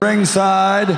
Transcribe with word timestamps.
Ringside. 0.00 0.88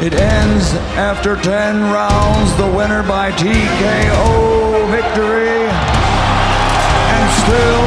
It 0.00 0.14
ends 0.14 0.72
after 0.96 1.36
10 1.36 1.82
rounds. 1.92 2.56
The 2.56 2.64
winner 2.64 3.02
by 3.02 3.30
TKO 3.32 4.88
victory. 4.90 5.68
And 7.12 7.26
still, 7.44 7.84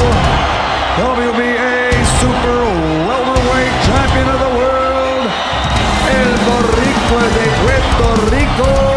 WBA 1.02 1.90
Super 2.20 2.60
Welterweight 3.10 3.74
Champion 3.90 4.28
of 4.28 4.38
the 4.38 4.52
World, 4.54 5.26
El 6.14 6.30
Boricua 6.46 7.24
de 7.34 7.46
Puerto 7.58 8.08
Rico. 8.30 8.93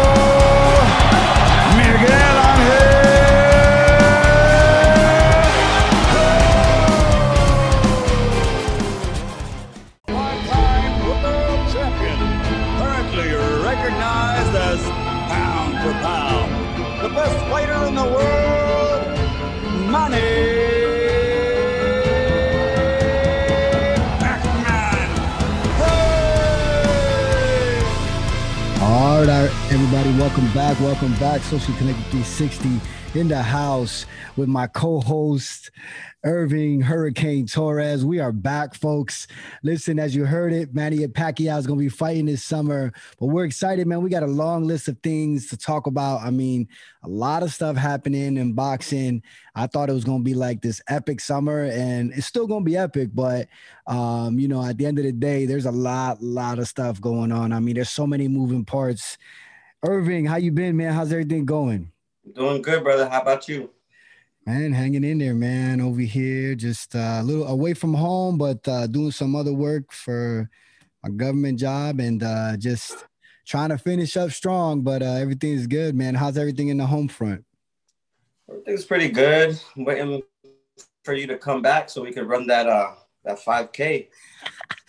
Everybody. 30.08 30.28
Welcome 30.28 30.54
back. 30.54 30.80
Welcome 30.80 31.14
back. 31.16 31.42
Social 31.42 31.74
Connected 31.74 32.04
360 32.10 32.80
in 33.18 33.28
the 33.28 33.42
house 33.42 34.06
with 34.36 34.48
my 34.48 34.66
co-host 34.66 35.70
Irving 36.24 36.80
Hurricane 36.80 37.46
Torres. 37.46 38.04
We 38.04 38.18
are 38.18 38.32
back, 38.32 38.74
folks. 38.74 39.26
Listen, 39.62 39.98
as 39.98 40.14
you 40.14 40.24
heard 40.24 40.52
it, 40.52 40.74
Manny 40.74 40.98
Pacquiao 41.06 41.58
is 41.58 41.66
going 41.66 41.78
to 41.78 41.84
be 41.84 41.88
fighting 41.88 42.26
this 42.26 42.44
summer, 42.44 42.92
but 43.18 43.26
we're 43.26 43.44
excited, 43.44 43.86
man. 43.86 44.02
We 44.02 44.10
got 44.10 44.22
a 44.22 44.26
long 44.26 44.64
list 44.64 44.88
of 44.88 44.98
things 45.02 45.48
to 45.48 45.56
talk 45.56 45.86
about. 45.86 46.22
I 46.22 46.30
mean, 46.30 46.68
a 47.02 47.08
lot 47.08 47.42
of 47.42 47.52
stuff 47.52 47.76
happening 47.76 48.36
in 48.36 48.52
boxing. 48.54 49.22
I 49.54 49.66
thought 49.66 49.90
it 49.90 49.94
was 49.94 50.04
going 50.04 50.20
to 50.20 50.24
be 50.24 50.34
like 50.34 50.62
this 50.62 50.80
epic 50.88 51.20
summer, 51.20 51.64
and 51.64 52.12
it's 52.12 52.26
still 52.26 52.46
going 52.46 52.64
to 52.64 52.70
be 52.70 52.76
epic, 52.76 53.10
but 53.14 53.48
um, 53.86 54.38
you 54.38 54.48
know, 54.48 54.64
at 54.64 54.78
the 54.78 54.86
end 54.86 54.98
of 54.98 55.04
the 55.04 55.12
day, 55.12 55.46
there's 55.46 55.66
a 55.66 55.72
lot, 55.72 56.22
lot 56.22 56.58
of 56.58 56.68
stuff 56.68 57.00
going 57.00 57.32
on. 57.32 57.52
I 57.52 57.60
mean, 57.60 57.74
there's 57.74 57.90
so 57.90 58.06
many 58.06 58.28
moving 58.28 58.64
parts 58.64 59.18
Irving, 59.84 60.24
how 60.24 60.36
you 60.36 60.50
been, 60.50 60.76
man? 60.76 60.92
How's 60.92 61.12
everything 61.12 61.44
going? 61.44 61.92
Doing 62.34 62.62
good, 62.62 62.82
brother. 62.82 63.08
How 63.08 63.20
about 63.20 63.48
you? 63.48 63.70
Man, 64.44 64.72
hanging 64.72 65.04
in 65.04 65.18
there, 65.18 65.34
man. 65.34 65.80
Over 65.80 66.00
here, 66.00 66.56
just 66.56 66.96
uh, 66.96 67.18
a 67.20 67.22
little 67.22 67.46
away 67.46 67.74
from 67.74 67.94
home, 67.94 68.38
but 68.38 68.66
uh, 68.66 68.88
doing 68.88 69.12
some 69.12 69.36
other 69.36 69.52
work 69.52 69.92
for 69.92 70.50
my 71.04 71.10
government 71.10 71.60
job 71.60 72.00
and 72.00 72.24
uh, 72.24 72.56
just 72.56 73.06
trying 73.46 73.68
to 73.68 73.78
finish 73.78 74.16
up 74.16 74.32
strong. 74.32 74.82
But 74.82 75.02
uh, 75.02 75.12
everything's 75.12 75.68
good, 75.68 75.94
man. 75.94 76.16
How's 76.16 76.36
everything 76.36 76.68
in 76.68 76.78
the 76.78 76.86
home 76.86 77.06
front? 77.06 77.44
Everything's 78.50 78.84
pretty 78.84 79.10
good. 79.10 79.60
Waiting 79.76 80.22
for 81.04 81.14
you 81.14 81.28
to 81.28 81.38
come 81.38 81.62
back 81.62 81.88
so 81.88 82.02
we 82.02 82.12
could 82.12 82.26
run 82.26 82.48
that 82.48 82.66
uh 82.66 82.94
that 83.24 83.38
5K. 83.38 84.08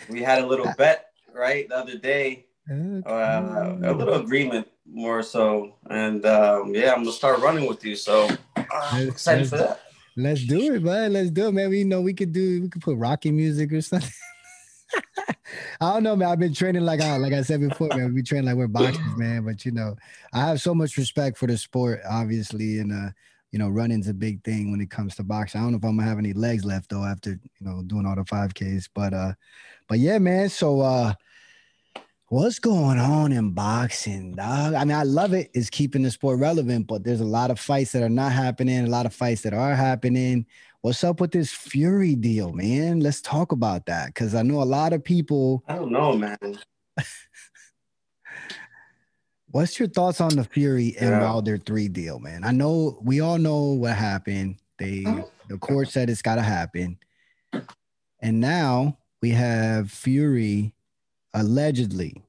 We 0.10 0.24
had 0.24 0.40
a 0.40 0.48
little 0.48 0.74
bet 0.78 1.12
right 1.32 1.70
the 1.70 1.76
other 1.76 1.98
day. 1.98 2.48
Okay. 2.72 3.04
Uh, 3.06 3.76
a 3.84 3.94
little 3.94 4.16
agreement 4.16 4.68
more 4.92 5.24
so. 5.24 5.76
And 5.90 6.26
um, 6.26 6.74
yeah, 6.74 6.94
I'm 6.94 7.04
gonna 7.04 7.12
start 7.12 7.40
running 7.40 7.68
with 7.68 7.84
you. 7.84 7.96
So 7.96 8.30
uh, 8.56 8.64
I'm 8.72 9.10
excited 9.10 9.48
for 9.50 9.58
that. 9.58 9.82
Let's 10.16 10.44
do 10.44 10.74
it, 10.74 10.84
man. 10.84 11.14
Let's 11.14 11.32
do 11.32 11.48
it, 11.48 11.54
man. 11.54 11.70
We 11.70 11.84
know 11.84 12.02
we 12.02 12.14
could 12.14 12.34
do. 12.34 12.62
We 12.64 12.70
could 12.70 12.82
put 12.82 12.98
rocky 12.98 13.32
music 13.32 13.72
or 13.72 13.82
something. 13.82 14.10
I 15.82 15.94
don't 15.94 16.04
know, 16.04 16.16
man. 16.16 16.30
I've 16.30 16.40
been 16.40 16.54
training 16.54 16.84
like 16.84 17.02
I 17.02 17.18
like 17.18 17.34
I 17.34 17.42
said 17.42 17.62
before, 17.62 17.90
man. 17.90 18.14
We 18.14 18.24
train 18.24 18.46
like 18.46 18.56
we're 18.56 18.68
boxers, 18.68 19.18
man. 19.18 19.46
But 19.46 19.66
you 19.66 19.72
know, 19.72 19.96
I 20.34 20.42
have 20.42 20.62
so 20.62 20.76
much 20.76 20.98
respect 20.98 21.38
for 21.38 21.48
the 21.48 21.58
sport, 21.58 22.02
obviously, 22.10 22.80
and 22.80 22.92
uh, 22.92 23.12
you 23.52 23.60
know, 23.60 23.70
running's 23.70 24.08
a 24.08 24.14
big 24.14 24.44
thing 24.44 24.72
when 24.72 24.82
it 24.82 24.92
comes 24.92 25.16
to 25.16 25.24
boxing. 25.24 25.62
I 25.62 25.64
don't 25.64 25.72
know 25.72 25.78
if 25.78 25.86
I'm 25.86 25.98
gonna 25.98 26.08
have 26.08 26.20
any 26.20 26.34
legs 26.34 26.66
left 26.66 26.90
though 26.90 27.04
after 27.04 27.32
you 27.32 27.40
know 27.62 27.82
doing 27.84 28.06
all 28.06 28.16
the 28.16 28.26
five 28.26 28.54
Ks, 28.54 28.90
but 28.94 29.14
uh, 29.14 29.34
but 29.88 30.00
yeah, 30.00 30.18
man. 30.20 30.50
So 30.50 30.82
uh, 30.82 31.14
What's 32.32 32.60
going 32.60 33.00
on 33.00 33.32
in 33.32 33.54
boxing, 33.54 34.36
dog? 34.36 34.76
I 34.76 34.86
mean, 34.86 34.96
I 34.96 35.02
love 35.02 35.34
it. 35.34 35.50
It's 35.56 35.72
keeping 35.72 36.04
the 36.04 36.12
sport 36.12 36.40
relevant, 36.40 36.86
but 36.86 37.04
there's 37.04 37.22
a 37.22 37.26
lot 37.26 37.50
of 37.50 37.60
fights 37.60 37.94
that 37.94 38.04
are 38.04 38.10
not 38.10 38.32
happening, 38.32 38.86
a 38.86 38.88
lot 38.88 39.08
of 39.08 39.16
fights 39.16 39.42
that 39.42 39.54
are 39.56 39.74
happening. 39.74 40.46
What's 40.82 41.04
up 41.04 41.22
with 41.22 41.32
this 41.32 41.52
Fury 41.52 42.14
deal, 42.14 42.54
man? 42.54 43.00
Let's 43.00 43.20
talk 43.20 43.52
about 43.52 43.88
that 43.88 44.14
because 44.14 44.36
I 44.36 44.44
know 44.44 44.62
a 44.62 44.64
lot 44.64 44.94
of 44.94 45.04
people. 45.04 45.64
I 45.68 45.74
don't 45.74 45.92
know, 45.92 46.14
man. 46.14 46.38
What's 49.50 49.80
your 49.80 49.88
thoughts 49.88 50.22
on 50.22 50.36
the 50.36 50.44
Fury 50.44 50.96
and 51.00 51.10
yeah. 51.10 51.24
Wilder 51.24 51.58
three 51.58 51.88
deal, 51.88 52.20
man? 52.20 52.44
I 52.44 52.52
know 52.52 53.00
we 53.02 53.22
all 53.22 53.40
know 53.40 53.72
what 53.72 53.96
happened. 53.96 54.58
They 54.78 55.04
uh-huh. 55.04 55.24
the 55.48 55.58
court 55.58 55.88
said 55.88 56.12
it's 56.12 56.22
got 56.22 56.36
to 56.36 56.44
happen, 56.44 57.00
and 58.22 58.40
now 58.40 59.00
we 59.20 59.32
have 59.32 59.90
Fury 59.90 60.76
allegedly 61.34 62.24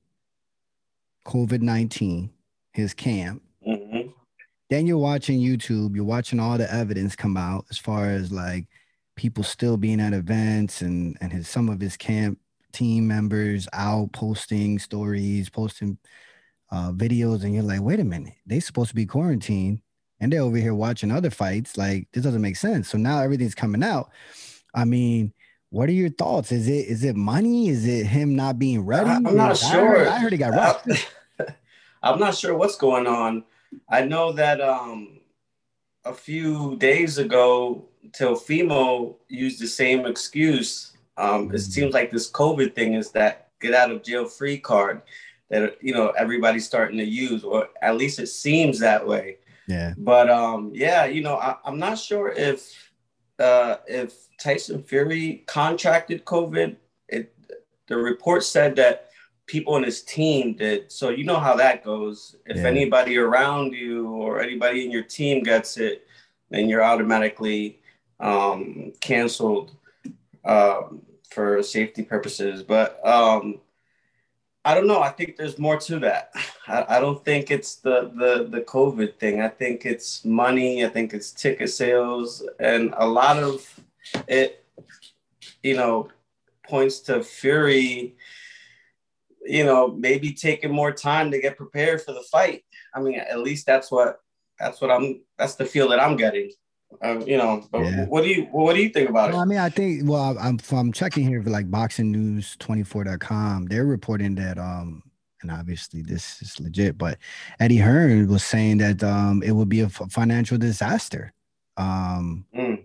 COVID 1.27 1.61
19, 1.61 2.31
his 2.73 2.95
camp. 2.95 3.43
Mm-hmm. 3.67 4.11
Then 4.69 4.87
you're 4.87 4.99
watching 4.99 5.41
YouTube, 5.41 5.95
you're 5.97 6.05
watching 6.05 6.41
all 6.41 6.59
the 6.59 6.73
evidence 6.73 7.17
come 7.17 7.37
out 7.37 7.67
as 7.71 7.79
far 7.79 8.11
as 8.11 8.31
like 8.31 8.67
people 9.17 9.43
still 9.43 9.77
being 9.77 10.01
at 10.01 10.13
events 10.13 10.81
and, 10.81 11.17
and 11.21 11.33
his, 11.33 11.49
some 11.49 11.69
of 11.69 11.81
his 11.81 11.97
camp 11.97 12.39
team 12.73 13.07
members 13.07 13.69
out 13.73 14.13
posting 14.13 14.79
stories, 14.79 15.51
posting 15.51 15.99
uh, 16.71 16.93
videos. 16.93 17.43
And 17.43 17.55
you're 17.55 17.65
like, 17.65 17.83
wait 17.83 18.01
a 18.01 18.05
minute, 18.05 18.35
they 18.47 18.61
supposed 18.61 18.91
to 18.91 18.95
be 18.95 19.07
quarantined 19.07 19.81
and 20.21 20.33
they're 20.33 20.43
over 20.43 20.57
here 20.57 20.75
watching 20.75 21.11
other 21.11 21.31
fights. 21.31 21.77
Like, 21.77 22.07
this 22.13 22.23
doesn't 22.23 22.43
make 22.43 22.57
sense. 22.57 22.89
So 22.89 22.99
now 22.99 23.21
everything's 23.21 23.55
coming 23.55 23.83
out. 23.83 24.11
I 24.75 24.85
mean, 24.85 25.33
what 25.71 25.89
are 25.89 25.93
your 25.93 26.11
thoughts? 26.11 26.53
Is 26.53 26.69
it 26.69 26.89
is 26.89 27.05
it 27.05 27.17
money? 27.17 27.69
Is 27.69 27.87
it 27.87 28.07
him 28.07 28.35
not 28.35 28.59
being 28.59 28.85
ready? 28.85 29.09
I'm 29.09 29.23
not 29.23 29.57
sure. 29.57 29.71
I 29.71 29.99
heard, 29.99 30.09
I 30.09 30.19
heard 30.19 30.33
he 30.33 30.39
got 30.39 30.53
rocked. 30.53 31.09
I'm 32.03 32.19
not 32.19 32.35
sure 32.35 32.57
what's 32.57 32.77
going 32.77 33.07
on. 33.07 33.45
I 33.89 34.05
know 34.05 34.33
that 34.33 34.61
um, 34.61 35.21
a 36.05 36.13
few 36.13 36.77
days 36.77 37.19
ago, 37.19 37.89
Teofimo 38.11 39.17
used 39.29 39.61
the 39.61 39.67
same 39.69 40.07
excuse. 40.07 40.97
Um, 41.17 41.47
mm-hmm. 41.47 41.55
It 41.55 41.61
seems 41.61 41.95
like 41.95 42.11
this 42.11 42.31
COVID 42.31 42.75
thing 42.75 42.95
is 42.95 43.13
that 43.13 43.51
get 43.61 43.75
out 43.75 43.91
of 43.93 44.03
jail 44.03 44.25
free 44.27 44.59
card 44.59 45.03
that 45.51 45.77
you 45.81 45.95
know 45.95 46.09
everybody's 46.11 46.67
starting 46.67 46.99
to 46.99 47.05
use, 47.05 47.45
or 47.45 47.69
at 47.81 47.97
least 47.97 48.19
it 48.19 48.29
seems 48.29 48.81
that 48.81 49.07
way. 49.07 49.37
Yeah. 49.69 49.95
But 49.97 50.29
um, 50.29 50.73
yeah, 50.75 51.05
you 51.05 51.23
know, 51.23 51.37
I, 51.37 51.57
I'm 51.65 51.79
not 51.79 51.97
sure 51.97 52.31
if 52.31 52.90
uh, 53.41 53.79
if 53.87 54.29
Tyson 54.39 54.83
Fury 54.83 55.45
contracted 55.47 56.25
COVID. 56.25 56.77
It, 57.09 57.35
the 57.89 57.97
report 57.97 58.45
said 58.45 58.77
that 58.77 59.11
people 59.47 59.77
in 59.77 59.83
his 59.83 60.03
team 60.03 60.55
did. 60.55 60.93
So 60.93 61.11
you 61.11 61.25
know 61.25 61.41
how 61.41 61.57
that 61.57 61.85
goes. 61.85 62.37
If 62.47 62.59
yeah. 62.59 62.67
anybody 62.67 63.19
around 63.19 63.73
you 63.73 64.09
or 64.09 64.41
anybody 64.41 64.85
in 64.85 64.91
your 64.91 65.03
team 65.03 65.43
gets 65.43 65.77
it, 65.77 66.07
then 66.51 66.69
you're 66.69 66.85
automatically 66.85 67.81
um, 68.21 68.93
canceled 69.01 69.73
um, 70.45 71.03
for 71.31 71.63
safety 71.63 72.03
purposes. 72.03 72.63
But 72.63 73.05
um, 73.05 73.61
I 74.65 74.75
don't 74.75 74.87
know. 74.87 75.01
I 75.01 75.09
think 75.09 75.37
there's 75.37 75.59
more 75.59 75.79
to 75.79 75.99
that. 76.01 76.33
I, 76.69 76.97
I, 76.97 77.01
don't 77.01 77.25
think 77.25 77.51
it's 77.51 77.77
the, 77.77 78.11
the 78.15 78.47
the 78.51 78.61
COVID 78.63 79.19
thing. 79.19 79.41
I 79.41 79.49
think 79.49 79.87
it's 79.87 80.25
money. 80.25 80.85
I 80.85 80.89
think 80.89 81.15
it's 81.15 81.33
ticket 81.33 81.71
sales, 81.71 82.47
and 82.59 82.95
a 82.99 83.07
lot 83.07 83.43
of 83.43 83.81
it, 84.29 84.67
you 85.63 85.77
know, 85.77 86.11
points 86.63 87.01
to 87.01 87.23
Fury, 87.23 88.17
you 89.47 89.65
know, 89.65 89.89
maybe 89.89 90.35
taking 90.35 90.73
more 90.73 90.93
time 90.93 91.31
to 91.31 91.41
get 91.41 91.57
prepared 91.57 92.03
for 92.03 92.13
the 92.13 92.25
fight. 92.31 92.63
I 92.95 93.01
mean, 93.01 93.19
at 93.19 93.41
least 93.41 93.65
that's 93.65 93.91
what 93.91 94.21
that's 94.59 94.81
what 94.83 94.91
I'm 94.91 95.23
that's 95.39 95.55
the 95.55 95.65
feel 95.65 95.89
that 95.89 96.01
I'm 96.01 96.17
getting. 96.17 96.51
Um, 97.03 97.23
you 97.23 97.37
know, 97.37 97.65
yeah. 97.73 98.07
what 98.07 98.23
do 98.23 98.29
you 98.29 98.45
what 98.51 98.75
do 98.75 98.83
you 98.83 98.91
think 98.91 99.09
about 99.09 99.31
well, 99.31 99.41
it? 99.41 99.43
I 99.43 99.45
mean, 99.47 99.59
I 99.59 99.69
think 99.69 100.09
well, 100.09 100.37
I'm 100.39 100.59
I'm 100.73 100.93
checking 100.93 101.27
here 101.27 101.43
for 101.43 101.51
like 101.51 101.71
boxing 101.71 102.11
news 102.11 102.57
24.com. 102.59 103.67
They're 103.67 103.87
reporting 103.87 104.35
that 104.37 104.59
um 104.59 105.03
and 105.43 105.51
obviously 105.51 106.03
this 106.03 106.43
is 106.43 106.61
legit, 106.61 106.99
but 106.99 107.19
Eddie 107.59 107.79
Hearn 107.79 108.29
was 108.29 108.45
saying 108.45 108.79
that 108.79 109.03
um 109.03 109.43
it 109.43 109.53
would 109.53 109.69
be 109.69 109.81
a 109.81 109.89
financial 109.89 110.59
disaster. 110.59 111.33
Um 111.77 112.45
mm 112.55 112.83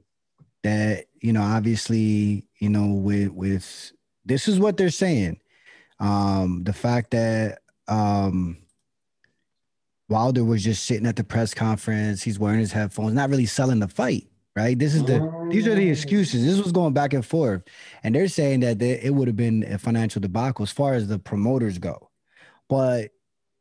that 0.66 1.06
you 1.22 1.32
know 1.32 1.44
obviously 1.44 2.44
you 2.58 2.70
know 2.70 2.88
with 2.88 3.30
with 3.30 3.92
this 4.26 4.48
is 4.48 4.60
what 4.60 4.78
they're 4.78 4.90
saying 4.90 5.40
um 6.00 6.64
the 6.64 6.74
fact 6.74 7.12
that 7.12 7.60
um 7.88 8.58
Wilder 10.10 10.44
was 10.44 10.64
just 10.64 10.86
sitting 10.86 11.08
at 11.08 11.16
the 11.16 11.24
press 11.24 11.54
conference 11.54 12.24
he's 12.24 12.40
wearing 12.40 12.60
his 12.60 12.72
headphones 12.72 13.14
not 13.14 13.30
really 13.30 13.46
selling 13.46 13.80
the 13.80 13.88
fight 13.88 14.28
right? 14.56 14.80
This 14.80 14.96
is 14.96 15.04
the 15.04 15.48
these 15.50 15.68
are 15.68 15.76
the 15.76 15.90
excuses. 15.90 16.46
This 16.46 16.62
was 16.62 16.72
going 16.72 16.94
back 16.94 17.14
and 17.14 17.26
forth, 17.26 17.64
and 18.04 18.16
they're 18.16 18.28
saying 18.28 18.62
that 18.62 18.80
they, 18.80 19.00
it 19.02 19.14
would 19.14 19.28
have 19.28 19.36
been 19.36 19.64
a 19.72 19.78
financial 19.78 20.22
debacle 20.22 20.64
as 20.64 20.72
far 20.72 20.94
as 20.94 21.08
the 21.08 21.20
promoters 21.20 21.78
go, 21.78 22.10
but 22.70 23.12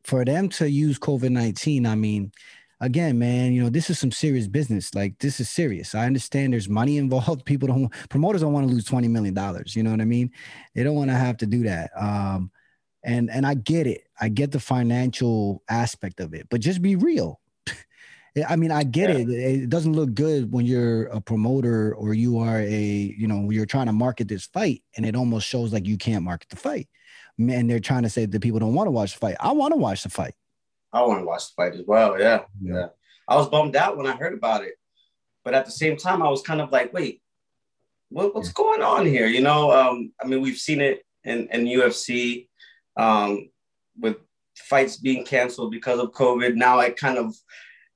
for 0.05 0.25
them 0.25 0.49
to 0.51 0.71
use 0.71 0.99
COVID 0.99 1.31
nineteen, 1.31 1.87
I 1.87 1.95
mean, 1.95 2.33
again, 2.81 3.19
man, 3.19 3.53
you 3.53 3.63
know, 3.63 3.71
this 3.71 3.91
is 3.91 3.99
some 3.99 4.13
serious 4.13 4.47
business. 4.47 4.95
Like 4.95 5.19
this 5.19 5.41
is 5.41 5.51
serious. 5.51 5.95
I 5.95 6.07
understand 6.07 6.53
there's 6.53 6.69
money 6.69 6.99
involved. 6.99 7.45
People 7.45 7.69
don't 7.69 8.09
promoters 8.09 8.43
don't 8.43 8.53
want 8.53 8.69
to 8.69 8.73
lose 8.73 8.85
twenty 8.85 9.09
million 9.09 9.35
dollars. 9.35 9.75
You 9.75 9.83
know 9.83 9.91
what 9.91 10.01
I 10.01 10.07
mean? 10.07 10.31
They 10.75 10.85
don't 10.85 10.97
want 10.97 11.11
to 11.11 11.17
have 11.17 11.37
to 11.39 11.47
do 11.47 11.65
that. 11.65 11.91
Um, 11.97 12.51
and 13.05 13.31
and 13.31 13.47
I 13.47 13.55
get 13.55 13.87
it. 13.87 14.09
I 14.21 14.29
get 14.29 14.53
the 14.53 14.61
financial 14.61 15.63
aspect 15.69 16.21
of 16.21 16.35
it, 16.35 16.49
but 16.51 16.61
just 16.61 16.83
be 16.83 16.97
real. 16.97 17.41
I 18.49 18.57
mean, 18.57 18.73
I 18.73 18.85
get 18.85 19.11
yeah. 19.11 19.17
it. 19.17 19.29
It 19.29 19.71
doesn't 19.71 19.93
look 19.93 20.15
good 20.15 20.51
when 20.53 20.67
you're 20.67 21.05
a 21.07 21.21
promoter 21.21 21.95
or 21.95 22.15
you 22.15 22.39
are 22.39 22.59
a, 22.59 23.15
you 23.17 23.29
know, 23.29 23.51
you're 23.51 23.67
trying 23.67 23.87
to 23.87 23.93
market 23.93 24.29
this 24.29 24.47
fight 24.47 24.83
and 24.97 25.07
it 25.07 25.15
almost 25.15 25.47
shows 25.47 25.73
like 25.73 25.87
you 25.87 25.99
can't 25.99 26.25
market 26.25 26.49
the 26.49 26.57
fight. 26.57 26.89
And 27.39 27.69
they're 27.69 27.81
trying 27.81 28.05
to 28.05 28.11
say 28.11 28.27
that 28.27 28.41
people 28.41 28.61
don't 28.61 28.75
want 28.75 28.87
to 28.87 28.93
watch 28.93 29.15
the 29.15 29.19
fight. 29.19 29.37
I 29.41 29.53
want 29.53 29.73
to 29.73 29.77
watch 29.77 30.05
the 30.05 30.09
fight. 30.09 30.35
I 30.93 31.03
want 31.03 31.21
to 31.21 31.27
watch 31.27 31.49
the 31.49 31.55
fight 31.57 31.75
as 31.75 31.83
well. 31.87 32.19
Yeah. 32.19 32.43
yeah. 32.61 32.75
Yeah. 32.75 32.87
I 33.27 33.37
was 33.37 33.49
bummed 33.49 33.75
out 33.75 33.97
when 33.97 34.07
I 34.07 34.15
heard 34.15 34.35
about 34.35 34.63
it. 34.65 34.75
But 35.45 35.55
at 35.55 35.67
the 35.67 35.73
same 35.73 35.97
time, 35.97 36.23
I 36.23 36.31
was 36.31 36.43
kind 36.43 36.61
of 36.61 36.71
like, 36.71 36.93
wait, 36.93 37.21
what, 38.09 38.35
what's 38.35 38.53
going 38.53 38.83
on 38.83 39.05
here? 39.05 39.27
You 39.27 39.41
know, 39.41 39.73
um, 39.73 40.13
I 40.23 40.27
mean, 40.27 40.41
we've 40.41 40.57
seen 40.57 40.81
it 40.81 41.05
in, 41.25 41.49
in 41.49 41.65
UFC 41.65 42.49
um, 42.97 43.49
with 43.99 44.17
fights 44.57 44.97
being 44.97 45.25
canceled 45.25 45.71
because 45.71 45.99
of 45.99 46.13
COVID. 46.13 46.55
Now 46.55 46.81
it 46.81 46.97
kind 46.97 47.19
of 47.19 47.35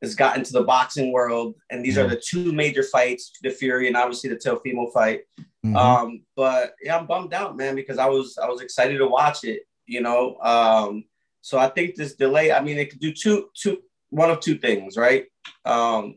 has 0.03 0.15
gotten 0.15 0.45
to 0.45 0.53
the 0.53 0.63
boxing 0.63 1.13
world, 1.13 1.55
and 1.71 1.85
these 1.85 1.99
are 1.99 2.07
the 2.07 2.21
two 2.25 2.53
major 2.53 2.83
fights: 2.83 3.33
the 3.43 3.51
Fury 3.51 3.89
and 3.89 3.97
obviously 3.97 4.31
the 4.31 4.37
Teofimo 4.37 4.93
fight. 4.93 5.23
Mm-hmm. 5.65 5.77
Um, 5.77 6.23
but 6.37 6.75
yeah, 6.83 6.99
I'm 6.99 7.07
bummed 7.07 7.35
out, 7.35 7.57
man, 7.57 7.75
because 7.75 7.99
I 7.99 8.07
was 8.07 8.39
I 8.39 8.49
was 8.49 8.61
excited 8.61 8.99
to 8.99 9.07
watch 9.07 9.45
it. 9.45 9.63
You 9.87 10.03
know, 10.03 10.37
um, 10.41 11.05
so 11.41 11.59
I 11.59 11.69
think 11.69 11.95
this 11.95 12.15
delay. 12.15 12.53
I 12.53 12.63
mean, 12.63 12.79
it 12.79 12.91
could 12.91 13.01
do 13.01 13.13
two 13.13 13.49
two 13.55 13.79
one 14.11 14.31
of 14.31 14.41
two 14.41 14.59
things, 14.59 14.97
right? 14.97 15.27
Um, 15.65 16.17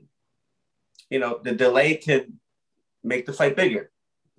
you 1.10 1.19
know, 1.19 1.39
the 1.44 1.51
delay 1.51 1.98
could 1.98 2.31
make 3.04 3.25
the 3.25 3.34
fight 3.34 3.56
bigger. 3.56 3.92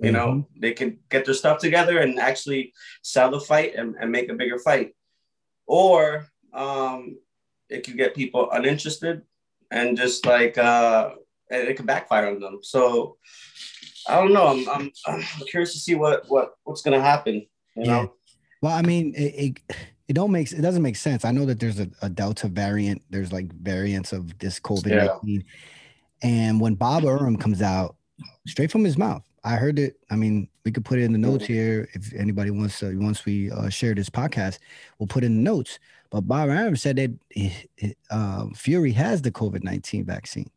You 0.02 0.10
mm-hmm. 0.10 0.16
know, 0.16 0.46
they 0.58 0.72
can 0.72 0.98
get 1.10 1.24
their 1.24 1.34
stuff 1.34 1.58
together 1.58 1.98
and 1.98 2.18
actually 2.18 2.72
sell 3.02 3.30
the 3.30 3.40
fight 3.40 3.76
and, 3.76 3.94
and 4.00 4.10
make 4.10 4.28
a 4.28 4.34
bigger 4.34 4.58
fight. 4.58 4.94
Or 5.66 6.26
um, 6.52 7.18
it 7.68 7.84
could 7.84 7.96
get 7.96 8.14
people 8.14 8.50
uninterested 8.50 9.22
and 9.70 9.96
just 9.96 10.26
like 10.26 10.58
uh, 10.58 11.10
it 11.50 11.76
could 11.76 11.86
backfire 11.86 12.28
on 12.28 12.40
them. 12.40 12.58
So 12.62 13.16
I 14.08 14.16
don't 14.16 14.32
know. 14.32 14.48
I'm, 14.48 14.68
I'm, 14.68 14.92
I'm 15.06 15.22
curious 15.46 15.72
to 15.74 15.78
see 15.78 15.94
what 15.94 16.28
what 16.28 16.54
what's 16.64 16.82
gonna 16.82 17.00
happen. 17.00 17.46
You 17.76 17.84
yeah. 17.84 17.84
know. 17.84 18.14
Well, 18.60 18.76
I 18.76 18.82
mean, 18.82 19.14
it, 19.14 19.34
it, 19.68 19.76
it 20.08 20.12
don't 20.12 20.30
make 20.30 20.52
it 20.52 20.60
doesn't 20.60 20.82
make 20.82 20.96
sense. 20.96 21.24
I 21.24 21.32
know 21.32 21.46
that 21.46 21.60
there's 21.60 21.80
a, 21.80 21.88
a 22.02 22.08
Delta 22.08 22.48
variant. 22.48 23.02
There's 23.10 23.32
like 23.32 23.52
variants 23.52 24.12
of 24.12 24.38
this 24.38 24.60
COVID 24.60 24.86
nineteen, 24.86 25.44
yeah. 26.22 26.28
and 26.28 26.60
when 26.60 26.74
Bob 26.74 27.04
Arum 27.04 27.36
comes 27.36 27.62
out, 27.62 27.96
straight 28.46 28.70
from 28.70 28.84
his 28.84 28.98
mouth, 28.98 29.22
I 29.44 29.56
heard 29.56 29.78
it. 29.78 29.98
I 30.10 30.16
mean, 30.16 30.48
we 30.64 30.70
could 30.70 30.84
put 30.84 30.98
it 30.98 31.02
in 31.02 31.12
the 31.12 31.18
notes 31.18 31.46
here 31.46 31.88
if 31.94 32.12
anybody 32.14 32.50
wants 32.50 32.78
to. 32.78 32.96
Once 32.98 33.24
we 33.24 33.50
uh, 33.50 33.68
share 33.68 33.94
this 33.94 34.08
podcast, 34.08 34.58
we'll 34.98 35.08
put 35.08 35.24
in 35.24 35.36
the 35.36 35.42
notes. 35.42 35.78
But 36.10 36.22
Bob 36.22 36.48
Arum 36.50 36.76
said 36.76 36.96
that 36.96 37.96
um, 38.10 38.52
Fury 38.54 38.92
has 38.92 39.22
the 39.22 39.32
COVID 39.32 39.64
nineteen 39.64 40.04
vaccine. 40.04 40.50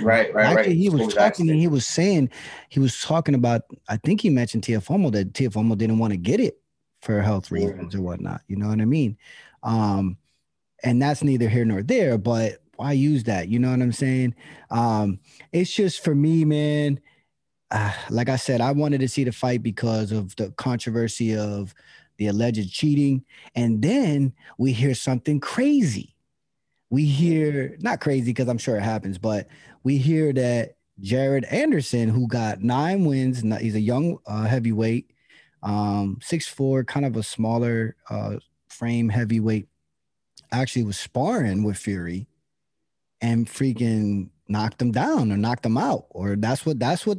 Right, 0.00 0.32
right, 0.34 0.46
Actually, 0.46 0.68
right. 0.68 0.76
He 0.76 0.90
was 0.90 1.14
talking. 1.14 1.48
He 1.48 1.68
was 1.68 1.86
saying 1.86 2.30
he 2.68 2.80
was 2.80 3.00
talking 3.00 3.34
about. 3.34 3.62
I 3.88 3.96
think 3.96 4.20
he 4.20 4.28
mentioned 4.28 4.64
Teofimo 4.64 5.10
that 5.12 5.32
Teofimo 5.32 5.78
didn't 5.78 5.98
want 5.98 6.12
to 6.12 6.18
get 6.18 6.40
it 6.40 6.58
for 7.00 7.22
health 7.22 7.50
reasons 7.50 7.94
or 7.94 8.02
whatnot. 8.02 8.42
You 8.48 8.56
know 8.56 8.68
what 8.68 8.80
I 8.80 8.84
mean? 8.84 9.16
Um, 9.62 10.18
and 10.82 11.00
that's 11.00 11.22
neither 11.22 11.48
here 11.48 11.64
nor 11.64 11.82
there. 11.82 12.18
But 12.18 12.58
why 12.76 12.92
use 12.92 13.24
that? 13.24 13.48
You 13.48 13.58
know 13.58 13.70
what 13.70 13.80
I'm 13.80 13.92
saying? 13.92 14.34
Um, 14.70 15.20
it's 15.52 15.72
just 15.72 16.04
for 16.04 16.14
me, 16.14 16.44
man 16.44 17.00
uh, 17.70 17.92
like 18.10 18.28
I 18.28 18.36
said, 18.36 18.60
I 18.60 18.72
wanted 18.72 19.00
to 19.00 19.08
see 19.08 19.24
the 19.24 19.32
fight 19.32 19.62
because 19.62 20.12
of 20.12 20.34
the 20.36 20.50
controversy 20.52 21.36
of 21.36 21.74
the 22.16 22.26
alleged 22.26 22.72
cheating. 22.72 23.24
And 23.54 23.80
then 23.80 24.32
we 24.58 24.72
hear 24.72 24.94
something 24.94 25.40
crazy. 25.40 26.14
We 26.90 27.04
hear, 27.04 27.76
not 27.80 28.00
crazy 28.00 28.32
because 28.32 28.48
I'm 28.48 28.58
sure 28.58 28.76
it 28.76 28.82
happens, 28.82 29.18
but 29.18 29.46
we 29.84 29.96
hear 29.96 30.32
that 30.32 30.76
Jared 31.00 31.44
Anderson, 31.44 32.08
who 32.08 32.26
got 32.26 32.62
nine 32.62 33.04
wins, 33.04 33.42
he's 33.60 33.76
a 33.76 33.80
young 33.80 34.18
uh, 34.26 34.44
heavyweight, 34.44 35.10
um, 35.62 36.18
six 36.20 36.46
four, 36.46 36.84
kind 36.84 37.06
of 37.06 37.16
a 37.16 37.22
smaller 37.22 37.96
uh, 38.10 38.36
frame 38.68 39.08
heavyweight, 39.08 39.68
actually 40.52 40.82
was 40.82 40.98
sparring 40.98 41.62
with 41.62 41.76
Fury 41.76 42.26
and 43.20 43.46
freaking 43.46 44.30
knocked 44.50 44.78
them 44.78 44.90
down 44.90 45.30
or 45.30 45.36
knocked 45.36 45.62
them 45.62 45.78
out 45.78 46.06
or 46.10 46.36
that's 46.36 46.66
what 46.66 46.78
that's 46.78 47.06
what 47.06 47.18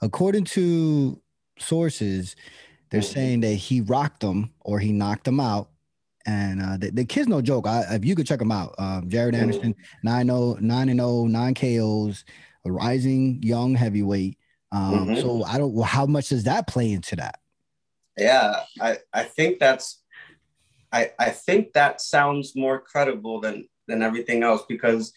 according 0.00 0.44
to 0.44 1.20
sources 1.58 2.36
they're 2.90 3.00
mm-hmm. 3.00 3.12
saying 3.12 3.40
that 3.40 3.54
he 3.54 3.80
rocked 3.80 4.20
them 4.20 4.50
or 4.60 4.78
he 4.78 4.92
knocked 4.92 5.24
them 5.24 5.40
out 5.40 5.70
and 6.28 6.60
uh, 6.60 6.76
the, 6.76 6.90
the 6.90 7.04
kid's 7.06 7.26
no 7.26 7.40
joke. 7.40 7.66
I, 7.66 7.86
if 7.94 8.04
you 8.04 8.14
could 8.14 8.26
check 8.26 8.42
him 8.42 8.52
out, 8.52 8.74
um, 8.78 9.08
Jared 9.08 9.34
mm-hmm. 9.34 9.44
Anderson, 9.44 9.74
9 10.02 10.26
0, 10.26 10.56
9 10.60 10.88
and 10.90 11.00
0, 11.00 11.24
9 11.24 11.54
KOs, 11.54 12.24
a 12.66 12.70
rising 12.70 13.42
young 13.42 13.74
heavyweight. 13.74 14.36
Um, 14.70 15.06
mm-hmm. 15.06 15.20
So 15.20 15.42
I 15.44 15.56
don't, 15.56 15.72
well, 15.72 15.86
how 15.86 16.04
much 16.04 16.28
does 16.28 16.44
that 16.44 16.66
play 16.66 16.92
into 16.92 17.16
that? 17.16 17.40
Yeah, 18.18 18.60
I, 18.78 18.98
I 19.10 19.22
think 19.22 19.58
that's, 19.58 20.02
I, 20.92 21.12
I 21.18 21.30
think 21.30 21.72
that 21.72 22.02
sounds 22.02 22.54
more 22.54 22.78
credible 22.78 23.40
than, 23.40 23.66
than 23.86 24.02
everything 24.02 24.42
else 24.42 24.64
because 24.68 25.14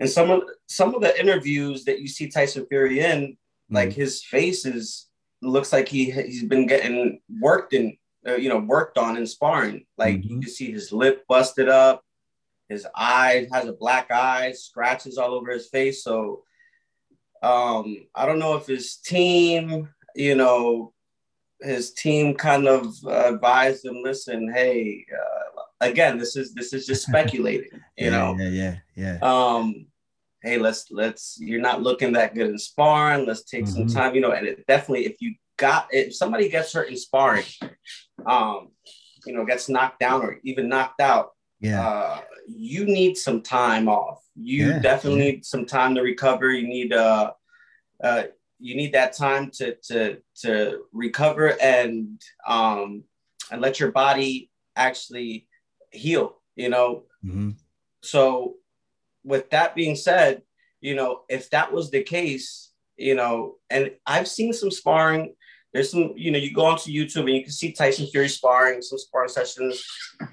and 0.00 0.08
some 0.08 0.30
of 0.30 0.42
some 0.66 0.94
of 0.94 1.02
the 1.02 1.18
interviews 1.20 1.84
that 1.84 2.00
you 2.00 2.08
see 2.08 2.28
Tyson 2.28 2.66
Fury 2.66 3.00
in, 3.00 3.20
mm-hmm. 3.20 3.74
like 3.74 3.92
his 3.92 4.24
face 4.24 4.66
is 4.66 5.06
looks 5.42 5.72
like 5.72 5.88
he 5.88 6.10
he's 6.10 6.44
been 6.44 6.66
getting 6.66 7.20
worked 7.40 7.74
in, 7.74 7.96
uh, 8.26 8.36
you 8.36 8.48
know, 8.48 8.58
worked 8.58 8.98
on 8.98 9.16
in 9.16 9.26
sparring. 9.26 9.84
Like 9.96 10.16
mm-hmm. 10.16 10.34
you 10.34 10.40
can 10.40 10.50
see 10.50 10.72
his 10.72 10.90
lip 10.90 11.24
busted 11.28 11.68
up, 11.68 12.02
his 12.68 12.86
eye 12.94 13.46
has 13.52 13.66
a 13.66 13.72
black 13.72 14.10
eye, 14.10 14.52
scratches 14.52 15.18
all 15.18 15.34
over 15.34 15.50
his 15.50 15.68
face. 15.68 16.02
So 16.02 16.44
um, 17.42 18.06
I 18.14 18.26
don't 18.26 18.38
know 18.38 18.56
if 18.56 18.66
his 18.66 18.96
team, 18.96 19.88
you 20.14 20.34
know, 20.34 20.92
his 21.60 21.92
team 21.92 22.34
kind 22.34 22.66
of 22.66 22.94
uh, 23.04 23.34
advised 23.34 23.84
him, 23.84 24.02
listen, 24.02 24.50
hey, 24.52 25.04
uh, 25.12 25.62
again, 25.80 26.16
this 26.16 26.36
is 26.36 26.54
this 26.54 26.72
is 26.72 26.86
just 26.86 27.06
speculating, 27.08 27.80
you 27.96 28.06
yeah, 28.06 28.10
know. 28.10 28.36
Yeah, 28.38 28.48
yeah, 28.48 28.76
yeah. 28.94 29.18
Um, 29.20 29.86
hey, 30.42 30.58
let's 30.58 30.90
let's 30.90 31.38
you're 31.40 31.60
not 31.60 31.82
looking 31.82 32.12
that 32.12 32.34
good 32.34 32.50
in 32.50 32.58
sparring. 32.58 33.26
Let's 33.26 33.44
take 33.44 33.64
mm-hmm. 33.64 33.72
some 33.72 33.86
time, 33.88 34.14
you 34.14 34.20
know. 34.20 34.32
And 34.32 34.46
it 34.46 34.66
definitely, 34.66 35.06
if 35.06 35.20
you 35.20 35.34
got 35.56 35.88
if 35.90 36.14
somebody 36.14 36.48
gets 36.48 36.72
hurt 36.72 36.88
in 36.88 36.96
sparring, 36.96 37.44
um, 38.26 38.68
you 39.26 39.34
know, 39.34 39.44
gets 39.44 39.68
knocked 39.68 40.00
down 40.00 40.22
or 40.22 40.38
even 40.44 40.68
knocked 40.68 41.00
out, 41.00 41.30
yeah, 41.60 41.86
uh, 41.86 42.20
you 42.46 42.86
need 42.86 43.16
some 43.16 43.42
time 43.42 43.88
off. 43.88 44.22
You 44.34 44.68
yeah, 44.68 44.78
definitely 44.78 45.24
yeah. 45.24 45.30
need 45.32 45.44
some 45.44 45.66
time 45.66 45.94
to 45.94 46.02
recover. 46.02 46.50
You 46.50 46.66
need 46.66 46.92
uh, 46.92 47.32
uh, 48.02 48.22
you 48.58 48.76
need 48.76 48.94
that 48.94 49.16
time 49.16 49.50
to 49.52 49.76
to 49.88 50.18
to 50.42 50.84
recover 50.92 51.60
and 51.60 52.20
um 52.46 53.04
and 53.50 53.60
let 53.60 53.80
your 53.80 53.92
body 53.92 54.50
actually 54.76 55.48
heal. 55.90 56.36
You 56.56 56.68
know, 56.68 57.04
mm-hmm. 57.24 57.50
so 58.02 58.54
with 59.24 59.50
that 59.50 59.74
being 59.74 59.96
said, 59.96 60.42
you 60.80 60.94
know, 60.94 61.22
if 61.28 61.50
that 61.50 61.72
was 61.72 61.90
the 61.90 62.02
case, 62.02 62.72
you 62.96 63.14
know, 63.14 63.56
and 63.68 63.92
I've 64.06 64.28
seen 64.28 64.52
some 64.52 64.70
sparring. 64.70 65.34
There's 65.72 65.90
some, 65.90 66.14
you 66.16 66.32
know, 66.32 66.38
you 66.38 66.52
go 66.52 66.64
onto 66.64 66.90
YouTube 66.90 67.20
and 67.20 67.36
you 67.36 67.42
can 67.42 67.52
see 67.52 67.72
Tyson 67.72 68.06
Fury 68.08 68.28
sparring, 68.28 68.82
some 68.82 68.98
sparring 68.98 69.28
sessions. 69.28 69.84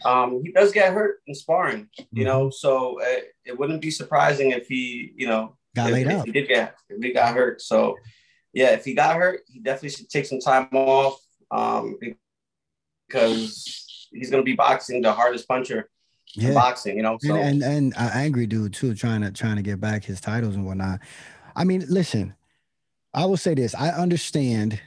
Um, 0.04 0.42
he 0.44 0.52
does 0.52 0.72
get 0.72 0.94
hurt 0.94 1.20
in 1.28 1.36
sparring, 1.36 1.90
you 2.12 2.26
know, 2.26 2.46
mm-hmm. 2.46 2.52
so 2.52 3.00
it, 3.02 3.06
uh, 3.06 3.22
it 3.46 3.60
wouldn't 3.60 3.82
be 3.82 3.92
surprising 3.92 4.52
if 4.52 4.68
he, 4.68 5.14
you 5.16 5.28
know, 5.28 5.56
got 5.76 5.90
if, 5.90 5.94
laid 5.94 6.08
if 6.08 6.14
out. 6.14 6.26
He 6.26 6.32
did 6.32 6.48
get, 6.48 6.76
if 6.90 7.04
he 7.04 7.14
got 7.14 7.36
hurt. 7.36 7.62
So, 7.62 7.98
yeah, 8.52 8.72
if 8.72 8.84
he 8.84 8.96
got 8.96 9.16
hurt, 9.16 9.42
he 9.48 9.60
definitely 9.60 9.90
should 9.90 10.10
take 10.10 10.26
some 10.26 10.40
time 10.40 10.70
off 10.72 11.20
um, 11.52 12.00
because 13.08 14.10
he's 14.12 14.32
going 14.32 14.42
to 14.42 14.46
be 14.46 14.56
boxing 14.56 15.04
the 15.04 15.14
hardest 15.14 15.48
puncher 15.48 15.88
yeah. 16.38 16.54
boxing, 16.54 16.96
you 16.98 17.04
know. 17.04 17.18
So. 17.22 17.36
And, 17.36 17.62
and 17.62 17.64
and 17.64 17.94
an 17.98 18.12
angry 18.14 18.48
dude 18.48 18.74
too, 18.74 18.94
trying 18.94 19.22
to 19.22 19.32
trying 19.32 19.58
to 19.58 19.62
get 19.62 19.80
back 19.80 20.04
his 20.04 20.22
titles 20.22 20.56
and 20.56 20.66
whatnot. 20.66 21.00
I 21.56 21.64
mean, 21.64 21.86
listen, 21.90 22.36
I 23.14 23.26
will 23.26 23.38
say 23.38 23.54
this: 23.54 23.76
I 23.76 23.90
understand 23.90 24.80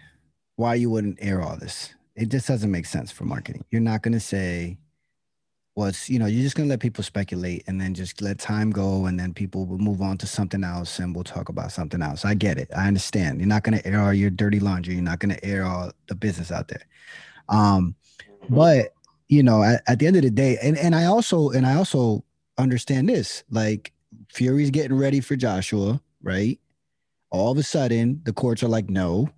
why 0.56 0.74
you 0.74 0.90
wouldn't 0.90 1.18
air 1.20 1.40
all 1.40 1.56
this. 1.56 1.94
It 2.14 2.28
just 2.28 2.46
doesn't 2.46 2.70
make 2.70 2.86
sense 2.86 3.10
for 3.10 3.24
marketing. 3.24 3.64
You're 3.70 3.80
not 3.80 4.02
going 4.02 4.12
to 4.12 4.20
say, 4.20 4.76
was, 5.74 6.08
you 6.08 6.18
know, 6.18 6.26
you're 6.26 6.42
just 6.42 6.56
gonna 6.56 6.68
let 6.68 6.80
people 6.80 7.02
speculate 7.02 7.64
and 7.66 7.80
then 7.80 7.94
just 7.94 8.20
let 8.20 8.38
time 8.38 8.70
go 8.70 9.06
and 9.06 9.18
then 9.18 9.32
people 9.32 9.66
will 9.66 9.78
move 9.78 10.02
on 10.02 10.18
to 10.18 10.26
something 10.26 10.62
else 10.62 10.98
and 10.98 11.14
we'll 11.14 11.24
talk 11.24 11.48
about 11.48 11.72
something 11.72 12.02
else. 12.02 12.24
I 12.24 12.34
get 12.34 12.58
it. 12.58 12.68
I 12.76 12.86
understand. 12.86 13.40
You're 13.40 13.48
not 13.48 13.62
gonna 13.62 13.80
air 13.84 14.00
all 14.00 14.12
your 14.12 14.30
dirty 14.30 14.60
laundry. 14.60 14.94
You're 14.94 15.02
not 15.02 15.20
gonna 15.20 15.38
air 15.42 15.64
all 15.64 15.92
the 16.08 16.14
business 16.14 16.52
out 16.52 16.68
there. 16.68 16.86
Um, 17.48 17.94
mm-hmm. 18.42 18.54
but 18.54 18.94
you 19.30 19.42
know, 19.42 19.62
at, 19.62 19.82
at 19.86 19.98
the 19.98 20.06
end 20.06 20.16
of 20.16 20.22
the 20.22 20.30
day, 20.30 20.58
and, 20.62 20.76
and 20.76 20.94
I 20.94 21.06
also 21.06 21.50
and 21.50 21.66
I 21.66 21.76
also 21.76 22.24
understand 22.58 23.08
this, 23.08 23.44
like 23.50 23.92
Fury's 24.28 24.70
getting 24.70 24.96
ready 24.96 25.20
for 25.20 25.36
Joshua, 25.36 26.00
right? 26.22 26.60
All 27.30 27.52
of 27.52 27.58
a 27.58 27.62
sudden, 27.62 28.20
the 28.24 28.32
courts 28.32 28.62
are 28.62 28.68
like, 28.68 28.90
no, 28.90 29.30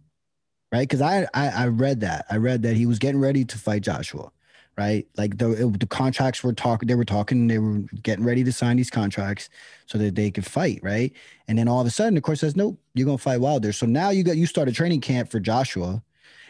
right? 0.72 0.88
Because 0.88 1.02
I, 1.02 1.28
I 1.34 1.48
I 1.48 1.66
read 1.68 2.00
that. 2.00 2.26
I 2.30 2.36
read 2.36 2.62
that 2.62 2.74
he 2.74 2.86
was 2.86 2.98
getting 2.98 3.20
ready 3.20 3.44
to 3.44 3.58
fight 3.58 3.82
Joshua 3.82 4.32
right? 4.78 5.06
Like 5.16 5.38
the 5.38 5.66
it, 5.66 5.80
the 5.80 5.86
contracts 5.86 6.42
were 6.42 6.52
talking, 6.52 6.86
they 6.86 6.94
were 6.94 7.04
talking, 7.04 7.46
they 7.46 7.58
were 7.58 7.80
getting 8.02 8.24
ready 8.24 8.42
to 8.44 8.52
sign 8.52 8.76
these 8.76 8.90
contracts 8.90 9.48
so 9.86 9.98
that 9.98 10.14
they 10.14 10.30
could 10.30 10.46
fight, 10.46 10.80
right? 10.82 11.12
And 11.48 11.58
then 11.58 11.68
all 11.68 11.80
of 11.80 11.86
a 11.86 11.90
sudden, 11.90 12.14
the 12.14 12.20
court 12.20 12.38
says, 12.38 12.56
"Nope, 12.56 12.78
you're 12.94 13.06
gonna 13.06 13.18
fight 13.18 13.40
Wilder." 13.40 13.72
So 13.72 13.86
now 13.86 14.10
you 14.10 14.24
got 14.24 14.36
you 14.36 14.46
start 14.46 14.68
a 14.68 14.72
training 14.72 15.00
camp 15.00 15.30
for 15.30 15.40
Joshua, 15.40 16.02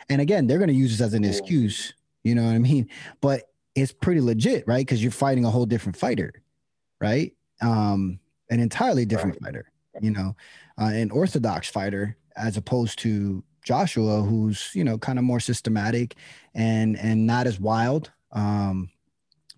and 0.08 0.20
again, 0.20 0.46
they're 0.46 0.58
gonna 0.58 0.72
use 0.72 0.92
this 0.92 1.04
as 1.04 1.14
an 1.14 1.24
excuse, 1.24 1.94
you 2.24 2.34
know 2.34 2.44
what 2.44 2.54
I 2.54 2.58
mean? 2.58 2.88
But 3.20 3.44
it's 3.74 3.92
pretty 3.92 4.20
legit, 4.20 4.64
right? 4.66 4.84
Because 4.84 5.02
you're 5.02 5.12
fighting 5.12 5.44
a 5.44 5.50
whole 5.50 5.66
different 5.66 5.96
fighter, 5.96 6.32
right? 7.00 7.32
Um, 7.60 8.20
an 8.50 8.60
entirely 8.60 9.06
different 9.06 9.38
right. 9.40 9.44
fighter, 9.44 9.72
you 10.00 10.10
know, 10.10 10.36
uh, 10.78 10.86
an 10.86 11.10
orthodox 11.10 11.68
fighter 11.68 12.16
as 12.36 12.56
opposed 12.56 12.98
to 13.00 13.42
Joshua, 13.64 14.22
who's 14.22 14.70
you 14.74 14.84
know 14.84 14.98
kind 14.98 15.18
of 15.18 15.24
more 15.24 15.40
systematic 15.40 16.16
and 16.54 16.98
and 16.98 17.26
not 17.26 17.46
as 17.46 17.58
wild. 17.60 18.10
Um, 18.32 18.90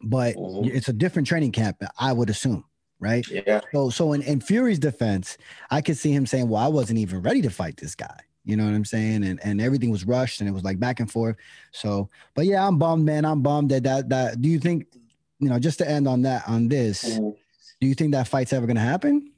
but 0.03 0.37
mm-hmm. 0.37 0.69
it's 0.69 0.89
a 0.89 0.93
different 0.93 1.27
training 1.27 1.53
camp, 1.53 1.83
I 1.99 2.13
would 2.13 2.29
assume, 2.29 2.65
right? 3.01 3.27
Yeah. 3.29 3.61
So 3.73 3.91
so 3.91 4.13
in, 4.13 4.23
in 4.23 4.41
Fury's 4.41 4.79
defense, 4.79 5.39
I 5.71 5.81
could 5.81 5.97
see 5.97 6.13
him 6.13 6.27
saying, 6.27 6.49
"Well, 6.49 6.63
I 6.63 6.69
wasn't 6.69 6.99
even 6.99 7.23
ready 7.23 7.43
to 7.43 7.51
fight 7.51 7.79
this 7.79 7.95
guy." 7.95 8.21
You 8.45 8.57
know 8.57 8.65
what 8.65 8.75
I'm 8.75 8.85
saying? 8.85 9.25
And 9.25 9.41
and 9.43 9.61
everything 9.61 9.91
was 9.91 10.05
rushed 10.05 10.41
and 10.41 10.49
it 10.49 10.53
was 10.53 10.65
like 10.65 10.79
back 10.79 11.01
and 11.01 11.11
forth. 11.11 11.37
So, 11.73 12.09
but 12.35 12.47
yeah, 12.47 12.67
I'm 12.67 12.79
bummed, 12.79 13.05
man. 13.05 13.25
I'm 13.25 13.43
bummed 13.43 13.71
that 13.71 13.85
that 13.85 14.09
that. 14.11 14.41
Do 14.41 14.49
you 14.49 14.59
think, 14.59 14.87
you 15.39 15.49
know, 15.49 15.59
just 15.59 15.79
to 15.79 15.89
end 15.89 16.07
on 16.07 16.23
that 16.23 16.47
on 16.47 16.69
this, 16.69 17.05
mm-hmm. 17.05 17.31
do 17.81 17.87
you 17.87 17.95
think 17.95 18.13
that 18.13 18.29
fight's 18.29 18.53
ever 18.53 18.67
gonna 18.67 18.81
happen? 18.81 19.33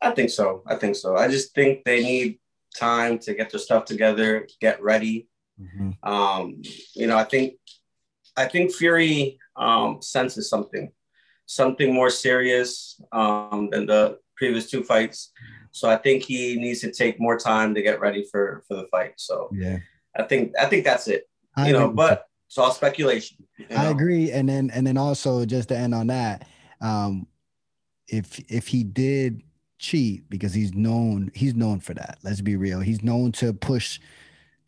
I 0.00 0.12
think 0.12 0.30
so. 0.30 0.62
I 0.66 0.76
think 0.76 0.94
so. 0.96 1.16
I 1.16 1.28
just 1.28 1.54
think 1.54 1.84
they 1.84 2.02
need 2.02 2.38
time 2.76 3.18
to 3.20 3.34
get 3.34 3.50
their 3.50 3.60
stuff 3.60 3.84
together, 3.84 4.46
get 4.60 4.80
ready. 4.82 5.28
Mm-hmm. 5.60 6.08
Um, 6.08 6.62
you 6.94 7.06
know, 7.06 7.16
I 7.16 7.24
think 7.24 7.54
I 8.36 8.46
think 8.46 8.72
Fury 8.72 9.38
um, 9.56 10.00
senses 10.00 10.48
something, 10.48 10.92
something 11.46 11.92
more 11.92 12.10
serious 12.10 13.00
um, 13.10 13.68
than 13.70 13.86
the 13.86 14.18
previous 14.36 14.70
two 14.70 14.84
fights. 14.84 15.32
So 15.78 15.88
I 15.88 15.96
think 15.96 16.22
he 16.22 16.56
needs 16.56 16.80
to 16.80 16.92
take 16.92 17.20
more 17.20 17.38
time 17.38 17.74
to 17.74 17.82
get 17.82 18.00
ready 18.00 18.24
for 18.30 18.62
for 18.66 18.74
the 18.74 18.86
fight. 18.90 19.14
So 19.16 19.50
yeah, 19.52 19.78
I 20.16 20.24
think 20.24 20.52
I 20.60 20.66
think 20.66 20.84
that's 20.84 21.08
it. 21.08 21.28
I 21.56 21.68
you 21.68 21.72
know, 21.72 21.88
but 21.88 22.26
it's 22.46 22.58
all 22.58 22.72
speculation. 22.72 23.46
You 23.56 23.66
know? 23.70 23.76
I 23.76 23.84
agree, 23.86 24.32
and 24.32 24.48
then 24.48 24.70
and 24.70 24.86
then 24.86 24.96
also 24.96 25.44
just 25.44 25.68
to 25.68 25.76
end 25.76 25.94
on 25.94 26.08
that, 26.08 26.46
um, 26.80 27.26
if 28.08 28.38
if 28.50 28.68
he 28.68 28.82
did 28.82 29.42
cheat 29.78 30.28
because 30.28 30.52
he's 30.52 30.74
known 30.74 31.30
he's 31.34 31.54
known 31.54 31.80
for 31.80 31.94
that. 31.94 32.18
Let's 32.22 32.40
be 32.40 32.56
real. 32.56 32.80
He's 32.80 33.02
known 33.02 33.32
to 33.32 33.52
push 33.52 34.00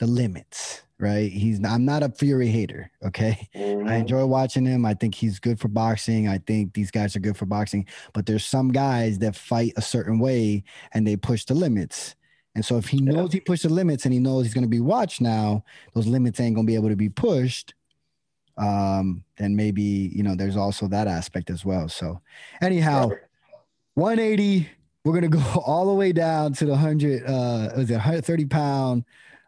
the 0.01 0.07
limits, 0.07 0.83
right? 0.99 1.31
He's 1.31 1.63
I'm 1.65 1.85
not 1.85 2.03
a 2.03 2.09
Fury 2.09 2.49
hater, 2.49 2.91
okay? 3.05 3.49
Mm-hmm. 3.61 3.89
I 3.89 3.97
enjoy 3.97 4.25
watching 4.25 4.65
him. 4.65 4.85
I 4.85 4.95
think 4.95 5.15
he's 5.15 5.39
good 5.39 5.61
for 5.61 5.69
boxing. 5.69 6.29
I 6.29 6.39
think 6.39 6.73
these 6.73 6.91
guys 6.91 7.15
are 7.15 7.21
good 7.21 7.37
for 7.37 7.47
boxing, 7.47 7.87
but 8.15 8.27
there's 8.27 8.45
some 8.45 8.73
guys 8.73 9.19
that 9.19 9.37
fight 9.37 9.75
a 9.77 9.83
certain 9.83 10.19
way 10.19 10.65
and 10.93 11.07
they 11.07 11.17
push 11.17 11.45
the 11.45 11.55
limits. 11.55 12.15
And 12.55 12.65
so 12.65 12.77
if 12.77 12.87
he 12.89 13.01
knows 13.01 13.33
yeah. 13.33 13.39
he 13.39 13.41
pushed 13.41 13.63
the 13.63 13.69
limits 13.69 14.05
and 14.05 14.15
he 14.15 14.19
knows 14.19 14.45
he's 14.45 14.55
going 14.55 14.65
to 14.65 14.69
be 14.69 14.81
watched 14.81 15.21
now, 15.21 15.63
those 15.95 16.07
limits 16.07 16.41
ain't 16.41 16.55
going 16.55 16.67
to 16.67 16.71
be 16.71 16.75
able 16.75 16.89
to 16.89 16.97
be 16.97 17.09
pushed. 17.09 17.75
Um, 18.57 19.25
then 19.37 19.55
maybe, 19.55 20.11
you 20.15 20.23
know, 20.23 20.35
there's 20.35 20.57
also 20.57 20.89
that 20.89 21.07
aspect 21.07 21.51
as 21.51 21.65
well. 21.65 21.89
So 21.89 22.21
anyhow, 22.61 23.11
180 23.95 24.69
we're 25.05 25.15
gonna 25.15 25.29
go 25.29 25.41
all 25.67 25.87
the 25.87 25.95
way 25.95 26.13
down 26.13 26.53
to 26.55 26.67
the 26.67 26.77
hundred. 26.77 27.25
Uh, 27.25 27.71
was 27.77 27.91
it 27.91 27.95
130 27.95 28.45
pound? 28.47 29.05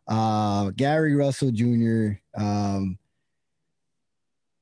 Uh, 0.09 0.71
Gary 0.71 1.15
Russell 1.15 1.51
Jr. 1.51 2.13
Um, 2.37 2.99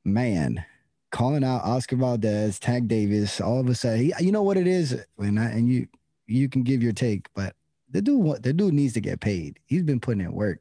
man, 0.04 0.64
calling 1.10 1.44
out 1.44 1.64
Oscar 1.64 1.96
Valdez, 1.96 2.58
Tank 2.58 2.88
Davis. 2.88 3.40
All 3.40 3.60
of 3.60 3.68
a 3.68 3.74
sudden, 3.74 4.00
he, 4.00 4.12
you 4.20 4.32
know 4.32 4.42
what 4.42 4.56
it 4.56 4.66
is, 4.66 5.04
and 5.18 5.38
I, 5.38 5.46
and 5.46 5.68
you 5.68 5.88
you 6.26 6.48
can 6.48 6.62
give 6.62 6.82
your 6.82 6.92
take, 6.92 7.26
but 7.34 7.54
the 7.90 8.02
dude 8.02 8.42
the 8.42 8.52
dude 8.52 8.74
needs 8.74 8.94
to 8.94 9.00
get 9.00 9.20
paid. 9.20 9.58
He's 9.66 9.82
been 9.82 10.00
putting 10.00 10.20
in 10.20 10.32
work. 10.32 10.60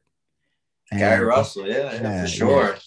And, 0.90 1.00
Gary 1.00 1.24
Russell, 1.24 1.68
yeah, 1.68 1.92
yeah, 1.92 2.02
yeah 2.02 2.22
for 2.22 2.28
sure. 2.28 2.72
Yeah. 2.72 2.78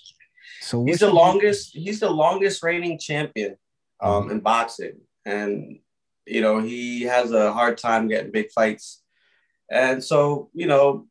So 0.62 0.86
he's 0.86 1.00
the 1.00 1.14
longest. 1.14 1.74
He's 1.74 2.00
the 2.00 2.10
longest 2.10 2.64
reigning 2.64 2.98
champion 3.00 3.58
um, 4.02 4.24
mm-hmm. 4.24 4.32
in 4.32 4.40
boxing, 4.40 5.00
and 5.26 5.80
you 6.26 6.42
know, 6.42 6.60
he 6.60 7.04
has 7.04 7.32
a 7.32 7.52
hard 7.52 7.78
time 7.78 8.08
getting 8.08 8.32
big 8.32 8.52
fights. 8.52 9.02
And 9.70 10.04
so, 10.04 10.50
you 10.54 10.68
know, 10.68 11.08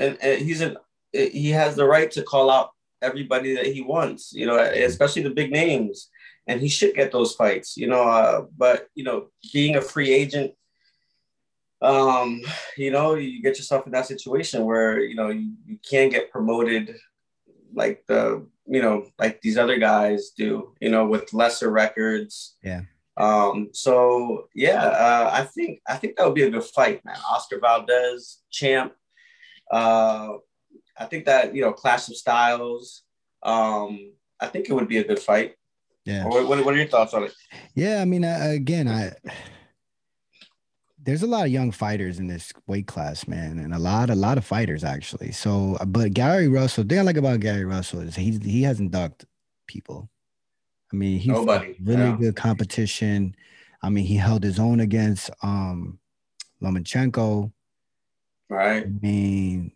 and, 0.00 0.18
and 0.22 0.42
he's 0.42 0.60
an 0.60 0.76
he 1.12 1.50
has 1.50 1.76
the 1.76 1.84
right 1.84 2.10
to 2.12 2.22
call 2.22 2.50
out 2.50 2.70
everybody 3.02 3.54
that 3.54 3.66
he 3.66 3.80
wants, 3.80 4.32
you 4.32 4.46
know, 4.46 4.58
especially 4.58 5.22
the 5.22 5.30
big 5.30 5.50
names. 5.50 6.08
And 6.46 6.60
he 6.60 6.68
should 6.68 6.94
get 6.94 7.12
those 7.12 7.34
fights, 7.34 7.76
you 7.76 7.86
know. 7.86 8.02
Uh, 8.02 8.46
but 8.56 8.88
you 8.94 9.04
know, 9.04 9.28
being 9.52 9.76
a 9.76 9.80
free 9.80 10.12
agent, 10.12 10.52
um, 11.82 12.40
you 12.76 12.90
know, 12.90 13.14
you 13.14 13.42
get 13.42 13.56
yourself 13.56 13.86
in 13.86 13.92
that 13.92 14.06
situation 14.06 14.64
where 14.64 15.00
you 15.00 15.14
know 15.14 15.28
you, 15.28 15.52
you 15.66 15.78
can't 15.88 16.10
get 16.10 16.32
promoted 16.32 16.96
like 17.72 18.04
the 18.08 18.44
you 18.66 18.82
know 18.82 19.06
like 19.18 19.40
these 19.42 19.58
other 19.58 19.78
guys 19.78 20.30
do, 20.36 20.74
you 20.80 20.90
know, 20.90 21.06
with 21.06 21.32
lesser 21.32 21.70
records. 21.70 22.56
Yeah. 22.64 22.82
Um, 23.16 23.68
so 23.72 24.48
yeah, 24.54 24.82
uh, 24.82 25.30
I 25.32 25.44
think 25.44 25.82
I 25.86 25.96
think 25.96 26.16
that 26.16 26.24
would 26.24 26.34
be 26.34 26.44
a 26.44 26.50
good 26.50 26.64
fight, 26.64 27.04
man. 27.04 27.18
Oscar 27.30 27.60
Valdez, 27.60 28.38
champ. 28.50 28.92
Uh, 29.70 30.34
I 30.96 31.06
think 31.06 31.26
that 31.26 31.54
you 31.54 31.62
know, 31.62 31.72
clash 31.72 32.08
of 32.08 32.16
styles. 32.16 33.02
Um, 33.42 34.12
I 34.40 34.46
think 34.46 34.68
it 34.68 34.72
would 34.72 34.88
be 34.88 34.98
a 34.98 35.04
good 35.04 35.18
fight. 35.18 35.54
Yeah. 36.04 36.26
What, 36.26 36.48
what, 36.48 36.64
what 36.64 36.74
are 36.74 36.78
your 36.78 36.88
thoughts 36.88 37.14
on 37.14 37.24
it? 37.24 37.34
Yeah, 37.74 38.00
I 38.00 38.04
mean, 38.04 38.24
uh, 38.24 38.38
again, 38.40 38.88
I 38.88 39.12
there's 41.02 41.22
a 41.22 41.26
lot 41.26 41.46
of 41.46 41.52
young 41.52 41.70
fighters 41.70 42.18
in 42.18 42.26
this 42.26 42.52
weight 42.66 42.86
class, 42.86 43.26
man, 43.26 43.58
and 43.58 43.74
a 43.74 43.78
lot, 43.78 44.10
a 44.10 44.14
lot 44.14 44.38
of 44.38 44.44
fighters 44.44 44.84
actually. 44.84 45.32
So, 45.32 45.78
but 45.86 46.12
Gary 46.12 46.48
Russell, 46.48 46.84
the 46.84 46.90
thing 46.90 46.98
I 46.98 47.02
like 47.02 47.16
about 47.16 47.40
Gary 47.40 47.64
Russell 47.64 48.00
is 48.00 48.16
he 48.16 48.38
he 48.42 48.62
hasn't 48.62 48.90
ducked 48.90 49.24
people. 49.66 50.10
I 50.92 50.96
mean, 50.96 51.18
he's 51.18 51.32
Nobody. 51.32 51.76
really 51.82 52.02
yeah. 52.02 52.16
good 52.18 52.36
competition. 52.36 53.34
I 53.82 53.88
mean, 53.88 54.04
he 54.04 54.16
held 54.16 54.42
his 54.42 54.58
own 54.58 54.80
against 54.80 55.30
um 55.42 55.98
Lomachenko. 56.62 57.52
Right. 58.50 58.84
I 58.84 58.90
mean, 59.00 59.72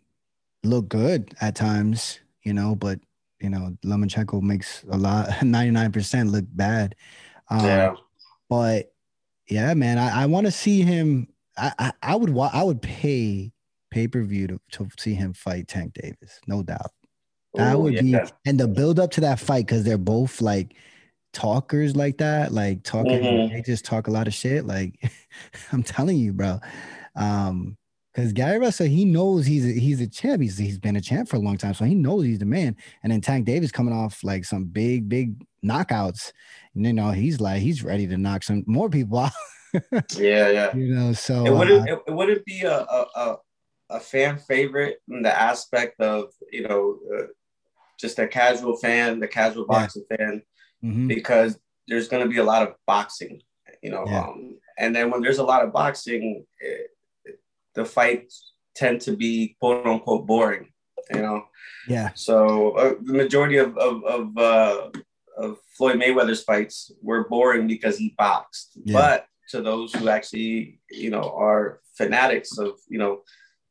look 0.63 0.89
good 0.89 1.33
at 1.39 1.55
times, 1.55 2.19
you 2.43 2.53
know, 2.53 2.75
but 2.75 2.99
you 3.39 3.49
know, 3.49 3.75
Lomachenko 3.85 4.41
makes 4.41 4.83
a 4.91 4.97
lot 4.97 5.29
99% 5.41 6.31
look 6.31 6.45
bad. 6.49 6.95
Um, 7.49 7.65
yeah. 7.65 7.95
But 8.49 8.93
yeah, 9.49 9.73
man, 9.73 9.97
I, 9.97 10.23
I 10.23 10.25
want 10.25 10.45
to 10.45 10.51
see 10.51 10.81
him. 10.81 11.27
I, 11.57 11.71
I, 11.79 11.91
I 12.03 12.15
would 12.15 12.37
I 12.37 12.63
would 12.63 12.81
pay 12.81 13.51
pay 13.91 14.07
per 14.07 14.21
view 14.23 14.47
to, 14.47 14.59
to 14.71 14.89
see 14.99 15.13
him 15.13 15.33
fight 15.33 15.67
Tank 15.69 15.93
Davis, 15.93 16.39
no 16.47 16.61
doubt. 16.61 16.91
That 17.53 17.75
Ooh, 17.75 17.79
would 17.79 17.93
yeah. 17.93 18.25
be 18.25 18.31
and 18.45 18.59
the 18.59 18.67
build 18.67 18.99
up 18.99 19.11
to 19.11 19.21
that 19.21 19.39
fight 19.39 19.65
because 19.65 19.83
they're 19.85 19.97
both 19.97 20.41
like 20.41 20.75
talkers 21.31 21.95
like 21.95 22.17
that, 22.17 22.51
like 22.51 22.83
talking, 22.83 23.21
mm-hmm. 23.21 23.53
they 23.53 23.61
just 23.61 23.85
talk 23.85 24.07
a 24.07 24.11
lot 24.11 24.27
of 24.27 24.33
shit. 24.33 24.65
Like 24.65 24.99
I'm 25.71 25.83
telling 25.83 26.17
you, 26.17 26.33
bro. 26.33 26.59
Um, 27.15 27.77
because 28.15 28.31
Gary 28.31 28.59
Russell, 28.59 28.87
he 28.87 29.03
knows 29.03 29.45
he's 29.45 29.65
a, 29.65 29.77
he's 29.77 29.99
a 29.99 30.07
champ. 30.07 30.41
He's, 30.41 30.57
he's 30.57 30.77
been 30.77 30.95
a 30.95 31.01
champ 31.01 31.27
for 31.27 31.35
a 31.35 31.39
long 31.39 31.57
time, 31.57 31.73
so 31.73 31.83
he 31.83 31.95
knows 31.95 32.23
he's 32.23 32.39
the 32.39 32.45
man. 32.45 32.77
And 33.03 33.11
then 33.11 33.19
Tank 33.19 33.45
Davis 33.45 33.73
coming 33.73 33.93
off 33.93 34.23
like 34.23 34.45
some 34.45 34.63
big, 34.63 35.09
big 35.09 35.45
knockouts. 35.63 36.31
And, 36.75 36.85
you 36.85 36.93
know, 36.93 37.11
he's 37.11 37.41
like 37.41 37.61
he's 37.61 37.83
ready 37.83 38.07
to 38.07 38.17
knock 38.17 38.43
some 38.43 38.63
more 38.67 38.89
people 38.89 39.17
out. 39.19 39.31
yeah, 40.17 40.49
yeah. 40.49 40.73
You 40.73 40.95
know, 40.95 41.11
so 41.11 41.45
it 41.45 41.51
wouldn't 41.51 41.89
uh, 41.89 41.97
it, 42.07 42.11
wouldn't 42.11 42.45
be 42.45 42.61
a, 42.61 42.77
a 42.79 43.35
a 43.89 43.99
fan 43.99 44.37
favorite 44.37 44.99
in 45.09 45.21
the 45.21 45.37
aspect 45.37 45.99
of 45.99 46.31
you 46.51 46.65
know 46.65 46.97
uh, 47.13 47.23
just 47.99 48.17
a 48.19 48.27
casual 48.27 48.77
fan, 48.77 49.19
the 49.19 49.27
casual 49.27 49.65
boxing 49.65 50.05
yeah. 50.09 50.17
fan 50.17 50.41
mm-hmm. 50.81 51.07
because 51.07 51.59
there's 51.89 52.07
going 52.07 52.23
to 52.23 52.29
be 52.29 52.37
a 52.37 52.43
lot 52.43 52.65
of 52.65 52.75
boxing, 52.87 53.41
you 53.83 53.91
know. 53.91 54.05
Yeah. 54.07 54.21
Um, 54.21 54.57
and 54.77 54.95
then 54.95 55.11
when 55.11 55.21
there's 55.21 55.39
a 55.39 55.43
lot 55.43 55.65
of 55.65 55.73
boxing, 55.73 56.45
it, 56.59 56.67
it, 56.67 56.91
the 57.75 57.85
fights 57.85 58.53
tend 58.75 59.01
to 59.01 59.15
be 59.15 59.55
quote 59.59 59.85
unquote 59.85 60.25
boring, 60.25 60.69
you 61.13 61.21
know. 61.21 61.45
Yeah. 61.87 62.11
So 62.15 62.71
uh, 62.71 62.93
the 63.01 63.13
majority 63.13 63.57
of 63.57 63.77
of 63.77 64.03
of, 64.05 64.37
uh, 64.37 64.89
of 65.37 65.57
Floyd 65.77 65.97
Mayweather's 65.97 66.43
fights 66.43 66.91
were 67.01 67.27
boring 67.27 67.67
because 67.67 67.97
he 67.97 68.15
boxed. 68.17 68.77
Yeah. 68.83 68.93
But 68.93 69.27
to 69.49 69.61
those 69.61 69.93
who 69.93 70.09
actually, 70.09 70.79
you 70.89 71.11
know, 71.11 71.33
are 71.37 71.81
fanatics 71.95 72.57
of, 72.57 72.79
you 72.89 72.97
know, 72.97 73.21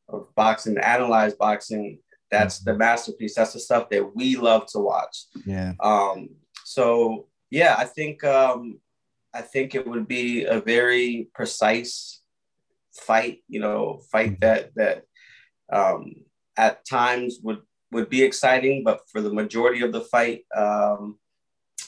of 0.07 0.33
boxing, 0.35 0.77
analyze 0.77 1.33
boxing, 1.33 1.99
that's 2.31 2.59
the 2.59 2.73
masterpiece. 2.73 3.35
That's 3.35 3.53
the 3.53 3.59
stuff 3.59 3.89
that 3.89 4.15
we 4.15 4.35
love 4.37 4.67
to 4.67 4.79
watch. 4.79 5.25
Yeah. 5.45 5.73
Um, 5.81 6.29
so 6.63 7.27
yeah, 7.49 7.75
I 7.77 7.85
think 7.85 8.23
um, 8.23 8.79
I 9.33 9.41
think 9.41 9.75
it 9.75 9.85
would 9.85 10.07
be 10.07 10.45
a 10.45 10.59
very 10.59 11.29
precise 11.33 12.21
fight. 12.95 13.43
You 13.47 13.59
know, 13.59 14.01
fight 14.11 14.39
mm-hmm. 14.39 14.45
that 14.45 14.75
that 14.75 15.03
um, 15.71 16.15
at 16.57 16.85
times 16.85 17.39
would 17.43 17.61
would 17.91 18.09
be 18.09 18.23
exciting, 18.23 18.83
but 18.83 19.01
for 19.11 19.21
the 19.21 19.33
majority 19.33 19.81
of 19.81 19.91
the 19.91 20.01
fight, 20.01 20.45
um, 20.55 21.17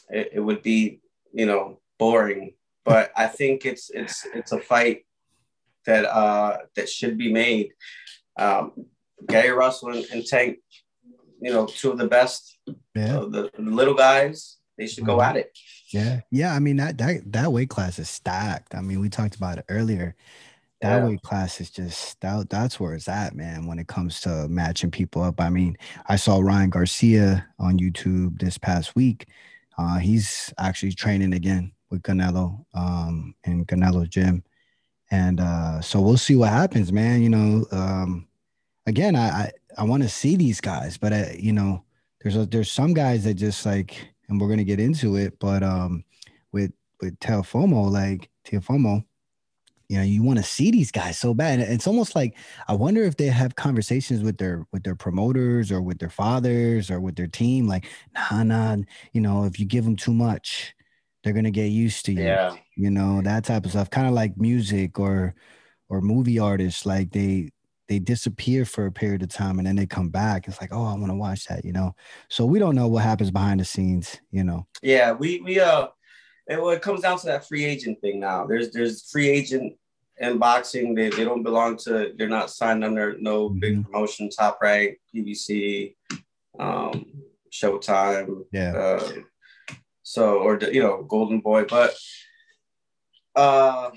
it, 0.10 0.32
it 0.34 0.40
would 0.40 0.62
be 0.62 1.02
you 1.34 1.46
know 1.46 1.80
boring. 2.00 2.54
But 2.86 3.12
I 3.16 3.28
think 3.28 3.66
it's 3.66 3.90
it's 3.90 4.26
it's 4.34 4.52
a 4.52 4.60
fight 4.60 5.06
that 5.86 6.06
uh, 6.06 6.58
that 6.76 6.90
should 6.90 7.18
be 7.18 7.32
made. 7.32 7.72
Um, 8.38 8.72
Gary 9.26 9.50
Russell 9.50 9.94
and, 9.94 10.06
and 10.12 10.26
Tank, 10.26 10.60
you 11.42 11.52
know, 11.52 11.66
two 11.66 11.92
of 11.92 11.98
the 11.98 12.08
best, 12.08 12.60
yeah. 12.94 13.14
the, 13.14 13.50
the, 13.58 13.62
little 13.62 13.96
guys. 13.96 14.58
They 14.78 14.86
should 14.86 15.06
go 15.06 15.18
mm-hmm. 15.18 15.30
at 15.30 15.38
it. 15.38 15.58
Yeah, 15.92 16.22
yeah. 16.30 16.54
I 16.54 16.60
mean 16.60 16.78
that 16.78 17.00
that 17.00 17.32
that 17.32 17.52
weight 17.52 17.70
class 17.70 17.98
is 17.98 18.10
stacked. 18.10 18.76
I 18.76 18.82
mean, 18.82 19.00
we 19.00 19.10
talked 19.10 19.36
about 19.36 19.58
it 19.58 19.66
earlier. 19.70 20.16
That 20.82 20.98
yeah. 20.98 21.06
weight 21.08 21.22
class 21.24 21.60
is 21.60 21.72
just 21.72 22.22
that, 22.22 22.50
that's 22.50 22.80
where 22.80 22.94
it's 22.94 23.08
at, 23.08 23.36
man. 23.36 23.66
When 23.66 23.80
it 23.80 23.88
comes 23.88 24.22
to 24.22 24.48
matching 24.48 24.92
people 24.92 25.24
up. 25.24 25.42
I 25.42 25.50
mean, 25.50 25.76
I 26.06 26.18
saw 26.18 26.40
Ryan 26.40 26.70
Garcia 26.70 27.48
on 27.58 27.80
YouTube 27.80 28.40
this 28.40 28.58
past 28.58 28.96
week. 28.96 29.28
Uh, 29.78 29.98
he's 29.98 30.54
actually 30.60 30.92
training 30.94 31.34
again 31.34 31.72
with 31.90 32.04
Canelo 32.04 32.66
um, 32.74 33.34
in 33.44 33.66
Canelo's 33.66 34.10
gym, 34.10 34.44
and 35.10 35.40
uh, 35.40 35.82
so 35.82 36.02
we'll 36.02 36.18
see 36.18 36.36
what 36.36 36.50
happens, 36.50 36.92
man. 36.92 37.22
You 37.22 37.30
know, 37.30 37.66
um, 37.72 38.28
again, 38.86 39.16
I 39.16 39.28
I, 39.28 39.52
I 39.80 39.84
want 39.84 40.04
to 40.04 40.10
see 40.10 40.36
these 40.36 40.62
guys, 40.62 40.98
but 40.98 41.14
I, 41.14 41.22
uh, 41.22 41.34
you 41.38 41.54
know, 41.54 41.84
there's 42.22 42.36
a, 42.36 42.46
there's 42.46 42.72
some 42.72 42.94
guys 42.94 43.24
that 43.24 43.36
just 43.36 43.66
like, 43.66 44.14
and 44.30 44.40
we're 44.40 44.50
gonna 44.50 44.64
get 44.64 44.80
into 44.80 45.16
it, 45.16 45.40
but 45.40 45.64
um, 45.64 46.04
with 46.52 46.72
with 47.02 47.20
Teofimo, 47.20 47.90
like 47.92 48.30
Teofimo, 48.46 49.06
you 49.90 49.98
know, 49.98 50.04
you 50.04 50.22
want 50.22 50.38
to 50.38 50.44
see 50.44 50.70
these 50.70 50.92
guys 50.92 51.18
so 51.18 51.34
bad. 51.34 51.60
And 51.60 51.72
it's 51.72 51.88
almost 51.88 52.16
like 52.16 52.36
I 52.68 52.74
wonder 52.74 53.04
if 53.04 53.16
they 53.16 53.28
have 53.28 53.56
conversations 53.56 54.22
with 54.22 54.38
their 54.38 54.66
with 54.72 54.84
their 54.84 54.96
promoters 54.96 55.72
or 55.72 55.82
with 55.82 56.00
their 56.00 56.10
fathers 56.10 56.92
or 56.92 57.00
with 57.00 57.16
their 57.16 57.28
team, 57.28 57.68
like, 57.68 57.86
nah, 58.14 58.44
nah, 58.44 58.78
you 59.14 59.22
know, 59.22 59.46
if 59.46 59.60
you 59.60 59.66
give 59.66 59.86
them 59.86 59.96
too 59.96 60.14
much, 60.14 60.74
they're 61.24 61.34
gonna 61.34 61.52
get 61.52 61.68
used 61.68 62.06
to 62.06 62.12
you. 62.12 62.24
Yeah. 62.24 62.56
You 62.76 62.90
know, 62.90 63.22
that 63.22 63.46
type 63.46 63.66
of 63.66 63.72
stuff. 63.72 63.90
Kind 63.90 64.08
of 64.08 64.14
like 64.14 64.38
music 64.38 65.00
or 65.00 65.36
or 65.90 66.02
movie 66.02 66.40
artists, 66.40 66.86
like 66.86 67.12
they 67.12 67.52
they 67.88 68.00
disappear 68.00 68.66
for 68.66 68.86
a 68.86 68.92
period 68.92 69.24
of 69.24 69.30
time 69.30 69.58
and 69.58 69.68
then 69.68 69.78
they 69.78 69.86
come 69.86 70.10
back. 70.10 70.48
It's 70.48 70.60
like, 70.60 70.74
oh, 70.74 70.84
I 70.84 70.96
want 70.96 71.08
to 71.08 71.16
watch 71.16 71.46
that, 71.46 71.64
you 71.64 71.72
know. 71.72 71.96
So 72.30 72.46
we 72.46 72.60
don't 72.60 72.76
know 72.76 72.90
what 72.90 73.04
happens 73.04 73.32
behind 73.32 73.62
the 73.62 73.66
scenes, 73.66 74.20
you 74.32 74.44
know. 74.44 74.68
Yeah, 74.82 75.14
we 75.14 75.40
we 75.40 75.60
uh 75.60 75.88
it, 76.48 76.62
well, 76.62 76.70
it 76.70 76.82
comes 76.82 77.02
down 77.02 77.20
to 77.20 77.26
that 77.28 77.48
free 77.48 77.66
agent 77.66 78.00
thing 78.02 78.20
now. 78.20 78.46
There's 78.46 78.72
there's 78.72 79.10
free 79.10 79.30
agent 79.30 79.74
in 80.20 80.38
boxing. 80.38 80.96
They, 80.96 81.10
they 81.10 81.24
don't 81.24 81.44
belong 81.44 81.78
to. 81.78 82.14
They're 82.18 82.30
not 82.30 82.50
signed 82.50 82.84
under 82.84 83.18
no 83.20 83.50
mm-hmm. 83.50 83.60
big 83.60 83.84
promotion, 83.86 84.30
top 84.30 84.60
rank, 84.62 84.98
PBC, 85.14 85.96
um, 86.60 87.06
Showtime. 87.52 88.46
Yeah. 88.52 88.74
Uh, 88.76 89.12
so 90.04 90.40
or 90.40 90.58
you 90.72 90.82
know 90.82 91.04
Golden 91.04 91.42
Boy, 91.42 91.66
but 91.66 91.94
uh, 93.36 93.92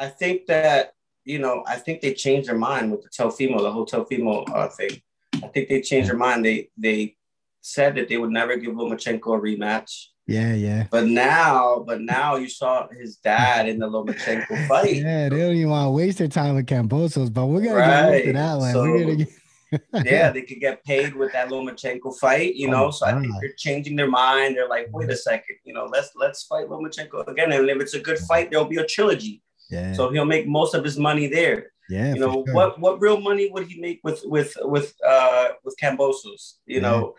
I 0.00 0.08
think 0.08 0.46
that 0.46 0.94
you 1.24 1.38
know 1.38 1.62
I 1.66 1.76
think 1.76 2.00
they 2.00 2.12
changed 2.12 2.48
their 2.48 2.58
mind 2.58 2.90
with 2.90 3.02
the 3.02 3.08
Teofimo, 3.08 3.60
the 3.60 3.70
whole 3.70 3.86
Teofimo 3.86 4.44
uh, 4.52 4.68
thing. 4.68 5.00
I 5.36 5.46
think 5.46 5.68
they 5.68 5.80
changed 5.80 6.10
their 6.10 6.16
mind. 6.16 6.44
They 6.44 6.70
they 6.76 7.16
said 7.60 7.94
that 7.94 8.08
they 8.08 8.18
would 8.18 8.30
never 8.30 8.56
give 8.56 8.74
Lomachenko 8.74 9.38
a 9.38 9.40
rematch. 9.40 10.06
Yeah, 10.26 10.54
yeah. 10.54 10.86
But 10.90 11.06
now, 11.06 11.84
but 11.86 12.00
now 12.00 12.36
you 12.36 12.48
saw 12.48 12.86
his 12.88 13.16
dad 13.16 13.68
in 13.68 13.78
the 13.78 13.88
Lomachenko 13.88 14.66
fight. 14.68 14.96
Yeah, 14.96 15.28
they 15.28 15.38
don't 15.38 15.56
even 15.56 15.70
want 15.70 15.86
to 15.86 15.90
waste 15.90 16.18
their 16.18 16.28
time 16.28 16.54
with 16.54 16.66
Kambosos, 16.66 17.32
but 17.32 17.46
we're 17.46 17.62
gonna 17.62 17.76
right. 17.76 18.10
get 18.10 18.20
into 18.20 18.32
that 18.34 18.58
one. 18.58 18.72
So, 18.72 18.82
we're 18.82 19.00
gonna 19.00 19.16
get 19.16 19.28
yeah, 20.04 20.30
they 20.30 20.42
could 20.42 20.60
get 20.60 20.84
paid 20.84 21.14
with 21.14 21.32
that 21.32 21.48
Lomachenko 21.48 22.18
fight, 22.18 22.54
you 22.54 22.68
know. 22.68 22.86
Oh, 22.86 22.90
so 22.90 23.06
I 23.06 23.18
think 23.18 23.32
they're 23.40 23.54
changing 23.56 23.96
their 23.96 24.08
mind. 24.08 24.56
They're 24.56 24.68
like, 24.68 24.88
wait 24.92 25.10
a 25.10 25.16
second, 25.16 25.56
you 25.64 25.72
know, 25.72 25.86
let's 25.86 26.10
let's 26.14 26.44
fight 26.44 26.68
Lomachenko 26.68 27.26
again. 27.28 27.52
And 27.52 27.68
if 27.68 27.80
it's 27.80 27.94
a 27.94 28.00
good 28.00 28.18
fight, 28.18 28.50
there'll 28.50 28.66
be 28.66 28.76
a 28.76 28.86
trilogy. 28.86 29.42
Yeah. 29.70 29.94
So 29.94 30.10
he'll 30.10 30.26
make 30.26 30.46
most 30.46 30.74
of 30.74 30.84
his 30.84 30.98
money 30.98 31.26
there. 31.26 31.72
Yeah. 31.88 32.12
You 32.14 32.20
know, 32.20 32.44
sure. 32.44 32.54
what 32.54 32.78
what 32.78 33.00
real 33.00 33.20
money 33.20 33.50
would 33.50 33.66
he 33.66 33.80
make 33.80 34.00
with 34.04 34.20
with 34.24 34.54
with 34.60 34.94
uh 35.06 35.48
with 35.64 35.76
Kambosos, 35.82 36.54
you 36.66 36.76
yeah. 36.76 36.80
know? 36.80 37.14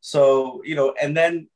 So, 0.00 0.62
you 0.64 0.74
know, 0.74 0.94
and 1.00 1.16
then 1.16 1.48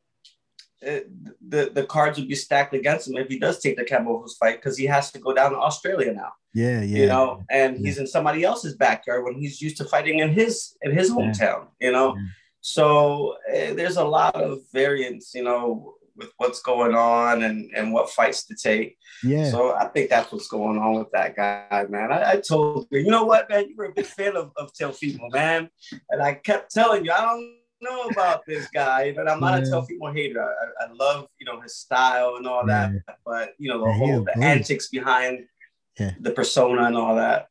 uh, 0.87 1.01
the 1.49 1.71
the 1.73 1.85
cards 1.85 2.19
would 2.19 2.29
be 2.29 2.35
stacked 2.35 2.75
against 2.75 3.09
him 3.09 3.17
if 3.17 3.29
he 3.29 3.39
does 3.39 3.61
take 3.61 3.77
the 3.77 3.85
Kambosos 3.85 4.37
fight 4.39 4.57
because 4.57 4.77
he 4.77 4.87
has 4.87 5.11
to 5.13 5.19
go 5.19 5.33
down 5.33 5.53
to 5.53 5.59
Australia 5.59 6.13
now. 6.13 6.33
Yeah, 6.55 6.83
yeah. 6.83 6.99
You 6.99 7.07
know, 7.07 7.45
and 7.51 7.79
he's 7.79 7.99
in 7.99 8.07
somebody 8.07 8.43
else's 8.45 8.75
backyard 8.75 9.25
when 9.25 9.35
he's 9.35 9.61
used 9.61 9.77
to 9.79 9.85
fighting 9.85 10.19
in 10.19 10.31
his 10.31 10.77
in 10.83 10.93
his 10.93 11.11
hometown. 11.11 11.69
Yeah. 11.81 11.87
You 11.87 11.93
know, 11.93 12.17
yeah. 12.17 12.23
so 12.61 13.37
uh, 13.49 13.75
there's 13.75 13.97
a 13.97 14.05
lot 14.05 14.35
of 14.35 14.61
variance. 14.73 15.35
You 15.35 15.45
know, 15.45 15.95
with 16.17 16.33
what's 16.37 16.61
going 16.61 16.95
on 16.95 17.43
and 17.43 17.71
and 17.75 17.93
what 17.93 18.11
fights 18.11 18.45
to 18.47 18.55
take. 18.55 18.97
Yeah. 19.23 19.51
So 19.51 19.75
I 19.75 19.87
think 19.87 20.11
that's 20.11 20.33
what's 20.33 20.49
going 20.49 20.79
on 20.79 20.99
with 20.99 21.11
that 21.13 21.37
guy, 21.37 21.87
man. 21.89 22.13
I, 22.13 22.33
I 22.33 22.37
told 22.41 22.87
you, 22.91 23.01
you 23.01 23.11
know 23.11 23.25
what, 23.25 23.49
man, 23.49 23.69
you 23.69 23.77
were 23.77 23.87
a 23.87 23.93
big 23.93 24.07
fan 24.07 24.37
of, 24.37 24.53
of 24.57 24.73
Teofimo, 24.73 25.31
man. 25.31 25.71
And 26.11 26.23
I 26.23 26.35
kept 26.35 26.73
telling 26.73 27.05
you, 27.05 27.13
I 27.13 27.21
don't 27.21 27.62
know 27.83 28.05
about 28.05 28.47
this 28.47 28.69
guy, 28.73 29.13
but 29.13 29.29
I'm 29.29 29.41
not 29.41 29.63
yeah. 29.63 29.69
a 29.69 29.83
Teofimo 29.83 30.15
hater. 30.15 30.43
I, 30.43 30.85
I, 30.85 30.93
love, 30.93 31.27
you 31.39 31.47
know, 31.47 31.61
his 31.61 31.77
style 31.77 32.37
and 32.37 32.47
all 32.47 32.67
that. 32.67 32.93
Yeah. 32.93 33.15
But 33.25 33.55
you 33.59 33.69
know, 33.69 33.81
the 33.81 33.91
yeah, 33.91 33.97
whole 33.97 34.25
the 34.25 34.39
antics 34.39 34.89
behind 34.89 35.47
the 35.97 36.31
persona 36.31 36.85
and 36.85 36.97
all 36.97 37.17
that. 37.17 37.49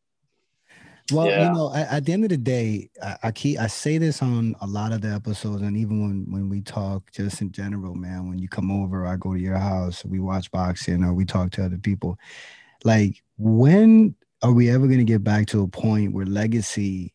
Well, 1.11 1.27
yeah. 1.27 1.47
you 1.47 1.53
know, 1.53 1.73
at, 1.73 1.91
at, 1.91 2.05
the 2.05 2.13
end 2.13 2.23
of 2.23 2.29
the 2.29 2.37
day, 2.37 2.89
I, 3.03 3.17
I, 3.23 3.31
keep 3.31 3.59
I 3.59 3.67
say 3.67 3.97
this 3.97 4.21
on 4.21 4.55
a 4.61 4.67
lot 4.67 4.93
of 4.93 5.01
the 5.01 5.09
episodes, 5.09 5.61
and 5.61 5.75
even 5.75 6.01
when 6.01 6.31
when 6.31 6.49
we 6.49 6.61
talk, 6.61 7.11
just 7.11 7.41
in 7.41 7.51
general, 7.51 7.95
man. 7.95 8.29
When 8.29 8.39
you 8.39 8.47
come 8.47 8.71
over, 8.71 9.05
I 9.05 9.17
go 9.17 9.33
to 9.33 9.39
your 9.39 9.57
house, 9.57 10.05
we 10.05 10.19
watch 10.19 10.49
boxing, 10.51 11.03
or 11.03 11.13
we 11.13 11.25
talk 11.25 11.51
to 11.51 11.65
other 11.65 11.77
people. 11.77 12.17
Like, 12.83 13.21
when 13.37 14.15
are 14.41 14.53
we 14.53 14.69
ever 14.69 14.87
going 14.87 14.99
to 14.99 15.05
get 15.05 15.23
back 15.23 15.47
to 15.47 15.61
a 15.61 15.67
point 15.67 16.13
where 16.13 16.25
legacy 16.25 17.13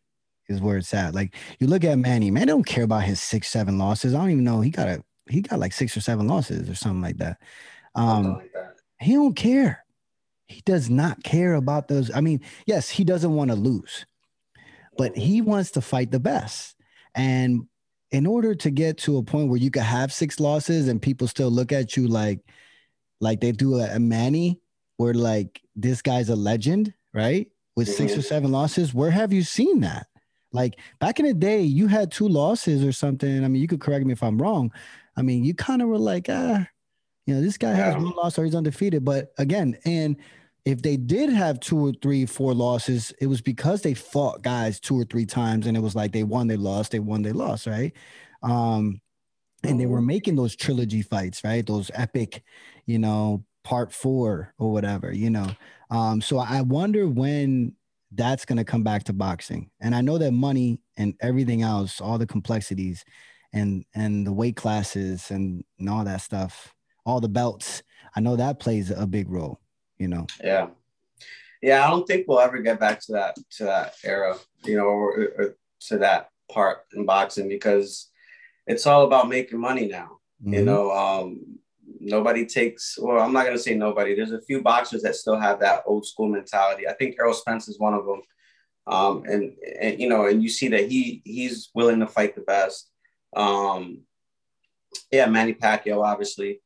is 0.49 0.61
where 0.61 0.79
it's 0.79 0.93
at? 0.95 1.15
Like, 1.15 1.35
you 1.59 1.67
look 1.67 1.85
at 1.85 1.99
Manny, 1.99 2.31
man, 2.31 2.47
don't 2.47 2.67
care 2.67 2.85
about 2.85 3.05
his 3.05 3.21
six, 3.21 3.49
seven 3.49 3.79
losses. 3.79 4.15
I 4.15 4.19
don't 4.19 4.31
even 4.31 4.45
know 4.45 4.61
he 4.61 4.71
got 4.71 4.89
a 4.89 5.03
he 5.29 5.41
got 5.41 5.59
like 5.59 5.73
six 5.73 5.97
or 5.97 6.01
seven 6.01 6.29
losses 6.29 6.69
or 6.69 6.75
something 6.75 7.03
like 7.03 7.19
that. 7.19 7.39
Um, 7.95 8.35
like 8.35 8.53
that. 8.53 8.77
he 9.01 9.15
don't 9.15 9.35
care. 9.35 9.85
He 10.47 10.63
does 10.65 10.89
not 10.89 11.25
care 11.25 11.55
about 11.55 11.89
those. 11.89 12.11
I 12.15 12.21
mean, 12.21 12.41
yes, 12.67 12.89
he 12.89 13.03
doesn't 13.03 13.35
want 13.35 13.51
to 13.51 13.57
lose, 13.57 14.07
but 14.97 15.17
he 15.17 15.41
wants 15.41 15.73
to 15.73 15.81
fight 15.81 16.13
the 16.13 16.21
best. 16.21 16.77
And 17.15 17.67
in 18.13 18.27
order 18.27 18.55
to 18.55 18.71
get 18.71 18.99
to 18.99 19.17
a 19.19 19.23
point 19.23 19.49
where 19.49 19.59
you 19.59 19.71
could 19.71 19.83
have 19.83 20.13
six 20.13 20.39
losses 20.39 20.87
and 20.87 21.03
people 21.03 21.27
still 21.27 21.51
look 21.51 21.73
at 21.73 21.97
you 21.97 22.07
like, 22.07 22.41
like 23.21 23.41
they 23.41 23.51
do 23.51 23.77
a, 23.81 23.97
a 23.97 23.99
Manny, 23.99 24.61
where 24.97 25.15
like 25.15 25.61
this 25.75 26.03
guy's 26.03 26.29
a 26.29 26.37
legend, 26.37 26.95
right? 27.13 27.49
With 27.75 27.89
six 27.89 28.13
or 28.13 28.17
mm-hmm. 28.17 28.23
seven 28.23 28.53
losses, 28.53 28.95
where 28.95 29.11
have 29.11 29.33
you 29.33 29.43
seen 29.43 29.81
that? 29.81 30.07
Like 30.53 30.79
back 31.01 31.19
in 31.19 31.27
the 31.27 31.35
day, 31.35 31.63
you 31.63 31.87
had 31.87 32.11
two 32.11 32.29
losses 32.29 32.85
or 32.85 32.93
something. 32.93 33.45
I 33.45 33.49
mean, 33.49 33.61
you 33.61 33.69
could 33.69 33.81
correct 33.81 34.07
me 34.07 34.13
if 34.13 34.23
I'm 34.23 34.41
wrong. 34.41 34.73
I 35.17 35.23
mean, 35.23 35.45
you 35.45 35.55
kind 35.55 35.83
of 35.83 35.89
were 35.89 35.99
like, 35.99 36.27
ah, 36.29 36.67
you 37.27 37.35
know, 37.35 37.41
this 37.41 37.59
guy 37.59 37.71
yeah. 37.71 37.93
has 37.93 37.95
one 37.97 38.15
loss 38.17 38.39
or 38.39 38.45
he's 38.45 38.55
undefeated. 38.55 39.05
But 39.05 39.33
again, 39.39 39.77
and 39.85 40.17
if 40.65 40.83
they 40.83 40.97
did 40.97 41.31
have 41.31 41.61
two 41.61 41.79
or 41.79 41.93
three, 42.03 42.27
four 42.27 42.53
losses, 42.55 43.13
it 43.21 43.27
was 43.27 43.41
because 43.41 43.83
they 43.83 43.95
fought 43.95 44.43
guys 44.43 44.81
two 44.81 44.99
or 44.99 45.05
three 45.05 45.27
times, 45.27 45.67
and 45.67 45.77
it 45.77 45.81
was 45.81 45.95
like 45.95 46.13
they 46.13 46.25
won, 46.25 46.49
they 46.49 46.57
lost, 46.57 46.91
they 46.91 46.99
won, 46.99 47.23
they 47.23 47.33
lost, 47.33 47.67
right? 47.67 47.93
Um, 48.43 49.01
and 49.63 49.81
they 49.81 49.87
were 49.87 50.01
making 50.01 50.37
those 50.37 50.55
trilogy 50.55 51.03
fights, 51.03 51.43
right? 51.45 51.67
Those 51.67 51.91
epic, 51.95 52.43
you 52.85 52.99
know, 52.99 53.45
part 53.65 53.93
four 53.93 54.53
or 54.59 54.73
whatever, 54.73 55.13
you 55.13 55.31
know. 55.31 55.51
Um, 55.91 56.21
so 56.21 56.39
I 56.39 56.61
wonder 56.63 57.09
when 57.09 57.73
that's 58.17 58.45
going 58.45 58.59
to 58.59 58.65
come 58.65 58.83
back 58.83 59.05
to 59.05 59.13
boxing. 59.13 59.71
And 59.81 59.95
I 59.95 60.01
know 60.01 60.19
that 60.19 60.33
money 60.33 60.81
and 60.97 61.15
everything 61.21 61.63
else, 61.63 62.01
all 62.01 62.19
the 62.19 62.27
complexities 62.27 63.05
and 63.53 63.85
and 63.95 64.27
the 64.27 64.33
weight 64.33 64.57
classes 64.57 65.31
and, 65.31 65.65
and 65.79 65.89
all 65.89 66.05
that 66.05 66.21
stuff 66.21 66.75
all 67.07 67.21
the 67.21 67.29
belts. 67.29 67.83
I 68.15 68.21
know 68.21 68.37
that 68.37 68.59
plays 68.59 68.91
a 68.91 69.07
big 69.07 69.31
role, 69.31 69.61
you 69.97 70.09
know. 70.09 70.27
Yeah. 70.43 70.69
Yeah, 71.63 71.87
I 71.87 71.91
don't 71.91 72.07
think 72.07 72.27
we'll 72.29 72.41
ever 72.41 72.59
get 72.59 72.79
back 72.79 73.01
to 73.03 73.13
that 73.13 73.37
to 73.53 73.65
that 73.65 73.95
era, 74.05 74.37
you 74.65 74.77
know, 74.77 74.85
or, 74.85 75.33
or 75.39 75.57
to 75.89 75.99
that 75.99 76.29
part 76.53 76.81
in 76.95 77.07
boxing 77.07 77.49
because 77.49 78.11
it's 78.67 78.87
all 78.87 79.05
about 79.05 79.29
making 79.29 79.59
money 79.59 79.87
now. 79.87 80.19
Mm-hmm. 80.43 80.53
You 80.53 80.65
know, 80.65 80.91
um, 80.91 81.59
nobody 82.07 82.47
takes. 82.47 82.99
Well, 83.01 83.21
I'm 83.21 83.33
not 83.33 83.45
gonna 83.45 83.59
say 83.59 83.75
nobody. 83.75 84.15
There's 84.15 84.33
a 84.33 84.43
few 84.43 84.63
boxers 84.63 85.03
that 85.03 85.17
still 85.17 85.39
have 85.39 85.61
that 85.61 85.83
old 85.87 86.07
school 86.07 86.29
mentality. 86.29 86.89
I 86.89 86.95
think 86.95 87.17
Errol 87.19 87.35
Spence 87.35 87.69
is 87.69 87.79
one 87.79 87.95
of 87.95 88.07
them. 88.07 88.23
Um, 88.87 89.25
and 89.27 89.53
and 89.81 90.01
you 90.01 90.09
know, 90.09 90.27
and 90.27 90.43
you 90.43 90.49
see 90.49 90.69
that 90.69 90.89
he 90.91 91.23
he's 91.25 91.71
willing 91.75 92.01
to 92.01 92.07
fight 92.07 92.35
the 92.35 92.43
best. 92.43 92.91
Um, 93.35 94.03
yeah, 95.11 95.27
Manny 95.27 95.55
Pacquiao, 95.55 96.05
obviously. 96.05 96.61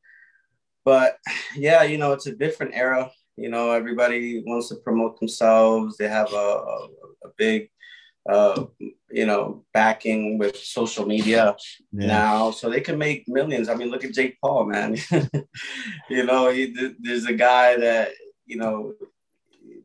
But 0.85 1.18
yeah, 1.57 1.83
you 1.83 1.98
know, 1.98 2.12
it's 2.12 2.26
a 2.26 2.35
different 2.35 2.74
era. 2.74 3.11
You 3.37 3.48
know, 3.48 3.72
everybody 3.72 4.42
wants 4.46 4.68
to 4.68 4.76
promote 4.76 5.18
themselves. 5.18 5.96
They 5.96 6.09
have 6.09 6.33
a, 6.33 6.37
a, 6.37 6.88
a 7.24 7.29
big, 7.38 7.70
uh, 8.28 8.64
you 9.11 9.26
know, 9.26 9.64
backing 9.72 10.38
with 10.38 10.56
social 10.56 11.06
media 11.06 11.56
yeah. 11.92 12.06
now, 12.06 12.50
so 12.50 12.68
they 12.68 12.80
can 12.80 12.98
make 12.98 13.26
millions. 13.26 13.68
I 13.68 13.74
mean, 13.74 13.90
look 13.90 14.04
at 14.04 14.12
Jake 14.12 14.38
Paul, 14.40 14.66
man. 14.66 14.96
you 16.11 16.24
know, 16.24 16.50
he, 16.50 16.94
there's 17.00 17.26
a 17.26 17.33
guy 17.33 17.76
that 17.76 18.12
you 18.46 18.56
know, 18.56 18.92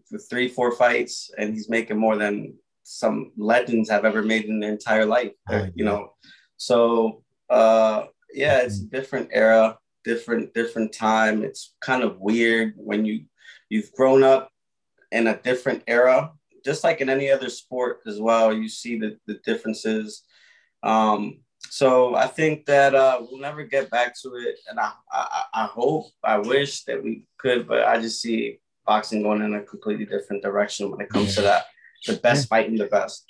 for 0.09 0.17
three, 0.17 0.47
four 0.47 0.71
fights, 0.71 1.31
and 1.37 1.53
he's 1.53 1.69
making 1.69 1.97
more 1.97 2.17
than 2.17 2.55
some 2.83 3.31
legends 3.37 3.89
have 3.89 4.05
ever 4.05 4.21
made 4.21 4.45
in 4.45 4.59
their 4.59 4.71
entire 4.71 5.05
life. 5.05 5.31
Oh, 5.49 5.67
you 5.75 5.85
know, 5.85 6.13
so 6.57 7.23
uh, 7.49 8.05
yeah, 8.33 8.59
it's 8.59 8.79
a 8.79 8.85
different 8.85 9.29
era, 9.31 9.77
different 10.03 10.53
different 10.53 10.93
time. 10.93 11.43
It's 11.43 11.75
kind 11.81 12.03
of 12.03 12.19
weird 12.19 12.73
when 12.75 13.05
you 13.05 13.25
you've 13.69 13.91
grown 13.93 14.23
up 14.23 14.51
in 15.11 15.27
a 15.27 15.37
different 15.37 15.83
era, 15.87 16.31
just 16.65 16.83
like 16.83 16.99
in 16.99 17.09
any 17.09 17.29
other 17.29 17.49
sport 17.49 18.01
as 18.07 18.19
well. 18.19 18.51
You 18.51 18.67
see 18.67 18.97
the 18.99 19.17
the 19.27 19.35
differences. 19.45 20.23
Um, 20.83 21.39
so 21.69 22.15
I 22.15 22.27
think 22.27 22.65
that 22.65 22.93
uh, 22.95 23.19
we'll 23.21 23.39
never 23.39 23.63
get 23.63 23.89
back 23.89 24.15
to 24.21 24.35
it, 24.35 24.59
and 24.69 24.79
I, 24.79 24.91
I 25.11 25.43
I 25.53 25.65
hope 25.65 26.07
I 26.23 26.37
wish 26.37 26.83
that 26.83 27.03
we 27.03 27.23
could, 27.37 27.67
but 27.67 27.83
I 27.83 27.99
just 27.99 28.21
see 28.21 28.59
boxing 28.85 29.23
going 29.23 29.41
in 29.41 29.53
a 29.55 29.61
completely 29.61 30.05
different 30.05 30.43
direction 30.43 30.91
when 30.91 31.01
it 31.01 31.09
comes 31.09 31.29
yeah. 31.29 31.35
to 31.35 31.41
that. 31.41 31.65
The 32.05 32.13
best 32.17 32.49
fighting 32.49 32.75
the 32.75 32.85
best. 32.85 33.25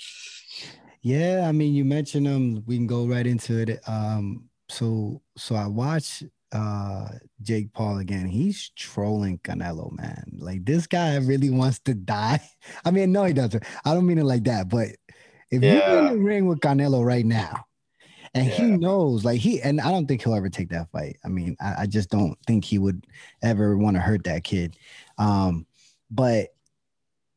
Yeah, 1.02 1.46
I 1.48 1.52
mean, 1.52 1.74
you 1.74 1.86
mentioned 1.86 2.26
them. 2.26 2.64
We 2.66 2.76
can 2.76 2.88
go 2.88 3.06
right 3.06 3.26
into 3.26 3.60
it. 3.60 3.80
Um, 3.88 4.50
so 4.70 5.22
so 5.38 5.56
I 5.56 5.68
watched 5.68 6.24
uh 6.56 7.08
Jake 7.42 7.74
Paul 7.74 7.98
again. 7.98 8.28
He's 8.28 8.72
trolling 8.76 9.40
Canelo, 9.40 9.92
man. 9.92 10.24
Like 10.38 10.66
this 10.66 10.88
guy 10.88 11.18
really 11.18 11.50
wants 11.50 11.80
to 11.80 11.94
die. 11.94 12.42
I 12.86 12.92
mean, 12.92 13.12
no, 13.12 13.26
he 13.26 13.34
doesn't. 13.34 13.64
I 13.84 13.94
don't 13.94 14.08
mean 14.08 14.18
it 14.18 14.24
like 14.24 14.46
that, 14.46 14.70
but 14.70 14.90
if 15.52 15.62
yeah. 15.62 15.92
you're 15.92 16.00
in 16.00 16.14
the 16.14 16.24
ring 16.24 16.46
with 16.48 16.60
Canelo 16.60 17.06
right 17.06 17.26
now, 17.26 17.66
and 18.34 18.48
yeah. 18.48 18.54
he 18.54 18.64
knows, 18.64 19.24
like 19.24 19.40
he, 19.40 19.62
and 19.62 19.80
I 19.80 19.92
don't 19.92 20.08
think 20.08 20.24
he'll 20.24 20.36
ever 20.36 20.50
take 20.50 20.70
that 20.70 20.92
fight. 20.92 21.18
I 21.24 21.30
mean, 21.30 21.56
I, 21.62 21.76
I 21.80 21.86
just 21.86 22.10
don't 22.10 22.38
think 22.46 22.66
he 22.66 22.78
would 22.78 23.06
ever 23.42 23.78
want 23.78 23.96
to 23.96 24.02
hurt 24.02 24.24
that 24.26 24.44
kid. 24.44 24.78
Um, 25.18 25.66
but 26.12 26.50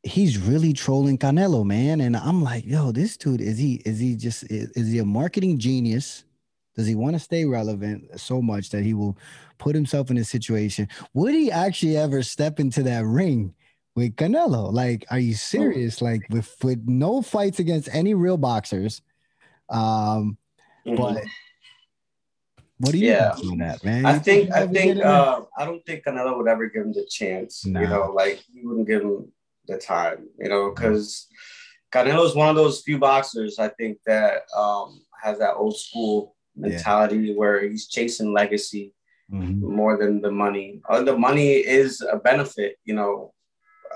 he's 0.02 0.38
really 0.38 0.72
trolling 0.72 1.18
Canelo, 1.18 1.64
man. 1.64 2.00
And 2.00 2.16
I'm 2.16 2.42
like, 2.42 2.64
yo, 2.64 2.92
this 2.92 3.16
dude 3.16 3.40
is 3.40 3.58
he 3.58 3.74
is 3.84 3.98
he 3.98 4.16
just 4.16 4.44
is, 4.44 4.70
is 4.70 4.90
he 4.90 4.98
a 4.98 5.04
marketing 5.04 5.58
genius? 5.58 6.24
Does 6.78 6.86
he 6.86 6.94
want 6.94 7.14
to 7.14 7.18
stay 7.18 7.44
relevant 7.44 8.20
so 8.20 8.40
much 8.40 8.70
that 8.70 8.84
he 8.84 8.94
will 8.94 9.18
put 9.58 9.74
himself 9.74 10.12
in 10.12 10.16
a 10.16 10.24
situation? 10.24 10.88
Would 11.12 11.34
he 11.34 11.50
actually 11.50 11.96
ever 11.96 12.22
step 12.22 12.60
into 12.60 12.84
that 12.84 13.04
ring 13.04 13.52
with 13.96 14.14
Canelo? 14.14 14.72
Like, 14.72 15.04
are 15.10 15.18
you 15.18 15.34
serious? 15.34 16.00
Like 16.00 16.22
with 16.30 16.54
with 16.62 16.84
no 16.86 17.20
fights 17.20 17.58
against 17.58 17.88
any 17.92 18.14
real 18.14 18.36
boxers. 18.36 19.02
Um, 19.68 20.38
mm-hmm. 20.86 20.94
but 20.94 21.24
what 22.78 22.92
do 22.92 22.98
you 22.98 23.08
yeah. 23.08 23.34
think 23.34 23.50
on 23.50 23.58
that, 23.58 23.84
man? 23.84 24.06
I 24.06 24.16
think 24.20 24.52
I 24.52 24.68
think 24.68 25.04
uh, 25.04 25.40
I 25.58 25.64
don't 25.64 25.84
think 25.84 26.04
Canelo 26.04 26.36
would 26.36 26.46
ever 26.46 26.68
give 26.68 26.84
him 26.84 26.92
the 26.92 27.06
chance. 27.10 27.64
You 27.64 27.72
know, 27.72 28.12
like 28.14 28.40
he 28.54 28.64
wouldn't 28.64 28.86
give 28.86 29.02
him 29.02 29.32
the 29.66 29.78
time. 29.78 30.28
You 30.38 30.48
know, 30.48 30.70
because 30.70 31.26
Canelo 31.92 32.24
is 32.24 32.36
one 32.36 32.48
of 32.48 32.54
those 32.54 32.82
few 32.82 32.98
boxers 32.98 33.58
I 33.58 33.70
think 33.70 33.98
that 34.06 34.42
um, 34.56 35.02
has 35.20 35.40
that 35.40 35.56
old 35.56 35.76
school 35.76 36.36
mentality 36.58 37.18
yeah. 37.18 37.34
where 37.34 37.68
he's 37.68 37.88
chasing 37.88 38.32
legacy 38.32 38.94
mm-hmm. 39.32 39.74
more 39.74 39.96
than 39.96 40.20
the 40.20 40.30
money. 40.30 40.80
Uh, 40.88 41.02
the 41.02 41.16
money 41.16 41.52
is 41.54 42.00
a 42.00 42.16
benefit, 42.16 42.76
you 42.84 42.94
know, 42.94 43.32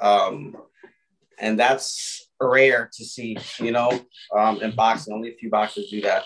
um, 0.00 0.56
and 1.38 1.58
that's 1.58 2.28
rare 2.40 2.90
to 2.92 3.04
see, 3.04 3.36
you 3.58 3.70
know, 3.70 4.00
um, 4.36 4.60
in 4.62 4.74
boxing. 4.74 5.14
Only 5.14 5.30
a 5.30 5.36
few 5.36 5.50
boxers 5.50 5.90
do 5.90 6.00
that, 6.02 6.24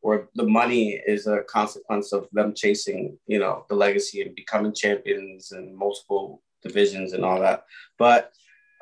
where 0.00 0.28
the 0.34 0.46
money 0.46 1.00
is 1.06 1.26
a 1.26 1.42
consequence 1.48 2.12
of 2.12 2.28
them 2.32 2.54
chasing, 2.54 3.18
you 3.26 3.38
know, 3.38 3.64
the 3.68 3.74
legacy 3.74 4.22
and 4.22 4.34
becoming 4.34 4.74
champions 4.74 5.52
and 5.52 5.76
multiple 5.76 6.42
divisions 6.62 7.12
and 7.12 7.24
all 7.24 7.40
that. 7.40 7.64
But 7.98 8.32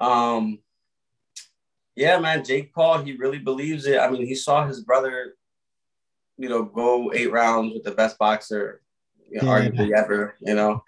um, 0.01 0.59
yeah, 1.95 2.19
man, 2.19 2.45
Jake 2.45 2.75
Paul, 2.75 3.03
he 3.03 3.17
really 3.17 3.39
believes 3.39 3.87
it. 3.87 3.99
I 3.99 4.11
mean, 4.11 4.27
he 4.27 4.35
saw 4.35 4.67
his 4.67 4.83
brother 4.83 5.35
you 6.39 6.49
know, 6.49 6.65
go 6.65 7.13
eight 7.15 7.33
rounds 7.33 7.75
with 7.75 7.85
the 7.85 7.93
best 7.93 8.19
boxer, 8.19 8.83
you 9.29 9.41
know, 9.41 9.57
yeah. 9.57 9.69
arguably 9.69 9.93
ever, 9.93 10.35
you 10.41 10.55
know. 10.55 10.83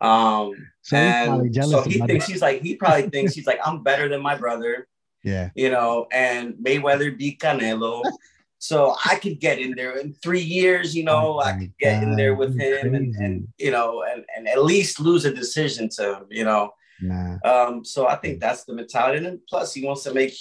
Um, 0.00 0.54
so 0.82 0.96
and 0.96 1.54
so 1.54 1.82
he 1.82 2.00
thinks 2.00 2.26
he's 2.26 2.42
like, 2.42 2.62
he 2.62 2.76
probably 2.76 3.08
thinks 3.10 3.34
he's 3.34 3.46
like, 3.46 3.60
I'm 3.64 3.82
better 3.82 4.08
than 4.08 4.22
my 4.22 4.36
brother. 4.36 4.88
Yeah. 5.22 5.50
You 5.54 5.70
know, 5.70 6.06
and 6.12 6.54
Mayweather 6.54 7.16
beat 7.16 7.40
Canelo. 7.40 8.02
so 8.58 8.94
I 9.04 9.16
could 9.16 9.40
get 9.40 9.58
in 9.58 9.74
there 9.74 9.98
in 9.98 10.14
three 10.14 10.40
years, 10.40 10.94
you 10.94 11.04
know, 11.04 11.34
oh 11.34 11.40
I 11.40 11.52
could 11.52 11.72
get 11.78 12.00
God, 12.00 12.02
in 12.08 12.16
there 12.16 12.34
with 12.34 12.58
him 12.58 12.94
and, 12.94 13.14
and, 13.16 13.48
you 13.58 13.70
know, 13.70 14.02
and, 14.02 14.24
and 14.36 14.48
at 14.48 14.64
least 14.64 15.00
lose 15.00 15.24
a 15.24 15.32
decision 15.32 15.88
to 15.96 16.16
him, 16.16 16.26
you 16.30 16.44
know. 16.44 16.72
Nah. 17.02 17.38
Um, 17.44 17.84
so 17.84 18.06
I 18.06 18.16
think 18.16 18.40
that's 18.40 18.64
the 18.64 18.74
mentality. 18.74 19.24
And 19.24 19.40
plus 19.48 19.72
he 19.72 19.84
wants 19.84 20.02
to 20.04 20.12
make 20.12 20.34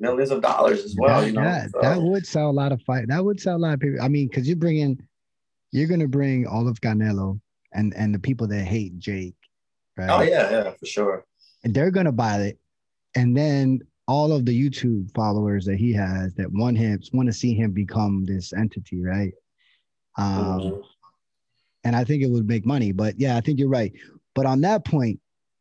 millions 0.00 0.30
of 0.30 0.42
dollars 0.42 0.84
as 0.84 0.96
well. 0.98 1.20
That, 1.20 1.26
you 1.26 1.32
know, 1.32 1.42
that, 1.42 1.70
so. 1.70 1.80
that 1.80 2.00
would 2.00 2.26
sell 2.26 2.50
a 2.50 2.52
lot 2.52 2.72
of 2.72 2.82
fight. 2.82 3.08
That 3.08 3.24
would 3.24 3.40
sell 3.40 3.56
a 3.56 3.58
lot 3.58 3.74
of 3.74 3.80
people. 3.80 4.02
I 4.02 4.08
mean, 4.08 4.28
because 4.28 4.46
you're 4.46 4.56
bringing, 4.56 5.00
you're 5.72 5.88
gonna 5.88 6.08
bring 6.08 6.46
all 6.46 6.68
of 6.68 6.80
Canelo 6.80 7.40
and 7.72 7.94
and 7.94 8.14
the 8.14 8.18
people 8.18 8.46
that 8.48 8.64
hate 8.64 8.98
Jake, 8.98 9.36
right? 9.96 10.10
Oh 10.10 10.22
yeah, 10.22 10.50
yeah, 10.50 10.70
for 10.72 10.86
sure. 10.86 11.24
And 11.64 11.74
they're 11.74 11.90
gonna 11.90 12.12
buy 12.12 12.38
it, 12.42 12.58
and 13.14 13.36
then 13.36 13.80
all 14.10 14.32
of 14.32 14.44
the 14.44 14.68
YouTube 14.70 15.12
followers 15.14 15.64
that 15.66 15.76
he 15.76 15.92
has 15.92 16.34
that 16.34 16.50
want 16.52 16.76
him 16.76 17.00
want 17.12 17.28
to 17.28 17.32
see 17.32 17.54
him 17.54 17.70
become 17.70 18.24
this 18.24 18.52
entity, 18.52 19.00
right? 19.00 19.32
Um, 20.18 20.60
mm-hmm. 20.60 20.80
and 21.84 21.94
I 21.94 22.02
think 22.02 22.22
it 22.22 22.30
would 22.30 22.48
make 22.48 22.66
money. 22.66 22.90
But 22.90 23.20
yeah, 23.20 23.36
I 23.36 23.40
think 23.40 23.60
you're 23.60 23.68
right. 23.68 23.92
But 24.34 24.46
on 24.46 24.62
that 24.62 24.84
point, 24.84 25.20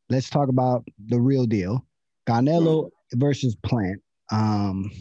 let's 0.10 0.30
talk 0.30 0.50
about 0.50 0.84
the 1.08 1.20
real 1.20 1.46
deal: 1.46 1.86
Canelo 2.28 2.86
mm-hmm. 2.86 3.20
versus 3.20 3.56
Plant. 3.56 4.02
Um, 4.32 4.92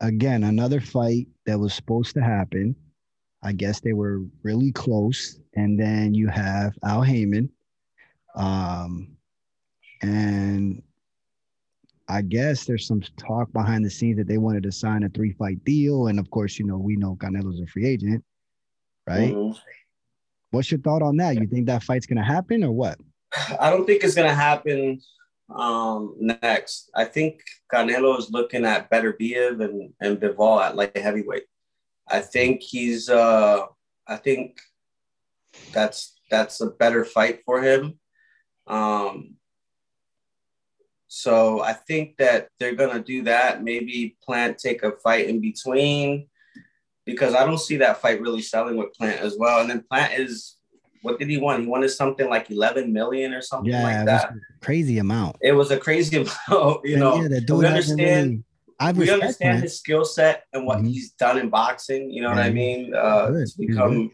again, 0.00 0.44
another 0.44 0.80
fight 0.80 1.28
that 1.46 1.58
was 1.58 1.74
supposed 1.74 2.14
to 2.14 2.22
happen. 2.22 2.74
I 3.42 3.52
guess 3.52 3.80
they 3.80 3.92
were 3.92 4.22
really 4.42 4.72
close. 4.72 5.38
And 5.54 5.78
then 5.78 6.14
you 6.14 6.28
have 6.28 6.74
Al 6.84 7.02
Haymon. 7.02 7.50
Um, 8.34 9.16
and 10.02 10.82
I 12.08 12.22
guess 12.22 12.64
there's 12.64 12.86
some 12.86 13.02
talk 13.16 13.52
behind 13.52 13.84
the 13.84 13.90
scenes 13.90 14.18
that 14.18 14.26
they 14.28 14.38
wanted 14.38 14.64
to 14.64 14.72
sign 14.72 15.04
a 15.04 15.08
three 15.08 15.32
fight 15.32 15.64
deal. 15.64 16.08
And 16.08 16.18
of 16.18 16.30
course, 16.30 16.58
you 16.58 16.66
know, 16.66 16.76
we 16.76 16.96
know 16.96 17.16
Canelo's 17.16 17.60
a 17.60 17.66
free 17.66 17.86
agent, 17.86 18.24
right? 19.06 19.32
Mm-hmm. 19.32 19.58
What's 20.50 20.70
your 20.70 20.80
thought 20.80 21.02
on 21.02 21.16
that? 21.18 21.36
You 21.36 21.46
think 21.46 21.66
that 21.66 21.82
fight's 21.84 22.06
going 22.06 22.18
to 22.18 22.24
happen 22.24 22.64
or 22.64 22.72
what? 22.72 22.98
I 23.60 23.70
don't 23.70 23.86
think 23.86 24.02
it's 24.02 24.16
going 24.16 24.28
to 24.28 24.34
happen 24.34 25.00
um, 25.54 26.16
next. 26.20 26.90
I 26.94 27.04
think 27.04 27.42
Canelo 27.72 28.18
is 28.18 28.30
looking 28.30 28.64
at 28.64 28.90
Beterbiev 28.90 29.62
and, 29.64 29.92
and 30.00 30.20
Bivol 30.20 30.62
at 30.62 30.76
light 30.76 30.96
heavyweight. 30.96 31.44
I 32.10 32.20
think 32.20 32.62
he's 32.62 33.08
uh 33.08 33.66
I 34.06 34.16
think 34.16 34.58
that's 35.72 36.18
that's 36.30 36.60
a 36.60 36.70
better 36.70 37.04
fight 37.04 37.40
for 37.46 37.62
him. 37.62 37.98
Um 38.66 39.36
so 41.06 41.60
I 41.60 41.72
think 41.72 42.16
that 42.18 42.48
they're 42.58 42.74
gonna 42.74 43.02
do 43.02 43.22
that. 43.24 43.62
Maybe 43.62 44.16
Plant 44.24 44.58
take 44.58 44.82
a 44.82 44.92
fight 45.02 45.28
in 45.28 45.40
between 45.40 46.26
because 47.06 47.34
I 47.34 47.44
don't 47.44 47.58
see 47.58 47.76
that 47.76 48.00
fight 48.00 48.20
really 48.20 48.42
selling 48.42 48.76
with 48.76 48.92
Plant 48.94 49.20
as 49.20 49.36
well. 49.38 49.60
And 49.60 49.70
then 49.70 49.84
Plant 49.88 50.14
is 50.18 50.56
what 51.02 51.18
did 51.18 51.28
he 51.28 51.38
want? 51.38 51.62
He 51.62 51.66
wanted 51.66 51.88
something 51.90 52.28
like 52.28 52.50
11 52.50 52.92
million 52.92 53.32
or 53.32 53.40
something 53.40 53.72
yeah, 53.72 53.82
like 53.82 54.06
that. 54.06 54.32
crazy 54.60 54.98
amount. 54.98 55.36
It 55.40 55.52
was 55.52 55.70
a 55.70 55.78
crazy 55.78 56.16
amount, 56.48 56.84
you 56.84 56.96
know. 56.96 57.22
Yeah, 57.22 57.54
we 57.54 57.66
understand. 57.66 58.44
Really, 58.80 58.98
we 58.98 59.10
understand 59.10 59.58
that. 59.58 59.62
his 59.62 59.78
skill 59.78 60.04
set 60.04 60.44
and 60.52 60.66
what 60.66 60.78
mm-hmm. 60.78 60.88
he's 60.88 61.10
done 61.12 61.38
in 61.38 61.48
boxing. 61.48 62.10
You 62.10 62.22
know 62.22 62.30
yeah. 62.30 62.36
what 62.36 62.44
I 62.44 62.50
mean? 62.50 62.94
Uh, 62.94 63.26
to 63.28 63.52
become 63.58 64.10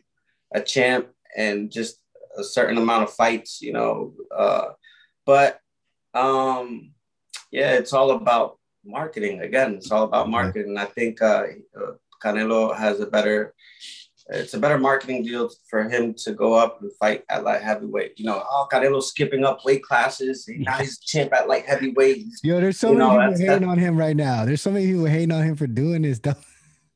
a 0.55 0.61
champ 0.61 1.09
and 1.37 1.70
just 1.70 2.01
a 2.37 2.44
certain 2.44 2.79
amount 2.79 3.05
of 3.05 3.12
fights. 3.12 3.61
You 3.61 3.72
know, 3.72 4.14
uh, 4.35 4.68
but 5.25 5.61
um, 6.14 6.92
yeah, 7.51 7.72
it's 7.72 7.92
all 7.92 8.12
about 8.12 8.59
marketing. 8.85 9.40
Again, 9.40 9.75
it's 9.75 9.90
all 9.90 10.05
about 10.05 10.29
marketing. 10.29 10.79
I 10.79 10.85
think 10.85 11.20
uh, 11.22 11.44
Canelo 12.22 12.77
has 12.77 13.01
a 13.01 13.07
better 13.07 13.55
it's 14.29 14.55
a 14.55 14.59
better 14.59 14.79
marketing 14.79 15.23
deal 15.23 15.49
for 15.71 15.89
him 15.89 16.12
to 16.15 16.33
go 16.33 16.55
up 16.55 16.81
and 16.83 16.91
fight 16.99 17.23
at 17.29 17.45
light 17.45 17.62
heavyweight. 17.62 18.19
You 18.19 18.27
know, 18.27 18.43
oh 18.51 18.67
Canelo 18.73 19.03
skipping 19.03 19.45
up 19.45 19.65
weight 19.65 19.83
classes. 19.83 20.49
Now 20.49 20.79
he's 20.79 20.99
champ 20.99 21.33
at 21.33 21.49
light 21.49 21.65
heavyweight. 21.67 22.25
Yo, 22.43 22.61
there's 22.61 22.79
so 22.79 22.93
You 22.93 22.99
many 22.99 23.09
know, 23.09 23.15
people 23.17 23.31
that's- 23.33 23.49
hating 23.49 23.69
on 23.69 23.79
him 23.79 23.97
right 23.97 24.17
now. 24.17 24.45
There's 24.45 24.62
so 24.62 24.71
many 24.71 24.87
people 24.87 25.05
hating 25.07 25.33
on 25.33 25.43
him 25.45 25.57
for 25.57 25.67
doing 25.67 26.03
this 26.03 26.17
stuff. 26.19 26.45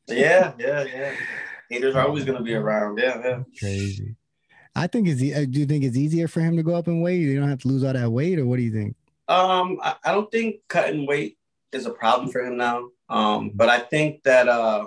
Yeah, 0.08 0.52
yeah, 0.58 0.84
yeah. 0.84 1.12
Haters 1.68 1.94
are 1.94 2.06
always 2.06 2.24
gonna 2.24 2.42
be 2.42 2.54
around. 2.54 2.98
Yeah, 2.98 3.20
yeah. 3.22 3.42
Crazy. 3.58 4.16
I 4.74 4.86
think 4.86 5.06
it's. 5.08 5.20
uh, 5.20 5.44
Do 5.48 5.60
you 5.60 5.66
think 5.66 5.84
it's 5.84 5.96
easier 5.96 6.26
for 6.28 6.40
him 6.40 6.56
to 6.56 6.62
go 6.62 6.74
up 6.74 6.88
in 6.88 7.00
weight? 7.00 7.20
You 7.20 7.38
don't 7.38 7.48
have 7.48 7.60
to 7.60 7.68
lose 7.68 7.84
all 7.84 7.92
that 7.92 8.10
weight, 8.10 8.38
or 8.38 8.46
what 8.46 8.56
do 8.56 8.62
you 8.62 8.72
think? 8.72 8.96
Um, 9.28 9.78
I, 9.82 9.94
I 10.04 10.12
don't 10.12 10.30
think 10.32 10.56
cutting 10.68 11.06
weight 11.06 11.38
is 11.72 11.86
a 11.86 11.90
problem 11.90 12.30
for 12.30 12.40
him 12.44 12.56
now. 12.56 12.88
Um, 13.08 13.50
but 13.54 13.68
I 13.68 13.78
think 13.80 14.22
that 14.24 14.48
uh, 14.48 14.86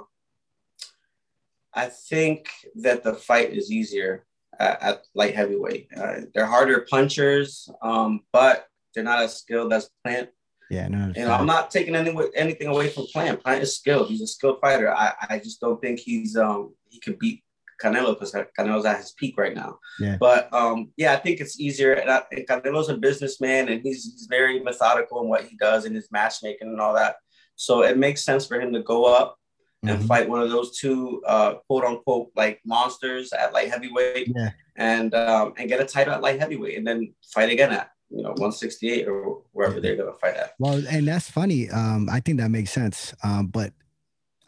I 1.76 1.88
think 1.88 2.50
that 2.76 3.04
the 3.04 3.14
fight 3.14 3.54
is 3.54 3.72
easier 3.72 4.26
at, 4.60 4.82
at 4.82 5.02
light 5.16 5.36
heavyweight. 5.36 5.88
Uh, 5.96 6.22
they're 6.34 6.46
harder 6.46 6.86
punchers, 6.90 7.70
um, 7.82 8.22
but 8.32 8.68
they're 8.94 9.04
not 9.04 9.24
as 9.24 9.38
skilled 9.38 9.74
as 9.74 9.90
Plant. 10.04 10.30
Yeah, 10.70 10.88
no. 10.88 11.12
You 11.16 11.26
know, 11.26 11.34
I'm 11.34 11.46
not 11.46 11.72
taking 11.72 11.96
any, 11.96 12.16
anything 12.36 12.68
away 12.68 12.90
from 12.90 13.06
Plant. 13.08 13.44
Plant 13.44 13.64
is 13.64 13.76
skilled. 13.76 14.08
He's 14.08 14.22
a 14.22 14.28
skilled 14.28 14.60
fighter. 14.62 14.94
I, 14.94 15.14
I 15.30 15.40
just 15.40 15.60
don't 15.60 15.82
think 15.82 16.00
he's 16.00 16.36
um 16.36 16.74
he 16.90 17.00
could 17.00 17.20
beat 17.20 17.44
Canelo 17.82 18.14
because 18.14 18.34
Canelo's 18.58 18.86
at 18.86 18.98
his 18.98 19.12
peak 19.14 19.38
right 19.38 19.56
now. 19.56 19.80
Yeah. 20.00 20.18
But 20.20 20.52
um 20.54 20.92
yeah, 20.98 21.14
I 21.14 21.18
think 21.18 21.42
it's 21.42 21.60
easier. 21.60 21.94
And, 21.94 22.10
I, 22.10 22.24
and 22.32 22.48
Canelo's 22.48 22.90
a 22.90 22.98
businessman 22.98 23.70
and 23.70 23.82
he's, 23.84 24.04
he's 24.06 24.28
very 24.30 24.62
methodical 24.62 25.22
in 25.22 25.28
what 25.28 25.46
he 25.46 25.58
does 25.58 25.86
in 25.86 25.94
his 25.94 26.12
matchmaking 26.12 26.70
and 26.70 26.80
all 26.80 26.94
that. 26.94 27.18
So 27.56 27.84
it 27.84 27.98
makes 27.98 28.24
sense 28.24 28.48
for 28.48 28.60
him 28.60 28.74
to 28.74 28.82
go 28.82 29.06
up 29.06 29.38
and 29.84 30.00
Mhm. 30.00 30.08
fight 30.08 30.30
one 30.30 30.42
of 30.42 30.50
those 30.50 30.78
two 30.78 31.22
uh 31.28 31.56
quote 31.68 31.84
unquote 31.84 32.32
like 32.36 32.62
monsters 32.66 33.34
at 33.34 33.54
light 33.54 33.70
heavyweight 33.70 34.32
Yeah. 34.36 34.52
and 34.78 35.14
um 35.14 35.54
and 35.58 35.68
get 35.70 35.82
a 35.82 35.86
title 35.86 36.14
at 36.14 36.22
light 36.22 36.40
heavyweight 36.40 36.78
and 36.78 36.88
then 36.88 37.14
fight 37.34 37.50
again 37.52 37.72
at 37.72 37.92
you 38.10 38.22
know 38.24 38.30
168 38.38 39.08
or 39.08 39.42
wherever 39.52 39.80
they're 39.82 39.96
gonna 39.96 40.14
fight 40.14 40.36
at. 40.36 40.54
Well, 40.60 40.82
and 40.90 41.08
that's 41.08 41.30
funny. 41.30 41.70
Um, 41.70 42.10
I 42.12 42.20
think 42.20 42.40
that 42.40 42.50
makes 42.50 42.72
sense. 42.72 43.14
Um, 43.24 43.48
but 43.48 43.74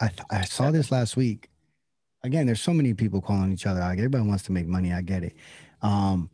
I 0.00 0.10
I 0.30 0.44
saw 0.44 0.70
this 0.70 0.90
last 0.90 1.16
week. 1.16 1.50
Again, 2.22 2.46
there's 2.46 2.62
so 2.62 2.72
many 2.72 2.92
people 2.94 3.20
calling 3.20 3.52
each 3.52 3.66
other 3.66 3.80
out. 3.80 3.92
Everybody 3.92 4.26
wants 4.26 4.44
to 4.44 4.52
make 4.52 4.66
money. 4.66 4.92
I 4.92 5.00
get 5.02 5.22
it. 5.22 5.36
Um, 5.82 6.30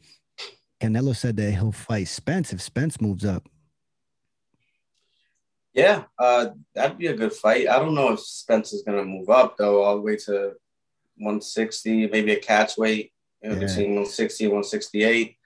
Canelo 0.80 1.14
said 1.14 1.36
that 1.36 1.52
he'll 1.52 1.72
fight 1.72 2.08
Spence 2.08 2.52
if 2.52 2.60
Spence 2.62 3.00
moves 3.00 3.24
up. 3.24 3.48
Yeah, 5.74 6.04
uh, 6.18 6.50
that'd 6.74 6.98
be 6.98 7.06
a 7.06 7.16
good 7.16 7.32
fight. 7.32 7.68
I 7.68 7.78
don't 7.78 7.94
know 7.94 8.12
if 8.12 8.20
Spence 8.20 8.72
is 8.72 8.82
gonna 8.82 9.04
move 9.04 9.30
up 9.30 9.56
though, 9.56 9.82
all 9.82 9.96
the 9.96 10.02
way 10.02 10.16
to 10.16 10.52
160, 11.16 12.08
maybe 12.08 12.32
a 12.32 12.40
catch 12.40 12.76
weight 12.76 13.12
you 13.42 13.48
know, 13.50 13.54
Yeah. 13.56 13.66
between 13.66 13.90
160 13.94 14.44
and 14.44 14.52
168. 14.52 15.36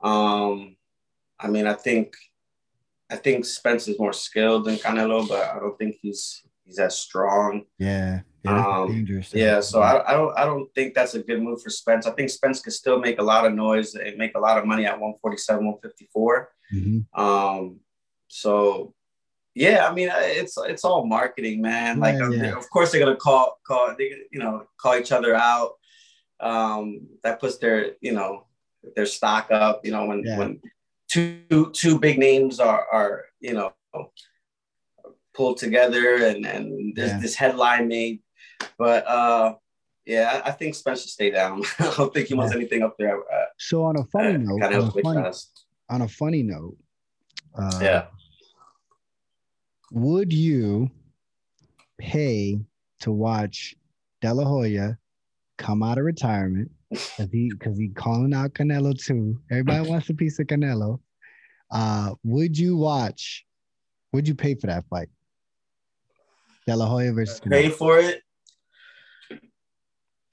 Um, 0.00 0.76
I 1.38 1.48
mean, 1.48 1.66
I 1.66 1.74
think 1.74 2.14
I 3.10 3.16
think 3.16 3.44
Spence 3.46 3.88
is 3.88 3.98
more 3.98 4.12
skilled 4.12 4.66
than 4.66 4.76
Canelo, 4.76 5.26
but 5.26 5.42
I 5.50 5.58
don't 5.58 5.78
think 5.78 5.96
he's 6.00 6.42
he's 6.64 6.78
as 6.78 6.96
strong. 6.98 7.64
Yeah, 7.78 8.20
yeah, 8.44 8.66
Um, 8.80 8.88
dangerous. 8.92 9.32
Yeah, 9.32 9.60
so 9.60 9.80
I, 9.80 10.10
I 10.10 10.12
don't 10.14 10.38
I 10.38 10.44
don't 10.44 10.72
think 10.74 10.94
that's 10.94 11.14
a 11.14 11.22
good 11.22 11.42
move 11.42 11.62
for 11.62 11.70
Spence. 11.70 12.06
I 12.06 12.10
think 12.12 12.28
Spence 12.30 12.60
could 12.60 12.74
still 12.74 12.98
make 12.98 13.18
a 13.18 13.22
lot 13.22 13.46
of 13.46 13.54
noise 13.54 13.94
and 13.94 14.16
make 14.18 14.34
a 14.34 14.40
lot 14.40 14.58
of 14.58 14.66
money 14.66 14.84
at 14.84 14.98
147, 15.00 15.64
154. 15.64 16.52
Mhm. 16.74 17.06
Um, 17.18 17.80
so 18.28 18.94
yeah, 19.64 19.80
I 19.88 19.90
mean, 19.96 20.08
it's 20.42 20.56
it's 20.72 20.84
all 20.88 21.02
marketing, 21.18 21.56
man. 21.70 21.98
Like, 22.04 22.16
Yeah, 22.18 22.30
yeah. 22.30 22.56
of 22.62 22.66
course 22.70 22.88
they're 22.90 23.04
gonna 23.04 23.16
call 23.28 23.58
call 23.68 23.84
they 23.98 24.08
you 24.34 24.38
know 24.42 24.54
call 24.80 24.94
each 25.00 25.12
other 25.12 25.34
out. 25.34 25.70
Um, 26.50 26.84
that 27.24 27.40
puts 27.40 27.56
their 27.58 27.78
you 28.06 28.12
know 28.18 28.30
their 28.94 29.06
stock 29.16 29.44
up. 29.50 29.76
You 29.84 29.92
know 29.94 30.04
when 30.10 30.20
Yeah. 30.24 30.38
when 30.38 30.50
two 31.12 31.70
two 31.80 31.98
big 31.98 32.16
names 32.18 32.54
are 32.60 32.82
are 32.98 33.12
you 33.40 33.54
know 33.54 33.72
pulled 35.34 35.58
together 35.58 36.16
and 36.28 36.46
and 36.46 36.94
there's 36.96 37.10
Yeah. 37.12 37.20
this 37.24 37.34
headline 37.34 37.88
made, 37.88 38.20
but 38.78 39.06
uh. 39.06 39.54
Yeah, 40.08 40.40
I 40.44 40.48
I 40.48 40.52
think 40.56 40.74
Spencer 40.74 41.02
should 41.02 41.10
stay 41.20 41.30
down. 41.30 41.60
I 41.78 41.92
don't 41.94 42.10
think 42.14 42.28
he 42.28 42.34
wants 42.34 42.54
anything 42.54 42.80
up 42.82 42.94
there. 42.98 43.18
Uh, 43.20 43.44
So 43.58 43.84
on 43.84 43.94
a 44.02 44.04
funny 44.14 44.36
uh, 44.36 44.46
note, 44.48 44.62
on 44.64 44.72
a 44.72 44.90
funny, 45.04 45.32
on 45.94 46.00
a 46.00 46.08
funny 46.08 46.42
note, 46.42 46.78
uh, 47.60 47.78
Yeah. 47.86 48.02
Would 49.90 50.32
you 50.32 50.90
pay 51.98 52.58
to 53.00 53.12
watch 53.12 53.74
De 54.20 54.32
La 54.32 54.44
Hoya 54.44 54.98
come 55.56 55.82
out 55.82 55.98
of 55.98 56.04
retirement 56.04 56.70
because 56.90 57.30
he 57.32 57.50
because 57.50 57.78
he 57.78 57.88
calling 57.88 58.34
out 58.34 58.54
Canelo 58.54 58.98
too? 58.98 59.40
Everybody 59.50 59.88
wants 59.90 60.08
a 60.10 60.14
piece 60.14 60.38
of 60.38 60.46
Canelo. 60.46 61.00
Uh, 61.70 62.14
would 62.24 62.58
you 62.58 62.76
watch? 62.76 63.44
Would 64.12 64.26
you 64.26 64.34
pay 64.34 64.54
for 64.54 64.68
that 64.68 64.84
fight? 64.88 65.08
De 66.66 66.74
La 66.74 66.86
Hoya 66.86 67.12
versus 67.12 67.40
pay 67.40 67.68
for 67.68 67.98
it? 67.98 68.22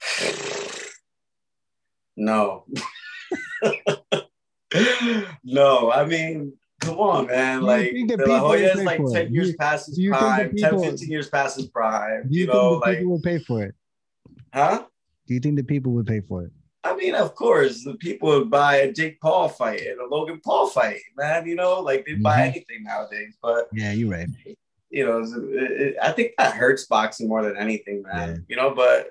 No. 2.18 2.64
no, 5.44 5.92
I 5.92 6.06
mean, 6.06 6.54
come 6.86 6.98
on, 6.98 7.26
man. 7.26 7.62
Like, 7.62 7.92
De 7.92 8.16
La 8.16 8.24
people 8.24 8.52
is 8.52 8.82
like 8.84 8.96
for 8.98 9.10
it? 9.10 9.24
10 9.24 9.32
years 9.34 9.48
you- 9.50 9.56
past 9.56 9.86
his 9.86 9.96
do 9.96 10.02
you 10.02 10.10
think 10.12 10.20
prime, 10.20 10.50
people- 10.50 10.80
10, 10.82 10.90
15 10.92 11.10
years 11.10 11.28
past 11.28 11.56
his 11.56 11.66
prime. 11.68 12.24
You, 12.28 12.40
You, 12.42 12.46
know, 12.46 12.72
like, 12.74 12.98
people 12.98 13.12
will 13.12 13.20
pay 13.22 13.38
for 13.38 13.62
it? 13.64 13.74
huh? 14.52 14.84
Do 15.26 15.34
you 15.34 15.40
think 15.40 15.56
the 15.56 15.64
people 15.64 15.92
would 15.92 16.06
pay 16.06 16.20
for 16.20 16.44
it? 16.44 16.52
I 16.84 16.94
mean, 16.94 17.14
of 17.16 17.34
course, 17.34 17.82
the 17.82 17.94
people 17.94 18.28
would 18.28 18.48
buy 18.50 18.76
a 18.76 18.92
Jake 18.92 19.20
Paul 19.20 19.48
fight 19.48 19.80
and 19.82 20.00
a 20.00 20.06
Logan 20.06 20.40
Paul 20.44 20.68
fight, 20.68 21.00
man. 21.16 21.44
You 21.46 21.56
know, 21.56 21.80
like 21.80 22.06
they 22.06 22.14
buy 22.14 22.38
Mhm. 22.38 22.46
anything 22.52 22.84
nowadays. 22.84 23.34
But 23.42 23.68
Yeah, 23.72 23.90
you're 23.92 24.10
right. 24.10 24.28
you 24.90 25.04
know, 25.04 25.18
it, 25.20 25.70
it, 25.80 25.96
I 26.00 26.12
think 26.12 26.32
that 26.38 26.54
hurts 26.54 26.86
boxing 26.86 27.26
more 27.28 27.42
than 27.42 27.56
anything, 27.56 28.02
man. 28.02 28.28
Yeah. 28.28 28.36
You 28.48 28.56
know, 28.56 28.72
but 28.72 29.08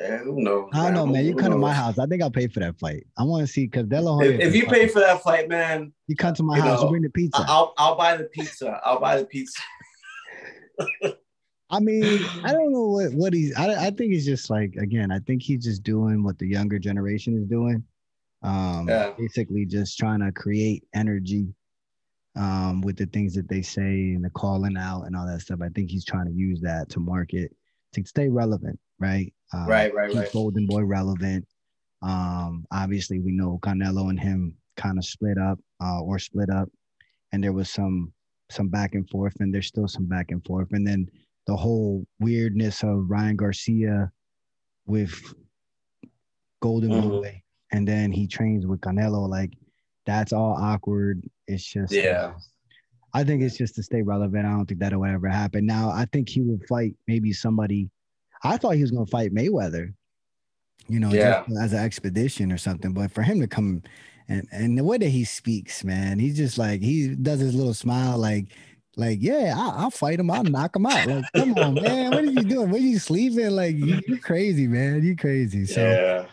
eh, 0.00 0.18
who 0.18 0.42
knows? 0.42 0.70
I 0.72 0.84
don't 0.84 0.94
know, 0.94 1.06
man. 1.06 1.24
You 1.24 1.32
who 1.32 1.38
come 1.38 1.52
to 1.52 1.58
my 1.58 1.72
house. 1.72 1.98
I 1.98 2.06
think 2.06 2.22
I'll 2.22 2.30
pay 2.30 2.46
for 2.48 2.60
that 2.60 2.78
fight. 2.78 3.06
I 3.16 3.22
want 3.24 3.46
to 3.46 3.52
see 3.52 3.66
because 3.66 3.86
De 3.86 4.00
La 4.00 4.14
Hoya. 4.14 4.30
If, 4.32 4.40
if 4.40 4.54
you 4.54 4.66
pay 4.66 4.88
for 4.88 5.00
that 5.00 5.22
fight, 5.22 5.48
man, 5.48 5.92
you 6.06 6.16
come 6.16 6.34
to 6.34 6.42
my 6.42 6.56
you 6.56 6.62
house, 6.62 6.80
you 6.80 6.84
know, 6.86 6.90
bring 6.90 7.02
the 7.02 7.10
pizza. 7.10 7.40
I- 7.42 7.46
I'll 7.48 7.74
I'll 7.78 7.96
buy 7.96 8.16
the 8.16 8.24
pizza. 8.24 8.80
I'll 8.84 9.00
buy 9.00 9.18
the 9.18 9.24
pizza. 9.26 9.60
I 11.70 11.80
mean, 11.80 12.26
I 12.44 12.52
don't 12.52 12.72
know 12.72 12.88
what 12.88 13.12
what 13.12 13.32
he's. 13.34 13.54
I 13.56 13.86
I 13.86 13.90
think 13.90 14.12
he's 14.12 14.24
just 14.24 14.48
like 14.48 14.74
again. 14.76 15.10
I 15.10 15.18
think 15.20 15.42
he's 15.42 15.64
just 15.64 15.82
doing 15.82 16.22
what 16.22 16.38
the 16.38 16.46
younger 16.46 16.78
generation 16.78 17.36
is 17.36 17.46
doing. 17.46 17.84
Um, 18.42 18.86
Yeah. 18.88 19.12
basically 19.18 19.66
just 19.66 19.98
trying 19.98 20.20
to 20.20 20.30
create 20.32 20.84
energy, 20.94 21.48
um, 22.36 22.80
with 22.82 22.96
the 22.96 23.06
things 23.06 23.34
that 23.34 23.48
they 23.48 23.62
say 23.62 24.14
and 24.14 24.24
the 24.24 24.30
calling 24.30 24.76
out 24.76 25.02
and 25.02 25.16
all 25.16 25.26
that 25.26 25.40
stuff. 25.40 25.58
I 25.60 25.68
think 25.70 25.90
he's 25.90 26.04
trying 26.04 26.26
to 26.26 26.32
use 26.32 26.60
that 26.60 26.88
to 26.90 27.00
market 27.00 27.54
to 27.94 28.04
stay 28.04 28.28
relevant, 28.28 28.78
right? 28.98 29.32
Um, 29.52 29.66
Right, 29.66 29.94
right, 29.94 30.10
keep 30.10 30.18
right. 30.20 30.32
Golden 30.32 30.66
Boy 30.66 30.82
relevant. 30.84 31.46
Um, 32.02 32.64
obviously 32.70 33.18
we 33.18 33.32
know 33.32 33.58
Canelo 33.62 34.10
and 34.10 34.20
him 34.20 34.56
kind 34.76 34.98
of 34.98 35.04
split 35.04 35.38
up, 35.38 35.58
uh, 35.82 36.00
or 36.00 36.18
split 36.18 36.50
up, 36.50 36.68
and 37.32 37.42
there 37.42 37.52
was 37.52 37.70
some 37.70 38.12
some 38.50 38.68
back 38.68 38.94
and 38.94 39.08
forth, 39.10 39.34
and 39.40 39.52
there's 39.54 39.66
still 39.66 39.88
some 39.88 40.06
back 40.06 40.30
and 40.30 40.42
forth, 40.46 40.68
and 40.72 40.86
then 40.86 41.06
the 41.46 41.56
whole 41.56 42.06
weirdness 42.20 42.82
of 42.82 43.10
Ryan 43.10 43.36
Garcia 43.36 44.10
with 44.86 45.12
Golden 46.60 46.90
Mhm. 46.90 47.02
Boy, 47.08 47.42
and 47.72 47.86
then 47.86 48.10
he 48.12 48.26
trains 48.26 48.66
with 48.66 48.80
Canelo. 48.80 49.28
Like 49.28 49.52
that's 50.06 50.32
all 50.32 50.54
awkward. 50.56 51.28
It's 51.46 51.64
just 51.64 51.92
Yeah. 51.92 52.34
I 53.14 53.24
think 53.24 53.42
it's 53.42 53.56
just 53.56 53.74
to 53.76 53.82
stay 53.82 54.02
relevant. 54.02 54.46
I 54.46 54.50
don't 54.52 54.66
think 54.66 54.80
that'll 54.80 55.04
ever 55.04 55.28
happen. 55.28 55.66
Now 55.66 55.90
I 55.90 56.04
think 56.06 56.28
he 56.28 56.40
will 56.42 56.60
fight 56.68 56.94
maybe 57.06 57.32
somebody. 57.32 57.90
I 58.42 58.56
thought 58.56 58.74
he 58.74 58.82
was 58.82 58.90
gonna 58.90 59.06
fight 59.06 59.32
Mayweather, 59.34 59.94
you 60.88 61.00
know, 61.00 61.12
Yeah. 61.12 61.44
just 61.46 61.58
as 61.60 61.72
an 61.72 61.80
expedition 61.84 62.52
or 62.52 62.58
something. 62.58 62.92
But 62.92 63.12
for 63.12 63.22
him 63.22 63.40
to 63.40 63.46
come 63.46 63.82
and 64.28 64.46
and 64.52 64.76
the 64.76 64.84
way 64.84 64.98
that 64.98 65.08
he 65.08 65.24
speaks, 65.24 65.84
man, 65.84 66.18
he's 66.18 66.36
just 66.36 66.58
like 66.58 66.80
he 66.80 67.14
does 67.14 67.40
his 67.40 67.54
little 67.54 67.74
smile, 67.74 68.18
like 68.18 68.46
like 68.96 69.18
yeah, 69.20 69.54
I, 69.56 69.82
I'll 69.82 69.90
fight 69.90 70.20
him, 70.20 70.30
I'll 70.30 70.44
knock 70.44 70.76
him 70.76 70.86
out. 70.86 71.06
Like 71.06 71.24
come 71.34 71.54
on, 71.54 71.74
man, 71.82 72.10
what 72.10 72.24
are 72.24 72.30
you 72.30 72.42
doing? 72.42 72.70
What 72.70 72.80
are 72.80 72.84
you 72.84 72.98
sleeping? 72.98 73.50
Like 73.50 73.76
you, 73.76 74.00
you 74.06 74.18
crazy, 74.20 74.66
man, 74.66 75.02
you 75.02 75.16
crazy. 75.16 75.66
So. 75.66 75.80
yeah. 75.82 76.26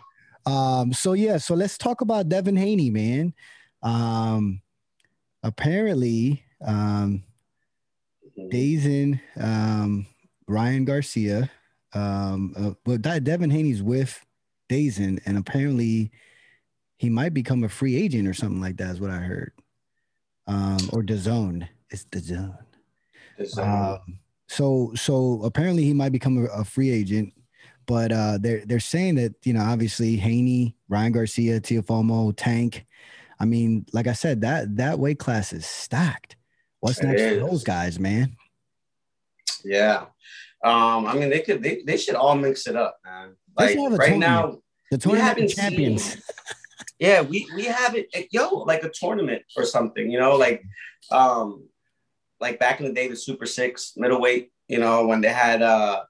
Um, 0.47 0.93
so 0.93 1.13
yeah, 1.13 1.37
so 1.37 1.55
let's 1.55 1.75
talk 1.75 2.01
about 2.01 2.29
Devin 2.29 2.55
Haney, 2.55 2.91
man. 2.91 3.33
Um, 3.81 4.61
apparently, 5.41 6.43
um, 6.63 7.23
Dazen, 8.37 9.19
um, 9.37 10.05
Ryan 10.47 10.85
Garcia, 10.85 11.49
um, 11.95 12.53
uh, 12.57 12.71
well, 12.85 12.97
that 12.99 13.23
Devin 13.23 13.49
Haney's 13.49 13.81
with 13.81 14.23
Dazen, 14.69 15.19
and 15.25 15.37
apparently 15.37 16.11
he 16.97 17.09
might 17.09 17.33
become 17.33 17.63
a 17.63 17.69
free 17.69 17.95
agent 17.95 18.27
or 18.27 18.33
something 18.33 18.61
like 18.61 18.77
that, 18.77 18.91
is 18.91 18.99
what 18.99 19.11
I 19.11 19.17
heard. 19.17 19.53
Um, 20.47 20.77
or 20.93 21.01
DAZN. 21.01 21.67
It's 21.89 22.05
DAZN. 22.05 22.57
It's, 23.37 23.57
um, 23.57 24.19
so 24.47 24.91
so 24.95 25.41
apparently 25.43 25.83
he 25.83 25.93
might 25.93 26.11
become 26.11 26.37
a, 26.37 26.45
a 26.59 26.63
free 26.63 26.91
agent, 26.91 27.33
but 27.85 28.11
uh, 28.11 28.37
they're 28.39 28.63
they're 28.65 28.79
saying 28.79 29.15
that 29.15 29.33
you 29.43 29.53
know 29.53 29.61
obviously 29.61 30.17
Haney, 30.17 30.75
Ryan 30.87 31.11
Garcia, 31.13 31.59
Teofimo, 31.59 32.33
Tank. 32.35 32.85
I 33.39 33.45
mean, 33.45 33.85
like 33.91 34.07
I 34.07 34.13
said, 34.13 34.41
that 34.41 34.77
that 34.77 34.99
weight 34.99 35.19
class 35.19 35.51
is 35.51 35.65
stacked. 35.65 36.35
What's 36.79 37.01
next 37.01 37.21
for 37.21 37.35
those 37.47 37.63
guys, 37.63 37.99
man? 37.99 38.35
Yeah. 39.63 40.05
Um, 40.65 41.05
I 41.05 41.13
mean, 41.13 41.29
they 41.29 41.41
could 41.41 41.61
they, 41.61 41.83
they 41.85 41.95
should 41.97 42.15
all 42.15 42.35
mix 42.35 42.65
it 42.67 42.75
up, 42.75 42.97
man. 43.05 43.35
Like 43.57 43.77
right 43.77 44.09
tournament. 44.09 44.19
now, 44.19 44.57
The 44.91 44.97
tournament 44.97 45.27
haven't 45.27 45.49
champions. 45.49 46.03
seen- 46.13 46.21
yeah, 46.99 47.21
we 47.21 47.47
we 47.55 47.65
haven't 47.65 48.07
yo 48.31 48.49
like 48.71 48.83
a 48.83 48.89
tournament 48.89 49.43
or 49.55 49.63
something, 49.65 50.09
you 50.09 50.19
know, 50.19 50.35
like 50.35 50.63
um 51.11 51.67
like 52.39 52.57
back 52.59 52.79
in 52.79 52.85
the 52.87 52.93
day, 52.93 53.07
the 53.07 53.15
Super 53.15 53.45
Six 53.45 53.93
middleweight, 53.95 54.51
you 54.67 54.79
know, 54.79 55.05
when 55.05 55.21
they 55.21 55.29
had 55.29 55.61
uh 55.61 56.03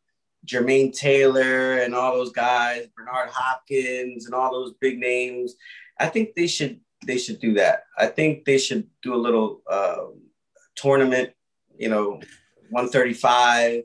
Jermaine 0.48 0.94
Taylor 0.96 1.80
and 1.80 1.94
all 1.96 2.14
those 2.14 2.32
guys, 2.32 2.88
Bernard 2.96 3.30
Hopkins 3.32 4.26
and 4.26 4.34
all 4.36 4.52
those 4.52 4.74
big 4.80 5.00
names. 5.00 5.56
I 6.00 6.08
think 6.08 6.36
they 6.36 6.48
should 6.48 6.80
they 7.06 7.18
should 7.18 7.40
do 7.40 7.56
that. 7.56 7.84
I 7.98 8.08
think 8.08 8.46
they 8.46 8.58
should 8.58 8.88
do 9.02 9.16
a 9.16 9.18
little 9.26 9.62
um 9.70 10.22
tournament, 10.76 11.32
you 11.78 11.90
know, 11.90 12.22
135. 12.70 13.84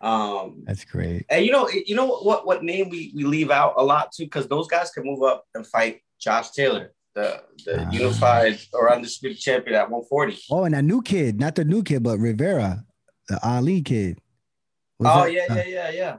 Um, 0.00 0.62
That's 0.66 0.84
great. 0.84 1.26
and 1.28 1.44
you 1.44 1.52
know, 1.52 1.68
you 1.68 1.94
know 1.94 2.06
what 2.06 2.46
what 2.46 2.64
name 2.64 2.88
we, 2.88 3.12
we 3.14 3.24
leave 3.24 3.50
out 3.50 3.74
a 3.76 3.82
lot 3.82 4.12
too, 4.12 4.24
because 4.24 4.48
those 4.48 4.66
guys 4.66 4.90
can 4.90 5.04
move 5.04 5.22
up 5.22 5.44
and 5.54 5.66
fight 5.66 6.00
Josh 6.20 6.50
Taylor, 6.52 6.92
the 7.14 7.42
the 7.66 7.84
Ah. 7.86 7.90
unified 7.90 8.58
or 8.72 8.92
undisputed 8.92 9.38
champion 9.38 9.76
at 9.76 9.90
140. 9.90 10.38
Oh, 10.50 10.64
and 10.64 10.74
that 10.74 10.84
new 10.84 11.02
kid, 11.02 11.38
not 11.38 11.54
the 11.54 11.64
new 11.64 11.82
kid, 11.82 12.02
but 12.02 12.18
Rivera, 12.18 12.84
the 13.28 13.38
Ali 13.46 13.82
kid. 13.82 14.18
Was 14.98 15.10
oh 15.12 15.24
that- 15.24 15.32
yeah, 15.32 15.46
uh, 15.50 15.54
yeah, 15.56 15.64
yeah, 15.66 15.90
yeah. 15.90 16.16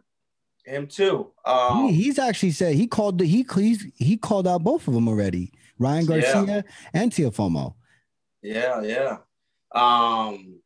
Him 0.63 0.85
too. 0.87 1.31
Um, 1.43 1.87
he, 1.87 1.93
he's 2.03 2.19
actually 2.19 2.51
said 2.51 2.75
he 2.75 2.85
called 2.85 3.17
the 3.17 3.25
he 3.25 3.45
he's, 3.55 3.83
he 3.97 4.15
called 4.15 4.47
out 4.47 4.63
both 4.63 4.87
of 4.87 4.93
them 4.93 5.07
already. 5.07 5.51
Ryan 5.79 6.05
Yeah. 6.05 6.21
Garcia 6.21 6.63
and 6.93 7.11
Teofimo. 7.11 7.73
yeah, 8.43 8.81
yeah. 8.83 9.17
Um, 9.73 10.59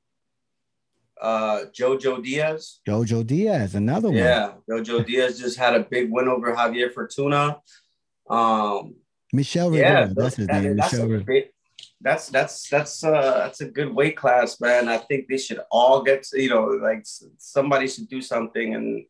uh, 1.21 1.65
Jojo 1.73 2.21
Diaz. 2.23 2.79
Jojo 2.87 3.25
Diaz, 3.25 3.75
another 3.75 4.09
one. 4.09 4.17
Yeah, 4.17 4.53
Jojo 4.69 5.05
Diaz 5.05 5.39
just 5.39 5.57
had 5.57 5.75
a 5.75 5.81
big 5.83 6.11
win 6.11 6.27
over 6.27 6.53
Javier 6.55 6.91
Fortuna. 6.93 7.59
Um, 8.29 8.95
Michel 9.33 9.73
yeah, 9.75 10.01
Rivera, 10.01 10.13
that's 10.15 10.35
his 10.35 10.47
that- 10.47 10.63
name. 10.63 10.75
that's, 10.77 10.93
Michel 10.93 11.07
Rivera. 11.07 11.43
that's 12.01 12.29
that's 12.29 12.69
that's 12.69 13.03
uh 13.03 13.37
that's 13.43 13.61
a 13.61 13.69
good 13.69 13.93
weight 13.93 14.15
class, 14.17 14.59
man. 14.61 14.87
I 14.87 14.97
think 14.97 15.27
they 15.27 15.37
should 15.37 15.59
all 15.71 16.03
get 16.03 16.23
to, 16.23 16.41
you 16.41 16.49
know 16.49 16.65
like 16.65 17.03
somebody 17.37 17.87
should 17.87 18.07
do 18.09 18.21
something 18.21 18.75
and 18.75 19.05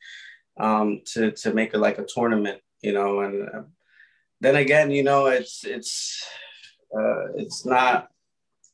um 0.60 1.02
to 1.14 1.32
to 1.32 1.54
make 1.54 1.74
it 1.74 1.80
like 1.80 1.98
a 2.00 2.06
tournament, 2.06 2.62
you 2.82 2.94
know. 2.94 3.22
And 3.22 3.50
uh, 3.50 3.64
then 4.42 4.56
again, 4.56 4.92
you 4.92 5.04
know, 5.04 5.28
it's 5.28 5.66
it's 5.66 6.24
uh 6.98 7.34
it's 7.36 7.66
not 7.66 8.08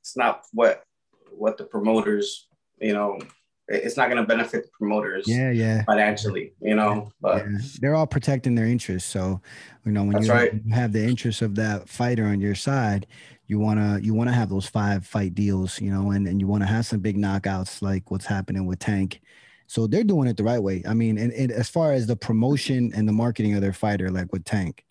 it's 0.01 0.15
not 0.17 0.43
what 0.53 0.83
what 1.31 1.57
the 1.57 1.63
promoters, 1.65 2.47
you 2.81 2.93
know, 2.93 3.19
it's 3.67 3.95
not 3.95 4.09
going 4.09 4.21
to 4.21 4.27
benefit 4.27 4.63
the 4.63 4.69
promoters 4.77 5.25
Yeah, 5.27 5.51
yeah. 5.51 5.83
financially, 5.83 6.53
you 6.61 6.75
know. 6.75 7.11
But 7.21 7.45
yeah. 7.45 7.57
They're 7.79 7.95
all 7.95 8.07
protecting 8.07 8.55
their 8.55 8.65
interests. 8.65 9.09
So, 9.09 9.41
you 9.85 9.91
know, 9.91 10.03
when 10.03 10.21
you 10.21 10.31
right. 10.31 10.53
you 10.53 10.73
have 10.73 10.91
the 10.91 11.03
interest 11.03 11.41
of 11.41 11.55
that 11.55 11.87
fighter 11.87 12.25
on 12.25 12.41
your 12.41 12.55
side, 12.55 13.07
you 13.47 13.59
wanna 13.59 13.99
you 14.01 14.13
wanna 14.13 14.33
have 14.33 14.49
those 14.49 14.65
five 14.65 15.05
fight 15.05 15.35
deals, 15.35 15.79
you 15.79 15.91
know, 15.91 16.11
and, 16.11 16.27
and 16.27 16.39
you 16.39 16.47
want 16.47 16.63
to 16.63 16.67
have 16.67 16.85
some 16.85 16.99
big 16.99 17.17
knockouts 17.17 17.81
like 17.81 18.11
what's 18.11 18.25
happening 18.25 18.65
with 18.65 18.79
Tank. 18.79 19.21
So 19.67 19.87
they're 19.87 20.03
doing 20.03 20.27
it 20.27 20.35
the 20.35 20.43
right 20.43 20.61
way. 20.61 20.83
I 20.85 20.93
mean, 20.93 21.17
and, 21.17 21.31
and 21.31 21.51
as 21.51 21.69
far 21.69 21.93
as 21.93 22.05
the 22.07 22.15
promotion 22.15 22.91
and 22.93 23.07
the 23.07 23.13
marketing 23.13 23.55
of 23.55 23.61
their 23.61 23.73
fighter, 23.73 24.09
like 24.09 24.31
with 24.33 24.43
Tank, 24.43 24.83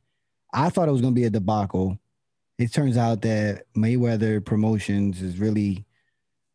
I 0.55 0.70
thought 0.70 0.88
it 0.88 0.92
was 0.92 1.03
gonna 1.03 1.14
be 1.14 1.24
a 1.24 1.31
debacle. 1.31 1.98
It 2.59 2.72
turns 2.72 2.96
out 2.96 3.22
that 3.22 3.64
Mayweather 3.74 4.44
Promotions 4.44 5.22
is 5.22 5.38
really 5.38 5.87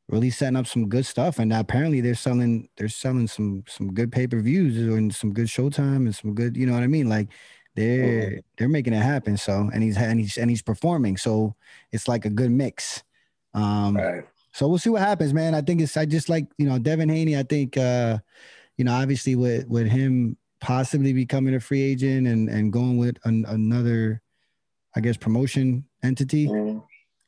really 0.08 0.30
setting 0.30 0.56
up 0.56 0.68
some 0.68 0.88
good 0.88 1.06
stuff 1.06 1.40
and 1.40 1.52
apparently 1.52 2.00
they're 2.00 2.14
selling 2.16 2.70
they're 2.78 2.88
selling 2.90 3.28
some 3.28 3.64
some 3.68 3.92
good 3.94 4.12
pay-per-views 4.12 4.78
and 4.78 5.14
some 5.14 5.34
good 5.34 5.48
showtime 5.48 6.06
and 6.06 6.14
some 6.16 6.36
good 6.36 6.56
you 6.56 6.66
know 6.66 6.74
what 6.74 6.84
i 6.84 6.88
mean? 6.88 7.10
Like 7.10 7.30
they're 7.76 8.42
they're 8.58 8.70
making 8.70 8.94
it 8.94 9.02
happen 9.02 9.36
so 9.36 9.70
and 9.74 9.82
he's 9.84 9.98
and 9.98 10.20
he's 10.20 10.38
and 10.38 10.50
he's 10.50 10.62
performing 10.62 11.18
so 11.18 11.56
it's 11.92 12.08
like 12.08 12.24
a 12.26 12.30
good 12.30 12.52
mix. 12.52 13.04
Um 13.54 13.98
right. 13.98 14.24
so 14.54 14.68
we'll 14.68 14.78
see 14.78 14.90
what 14.90 15.02
happens 15.02 15.34
man. 15.34 15.56
I 15.56 15.62
think 15.62 15.82
it's 15.82 15.98
i 15.98 16.06
just 16.06 16.30
like 16.30 16.46
you 16.58 16.68
know 16.68 16.78
devin 16.80 17.10
haney 17.10 17.36
i 17.38 17.44
think 17.44 17.76
uh 17.78 18.18
you 18.78 18.86
know 18.86 18.94
obviously 18.94 19.36
with 19.36 19.68
with 19.68 19.88
him 19.88 20.38
possibly 20.62 21.14
becoming 21.14 21.56
a 21.56 21.60
free 21.60 21.82
agent 21.82 22.28
and 22.28 22.48
and 22.50 22.72
going 22.72 22.98
with 22.98 23.18
an, 23.26 23.44
another 23.48 24.22
i 24.96 25.00
guess 25.02 25.18
promotion 25.18 25.84
entity 26.04 26.48
Mhm. 26.48 26.84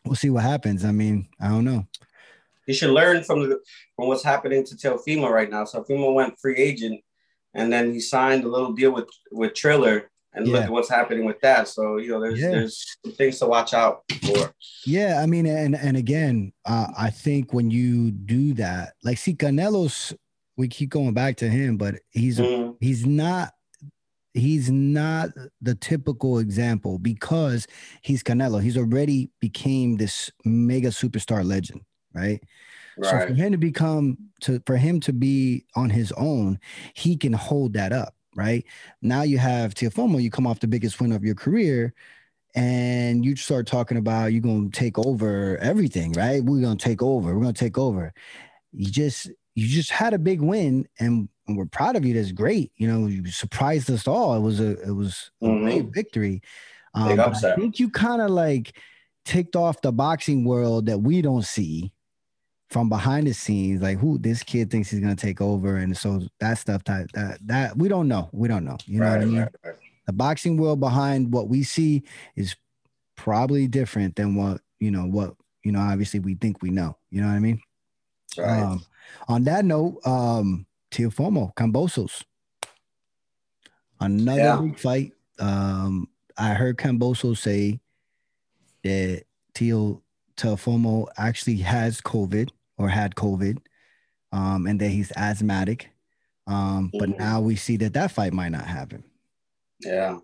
we'll 0.05 0.15
see 0.15 0.29
what 0.29 0.43
happens. 0.43 0.85
I 0.85 0.91
mean 0.91 1.27
i 1.41 1.47
don't 1.49 1.65
know 1.65 1.85
He 2.67 2.73
should 2.73 2.91
learn 2.91 3.23
from 3.23 3.49
the 3.49 3.59
from 3.95 4.07
what's 4.09 4.23
happening 4.23 4.63
to 4.65 4.75
Teofimo 4.75 5.29
right 5.31 5.49
now. 5.49 5.65
So 5.65 5.81
Teofimo 5.83 6.13
went 6.13 6.37
free 6.39 6.57
agent, 6.57 7.01
and 7.55 7.71
then 7.73 7.93
he 7.93 7.99
signed 7.99 8.43
a 8.43 8.49
little 8.49 8.73
deal 8.73 8.91
with 8.91 9.07
with 9.31 9.53
Triller, 9.55 10.11
and 10.33 10.47
look 10.49 10.63
at 10.65 10.69
what's 10.69 10.89
happening 10.89 11.25
with 11.25 11.39
that. 11.41 11.67
So 11.69 11.97
you 11.97 12.09
know, 12.09 12.19
there's 12.21 12.39
Yeah. 12.39 12.51
there's 12.51 12.85
some 13.03 13.13
things 13.13 13.39
to 13.39 13.47
watch 13.47 13.73
out 13.73 14.03
for. 14.25 14.53
Yeah, 14.85 15.21
I 15.23 15.25
mean, 15.25 15.45
and 15.47 15.75
and 15.75 15.95
again, 15.97 16.51
uh, 16.65 16.87
I 16.97 17.09
think 17.09 17.53
when 17.53 17.71
you 17.71 18.11
do 18.11 18.53
that, 18.55 18.93
like, 19.03 19.17
see, 19.17 19.33
Canelo's, 19.33 20.13
we 20.57 20.67
keep 20.67 20.89
going 20.89 21.13
back 21.13 21.37
to 21.37 21.49
him, 21.49 21.77
but 21.77 21.95
he's 22.11 22.37
Mhm. 22.37 22.75
he's 22.81 23.05
not 23.05 23.53
he's 24.33 24.69
not 24.69 25.29
the 25.61 25.73
typical 25.73 26.37
example 26.37 26.99
because 26.99 27.65
he's 28.03 28.21
Canelo. 28.21 28.61
He's 28.61 28.77
already 28.77 29.31
became 29.39 29.97
this 29.97 30.29
mega 30.45 30.89
superstar 30.89 31.43
legend, 31.43 31.81
right? 32.13 32.41
So 33.03 33.19
for 33.27 33.33
him 33.35 33.51
to 33.51 33.57
become 33.57 34.17
to 34.41 34.61
for 34.65 34.77
him 34.77 34.99
to 35.01 35.13
be 35.13 35.65
on 35.75 35.89
his 35.89 36.11
own, 36.13 36.59
he 36.93 37.15
can 37.15 37.33
hold 37.33 37.73
that 37.73 37.93
up, 37.93 38.15
right? 38.35 38.65
Now 39.01 39.21
you 39.23 39.37
have 39.37 39.73
Teofimo, 39.75 40.21
you 40.21 40.31
come 40.31 40.47
off 40.47 40.59
the 40.59 40.67
biggest 40.67 40.99
win 40.99 41.11
of 41.11 41.23
your 41.23 41.35
career, 41.35 41.93
and 42.55 43.23
you 43.23 43.35
start 43.35 43.67
talking 43.67 43.97
about 43.97 44.33
you're 44.33 44.41
gonna 44.41 44.69
take 44.71 44.97
over 44.97 45.57
everything, 45.59 46.13
right? 46.13 46.43
We're 46.43 46.61
gonna 46.61 46.75
take 46.75 47.03
over, 47.03 47.35
we're 47.35 47.41
gonna 47.41 47.53
take 47.53 47.77
over. 47.77 48.13
You 48.73 48.89
just 48.91 49.29
you 49.55 49.67
just 49.67 49.91
had 49.91 50.13
a 50.13 50.19
big 50.19 50.41
win 50.41 50.87
and, 50.99 51.29
we're 51.49 51.65
proud 51.65 51.95
of 51.95 52.05
you. 52.05 52.13
That's 52.13 52.33
great. 52.33 52.73
You 52.75 52.87
know, 52.89 53.07
you 53.07 53.25
surprised 53.31 53.89
us 53.89 54.05
all. 54.07 54.35
It 54.35 54.41
was 54.41 54.59
a 54.59 54.71
it 54.81 54.91
was 54.91 55.31
a 55.41 55.45
Mhm. 55.47 55.63
great 55.63 55.85
victory. 55.93 56.41
Um, 56.93 57.19
I 57.21 57.55
think 57.55 57.79
you 57.79 57.89
kind 57.89 58.21
of 58.21 58.31
like 58.31 58.77
ticked 59.25 59.55
off 59.55 59.81
the 59.81 59.91
boxing 59.93 60.43
world 60.45 60.87
that 60.87 60.99
we 60.99 61.21
don't 61.21 61.45
see 61.45 61.93
from 62.69 62.89
behind 62.89 63.27
the 63.27 63.33
scenes, 63.33 63.81
like 63.81 63.97
who 63.97 64.17
this 64.17 64.43
kid 64.43 64.69
thinks 64.69 64.89
he's 64.89 64.99
gonna 64.99 65.15
take 65.15 65.41
over, 65.41 65.77
and 65.77 65.95
so 65.95 66.21
that 66.39 66.57
stuff 66.57 66.83
that 66.85 67.11
that, 67.13 67.39
that 67.47 67.77
we 67.77 67.87
don't 67.87 68.07
know, 68.07 68.29
we 68.33 68.47
don't 68.47 68.65
know. 68.65 68.77
You 68.85 68.99
know 68.99 69.07
right, 69.07 69.17
what 69.17 69.21
I 69.21 69.25
mean? 69.25 69.39
right, 69.39 69.55
right. 69.63 69.75
The 70.05 70.13
boxing 70.13 70.57
world 70.57 70.79
behind 70.79 71.31
what 71.33 71.49
we 71.49 71.63
see 71.63 72.03
is 72.35 72.55
probably 73.15 73.67
different 73.67 74.15
than 74.15 74.35
what 74.35 74.61
you 74.79 74.91
know. 74.91 75.05
What 75.05 75.35
you 75.63 75.71
know, 75.71 75.79
obviously 75.79 76.19
we 76.19 76.35
think 76.35 76.61
we 76.61 76.69
know. 76.69 76.97
You 77.09 77.21
know 77.21 77.27
what 77.27 77.33
I 77.33 77.39
mean? 77.39 77.61
right. 78.37 78.61
Um, 78.63 78.85
on 79.27 79.43
that 79.45 79.65
note, 79.65 79.99
um, 80.05 80.65
Teofimo, 80.91 81.53
Kambosos, 81.55 82.23
another 83.99 84.41
Yeah. 84.41 84.61
big 84.61 84.77
fight. 84.79 85.13
Um, 85.39 86.09
I 86.37 86.53
heard 86.53 86.77
Camboso 86.77 87.35
say 87.37 87.79
that 88.83 89.23
Teo 89.53 90.01
Teofimo 90.35 91.07
actually 91.17 91.57
has 91.57 91.99
COVID 92.01 92.49
or 92.77 92.89
had 92.89 93.15
COVID, 93.15 93.57
um, 94.31 94.67
and 94.67 94.79
that 94.79 94.89
he's 94.89 95.11
asthmatic. 95.15 95.89
Um, 96.45 96.91
but 96.97 97.09
Mhm. 97.09 97.19
now 97.19 97.41
we 97.41 97.55
see 97.55 97.75
that 97.77 97.93
that 97.93 98.11
fight 98.11 98.33
might 98.33 98.49
not 98.49 98.65
happen. 98.65 99.03
Yeah. 99.81 100.19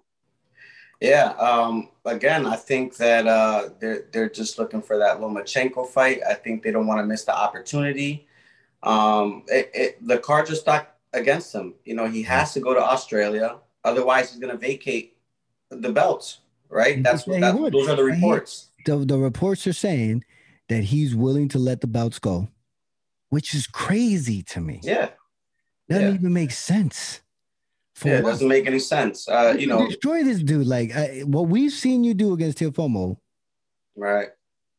Yeah. 1.02 1.32
Um, 1.32 1.90
again, 2.06 2.46
I 2.46 2.56
think 2.56 2.96
that 2.98 3.28
uh, 3.28 3.70
they're 3.80 4.06
they're 4.14 4.30
just 4.30 4.58
looking 4.58 4.82
for 4.82 4.98
that 5.00 5.20
Lomachenko 5.20 5.88
fight. 5.90 6.22
I 6.28 6.34
think 6.34 6.64
they 6.64 6.72
don't 6.72 6.88
want 6.88 7.00
to 7.00 7.06
miss 7.06 7.26
the 7.26 7.36
opportunity. 7.36 8.28
Um, 8.84 9.44
it, 9.48 9.72
it, 9.74 10.08
the 10.08 10.18
cards 10.18 10.50
are 10.52 10.56
stacked 10.56 10.98
against 11.14 11.54
him. 11.54 11.74
You 11.84 11.96
know, 11.96 12.08
he 12.08 12.22
has 12.24 12.54
to 12.54 12.60
go 12.62 12.74
to 12.74 12.82
Australia. 12.82 13.58
Otherwise, 13.84 14.32
he's 14.32 14.40
going 14.40 14.52
to 14.52 14.58
vacate 14.58 15.18
the 15.70 15.92
belts. 15.92 16.40
Right. 16.70 17.04
That's 17.04 17.28
what. 17.28 17.42
That's, 17.42 17.58
those 17.58 17.90
are 17.90 17.96
the 17.98 18.04
reports. 18.04 18.70
The, 18.86 18.98
the 18.98 19.18
reports 19.18 19.68
are 19.68 19.74
saying 19.74 20.24
that 20.74 20.84
he's 20.84 21.16
willing 21.16 21.48
to 21.50 21.60
let 21.60 21.82
the 21.82 21.88
belts 21.88 22.20
go, 22.20 22.48
which 23.30 23.54
is 23.54 23.68
crazy 23.68 24.42
to 24.44 24.60
me. 24.60 24.80
Yeah. 24.84 25.10
Doesn't 25.90 26.08
Yeah. 26.08 26.14
even 26.14 26.34
make 26.34 26.52
sense. 26.52 27.22
For 27.96 28.08
Yeah. 28.08 28.20
It 28.20 28.22
doesn't 28.24 28.48
make 28.48 28.66
any 28.66 28.80
sense. 28.80 29.28
Uh, 29.28 29.56
you 29.58 29.68
know. 29.68 29.88
destroy 29.88 30.24
this 30.24 30.42
dude. 30.42 30.66
Like 30.68 30.96
I, 30.96 31.20
what 31.22 31.48
we've 31.48 31.72
seen 31.72 32.04
you 32.04 32.14
do 32.14 32.34
against 32.34 32.58
Teofimo. 32.58 33.18
Right. 33.96 34.30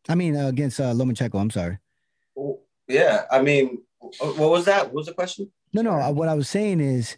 I 0.09 0.15
mean, 0.17 0.37
uh, 0.37 0.49
against 0.49 0.81
uh, 0.81 0.93
Lomachenko. 0.93 1.41
I'm 1.41 1.51
sorry. 1.51 1.79
Yeah. 2.89 3.23
I 3.31 3.41
mean, 3.41 3.79
what 4.21 4.51
was 4.51 4.65
that? 4.67 4.87
What 4.87 4.95
was 4.95 5.07
the 5.07 5.15
question? 5.15 5.51
No, 5.73 5.83
no. 5.83 5.93
uh, 5.93 6.11
What 6.11 6.29
I 6.29 6.35
was 6.35 6.49
saying 6.49 6.81
is, 6.81 7.17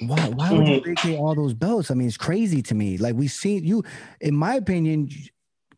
Why, 0.00 0.28
why 0.28 0.52
would 0.52 0.66
you 0.68 0.80
vacate 0.80 1.18
all 1.18 1.34
those 1.34 1.52
belts? 1.54 1.90
I 1.90 1.94
mean, 1.94 2.08
it's 2.08 2.16
crazy 2.16 2.62
to 2.62 2.74
me. 2.74 2.96
Like 2.96 3.16
we've 3.16 3.30
seen 3.32 3.64
you, 3.64 3.82
in 4.20 4.34
my 4.34 4.54
opinion, 4.54 5.10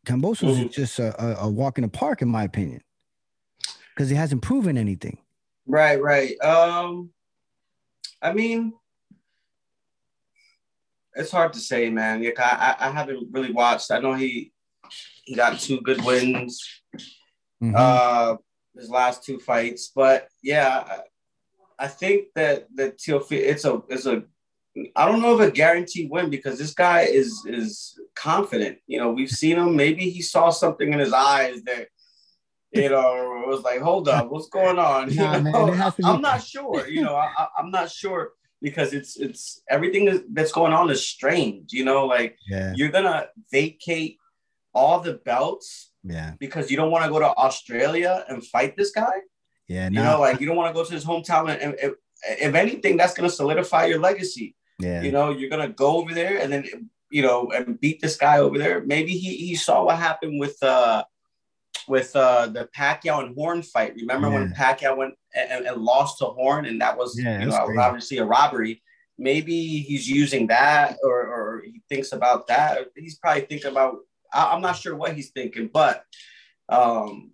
Kambosos 0.06 0.54
Mhm. 0.56 0.68
is 0.68 0.74
just 0.74 0.98
a, 0.98 1.22
a, 1.22 1.46
a 1.46 1.50
walk 1.50 1.78
in 1.78 1.82
the 1.82 1.88
park, 1.88 2.22
in 2.22 2.28
my 2.28 2.44
opinion, 2.44 2.82
because 3.94 4.08
he 4.10 4.16
hasn't 4.16 4.42
proven 4.42 4.76
anything. 4.76 5.18
Right, 5.66 6.00
right. 6.02 6.38
Um, 6.40 7.10
I 8.20 8.32
mean, 8.32 8.72
it's 11.14 11.30
hard 11.30 11.52
to 11.52 11.60
say, 11.60 11.88
man. 11.90 12.22
Like, 12.24 12.38
I, 12.40 12.76
I 12.80 12.90
haven't 12.90 13.28
really 13.30 13.52
watched. 13.52 13.90
I 13.90 14.00
know 14.00 14.14
he 14.14 14.52
he 15.24 15.34
got 15.36 15.58
two 15.60 15.80
good 15.80 16.04
wins. 16.04 16.82
Mhm. 17.62 17.74
uh 17.76 18.36
his 18.74 18.88
last 18.90 19.22
two 19.22 19.38
fights. 19.38 19.92
But 19.94 20.28
yeah, 20.42 20.82
I, 21.78 21.84
I 21.84 21.88
think 21.88 22.28
that 22.34 22.66
that 22.74 22.98
Teofi 22.98 23.32
it's 23.38 23.64
a 23.64 23.82
it's 23.88 24.06
a 24.06 24.24
I 24.96 25.06
don't 25.06 25.20
know 25.20 25.38
if 25.38 25.48
a 25.48 25.50
guaranteed 25.50 26.10
win 26.10 26.30
because 26.30 26.58
this 26.58 26.74
guy 26.74 27.02
is 27.02 27.44
is 27.46 27.98
confident. 28.14 28.78
You 28.86 28.98
know, 28.98 29.10
we've 29.10 29.30
seen 29.30 29.58
him. 29.58 29.76
Maybe 29.76 30.08
he 30.08 30.22
saw 30.22 30.50
something 30.50 30.92
in 30.92 30.98
his 30.98 31.12
eyes 31.12 31.62
that 31.64 31.88
you 32.72 32.88
know 32.88 33.44
was 33.46 33.62
like, 33.62 33.80
hold 33.80 34.08
up, 34.08 34.30
what's 34.30 34.48
going 34.48 34.78
on? 34.78 35.10
You 35.10 35.16
man, 35.16 35.44
know? 35.44 35.68
it 35.68 35.76
has 35.76 35.94
to 35.96 36.02
be- 36.02 36.08
I'm 36.08 36.22
not 36.22 36.42
sure. 36.42 36.88
You 36.88 37.02
know, 37.02 37.14
I, 37.14 37.46
I'm 37.58 37.70
not 37.70 37.90
sure 37.90 38.32
because 38.62 38.94
it's 38.94 39.18
it's 39.18 39.60
everything 39.68 40.24
that's 40.32 40.52
going 40.52 40.72
on 40.72 40.88
is 40.90 41.06
strange. 41.06 41.72
You 41.72 41.84
know, 41.84 42.06
like 42.06 42.38
yeah, 42.48 42.72
you're 42.74 42.90
gonna 42.90 43.26
vacate 43.50 44.18
all 44.74 45.00
the 45.00 45.14
belts 45.14 45.90
yeah, 46.02 46.32
because 46.38 46.70
you 46.70 46.78
don't 46.78 46.90
want 46.90 47.04
to 47.04 47.10
go 47.10 47.18
to 47.18 47.36
Australia 47.36 48.24
and 48.28 48.44
fight 48.44 48.74
this 48.76 48.90
guy. 48.90 49.20
yeah. 49.68 49.84
You 49.90 50.02
know, 50.02 50.18
like 50.18 50.40
you 50.40 50.46
don't 50.46 50.56
want 50.56 50.74
to 50.74 50.80
go 50.80 50.84
to 50.84 50.92
his 50.92 51.04
hometown, 51.04 51.50
and, 51.50 51.60
and 51.60 51.74
if, 51.74 51.92
if 52.40 52.54
anything, 52.54 52.96
that's 52.96 53.12
going 53.12 53.28
to 53.28 53.34
solidify 53.34 53.86
your 53.86 54.00
legacy. 54.00 54.56
Yeah, 54.82 55.02
You 55.02 55.12
know, 55.12 55.30
you're 55.30 55.50
to 55.50 55.68
go 55.68 55.96
over 55.98 56.12
there 56.14 56.38
and 56.38 56.52
then 56.52 56.90
you 57.10 57.22
know 57.22 57.50
and 57.52 57.78
beat 57.80 58.00
this 58.00 58.16
guy 58.16 58.38
over 58.38 58.58
there. 58.58 58.82
Maybe 58.84 59.12
he 59.12 59.36
he 59.36 59.54
saw 59.54 59.84
what 59.84 59.98
happened 59.98 60.40
with 60.40 60.56
uh 60.62 61.04
with 61.88 62.14
uh 62.16 62.46
the 62.46 62.68
Pacquiao 62.76 63.24
and 63.24 63.34
Horn 63.34 63.62
fight. 63.62 63.94
Remember 63.96 64.28
when 64.30 64.52
Pacquiao 64.54 64.96
went 64.96 65.14
and, 65.34 65.66
and 65.66 65.76
lost 65.82 66.18
to 66.18 66.26
Horn, 66.26 66.66
and 66.66 66.80
that 66.80 66.96
was 66.96 67.18
Yeah, 67.18 67.40
you 67.40 67.46
know 67.46 67.64
crazy. 67.66 67.78
obviously 67.80 68.18
a 68.18 68.24
robbery. 68.24 68.82
Maybe 69.18 69.78
he's 69.88 70.08
using 70.08 70.46
that, 70.48 70.96
or 71.04 71.18
or 71.34 71.62
he 71.64 71.82
thinks 71.88 72.12
about 72.12 72.46
that. 72.48 72.88
He's 72.96 73.18
probably 73.18 73.42
thinking 73.42 73.70
about. 73.70 73.96
I, 74.32 74.52
I'm 74.52 74.62
not 74.62 74.76
sure 74.76 74.96
what 74.96 75.14
he's 75.14 75.30
thinking, 75.30 75.68
but 75.72 76.04
um, 76.68 77.32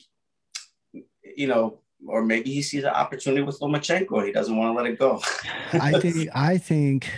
you 1.37 1.47
know, 1.47 1.81
or 2.07 2.23
maybe 2.23 2.51
he 2.53 2.63
sees 2.63 2.85
an 2.85 2.91
opportunity 2.91 3.43
with 3.43 3.59
Lomachenko. 3.61 4.25
He 4.25 4.33
doesn't 4.33 4.57
want 4.57 4.77
to 4.77 4.83
let 4.83 4.91
it 4.91 4.99
go. 4.99 5.21
I 5.73 5.99
think, 6.01 6.29
I 6.35 6.59
think, 6.59 7.11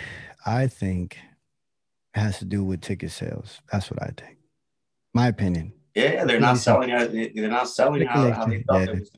I 0.45 0.67
think 0.67 1.17
it 2.15 2.19
has 2.19 2.39
to 2.39 2.45
do 2.45 2.63
with 2.63 2.81
ticket 2.81 3.11
sales. 3.11 3.59
That's 3.71 3.89
what 3.91 4.01
I 4.01 4.07
think. 4.17 4.37
My 5.13 5.27
opinion. 5.27 5.73
yeah, 5.95 6.23
they're 6.25 6.39
not 6.39 6.57
selling. 6.57 6.89
They're 6.89 7.49
not 7.49 7.67
selling 7.69 8.05
how, 8.07 8.31
how 8.31 8.45
they 8.45 8.63
thought 8.63 8.87
Yeah. 8.87 8.91
was. 8.93 9.11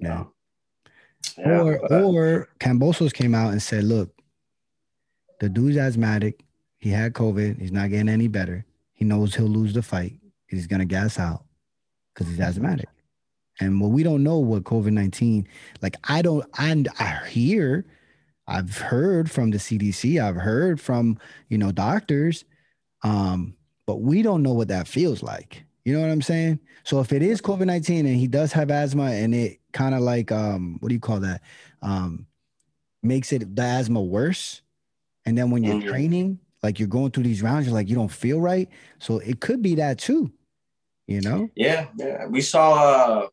Know? 0.00 0.32
Yeah, 1.36 1.60
or 1.60 1.78
but- 1.88 1.92
uh, 1.92 2.04
or 2.04 2.48
Kambosos 2.60 3.12
came 3.12 3.34
out 3.34 3.50
and 3.52 3.62
said, 3.62 3.84
"Look, 3.84 4.12
the 5.40 5.48
dude's 5.48 5.76
asthmatic. 5.76 6.44
He 6.78 6.90
had 6.90 7.12
COVID. 7.14 7.60
He's 7.60 7.72
not 7.72 7.90
getting 7.90 8.08
any 8.08 8.28
better. 8.28 8.64
He 8.92 9.04
knows 9.04 9.34
he'll 9.34 9.46
lose 9.46 9.74
the 9.74 9.82
fight. 9.82 10.20
He's 10.46 10.66
gonna 10.68 10.84
gas 10.84 11.18
out 11.18 11.44
because 12.14 12.28
he's 12.30 12.40
asthmatic. 12.40 12.88
And 13.60 13.80
what 13.80 13.90
we 13.90 14.02
don't 14.02 14.22
know 14.22 14.38
what 14.38 14.64
COVID 14.64 14.92
nineteen. 14.92 15.48
Like 15.82 15.96
I 16.04 16.22
don't. 16.22 16.44
And 16.58 16.88
I 16.98 17.26
hear, 17.28 17.84
I've 18.46 18.76
heard 18.78 19.30
from 19.30 19.50
the 19.50 19.58
CDC. 19.58 20.22
I've 20.22 20.36
heard 20.36 20.80
from 20.80 21.18
you 21.48 21.58
know 21.58 21.72
doctors, 21.72 22.44
um, 23.02 23.54
but 23.86 23.96
we 24.00 24.22
don't 24.22 24.42
know 24.42 24.52
what 24.52 24.68
that 24.68 24.88
feels 24.88 25.22
like. 25.22 25.64
You 25.84 25.94
know 25.94 26.00
what 26.00 26.10
I'm 26.10 26.22
saying? 26.22 26.60
So 26.84 27.00
if 27.00 27.12
it 27.12 27.22
is 27.22 27.40
COVID 27.40 27.66
nineteen 27.66 28.06
and 28.06 28.16
he 28.16 28.26
does 28.28 28.52
have 28.52 28.70
asthma 28.70 29.10
and 29.10 29.34
it 29.34 29.58
kind 29.72 29.94
of 29.94 30.02
like 30.02 30.30
um, 30.30 30.76
what 30.80 30.88
do 30.88 30.94
you 30.94 31.00
call 31.00 31.20
that? 31.20 31.42
Um, 31.82 32.26
makes 33.02 33.32
it 33.32 33.54
the 33.56 33.62
asthma 33.62 34.02
worse. 34.02 34.62
And 35.24 35.36
then 35.36 35.50
when 35.50 35.62
you're 35.64 35.76
Mhm. 35.76 35.88
training, 35.88 36.38
like 36.62 36.78
you're 36.78 36.88
going 36.88 37.10
through 37.10 37.24
these 37.24 37.42
rounds, 37.42 37.66
you're 37.66 37.74
like 37.74 37.88
you 37.88 37.94
don't 37.94 38.10
feel 38.10 38.40
right. 38.40 38.68
So 38.98 39.18
it 39.18 39.40
could 39.40 39.62
be 39.62 39.74
that 39.76 39.98
too. 39.98 40.32
You 41.06 41.22
know? 41.22 41.48
Yeah, 41.54 41.86
yeah. 41.96 42.26
We 42.26 42.40
saw 42.42 42.74
uh, 42.74 43.28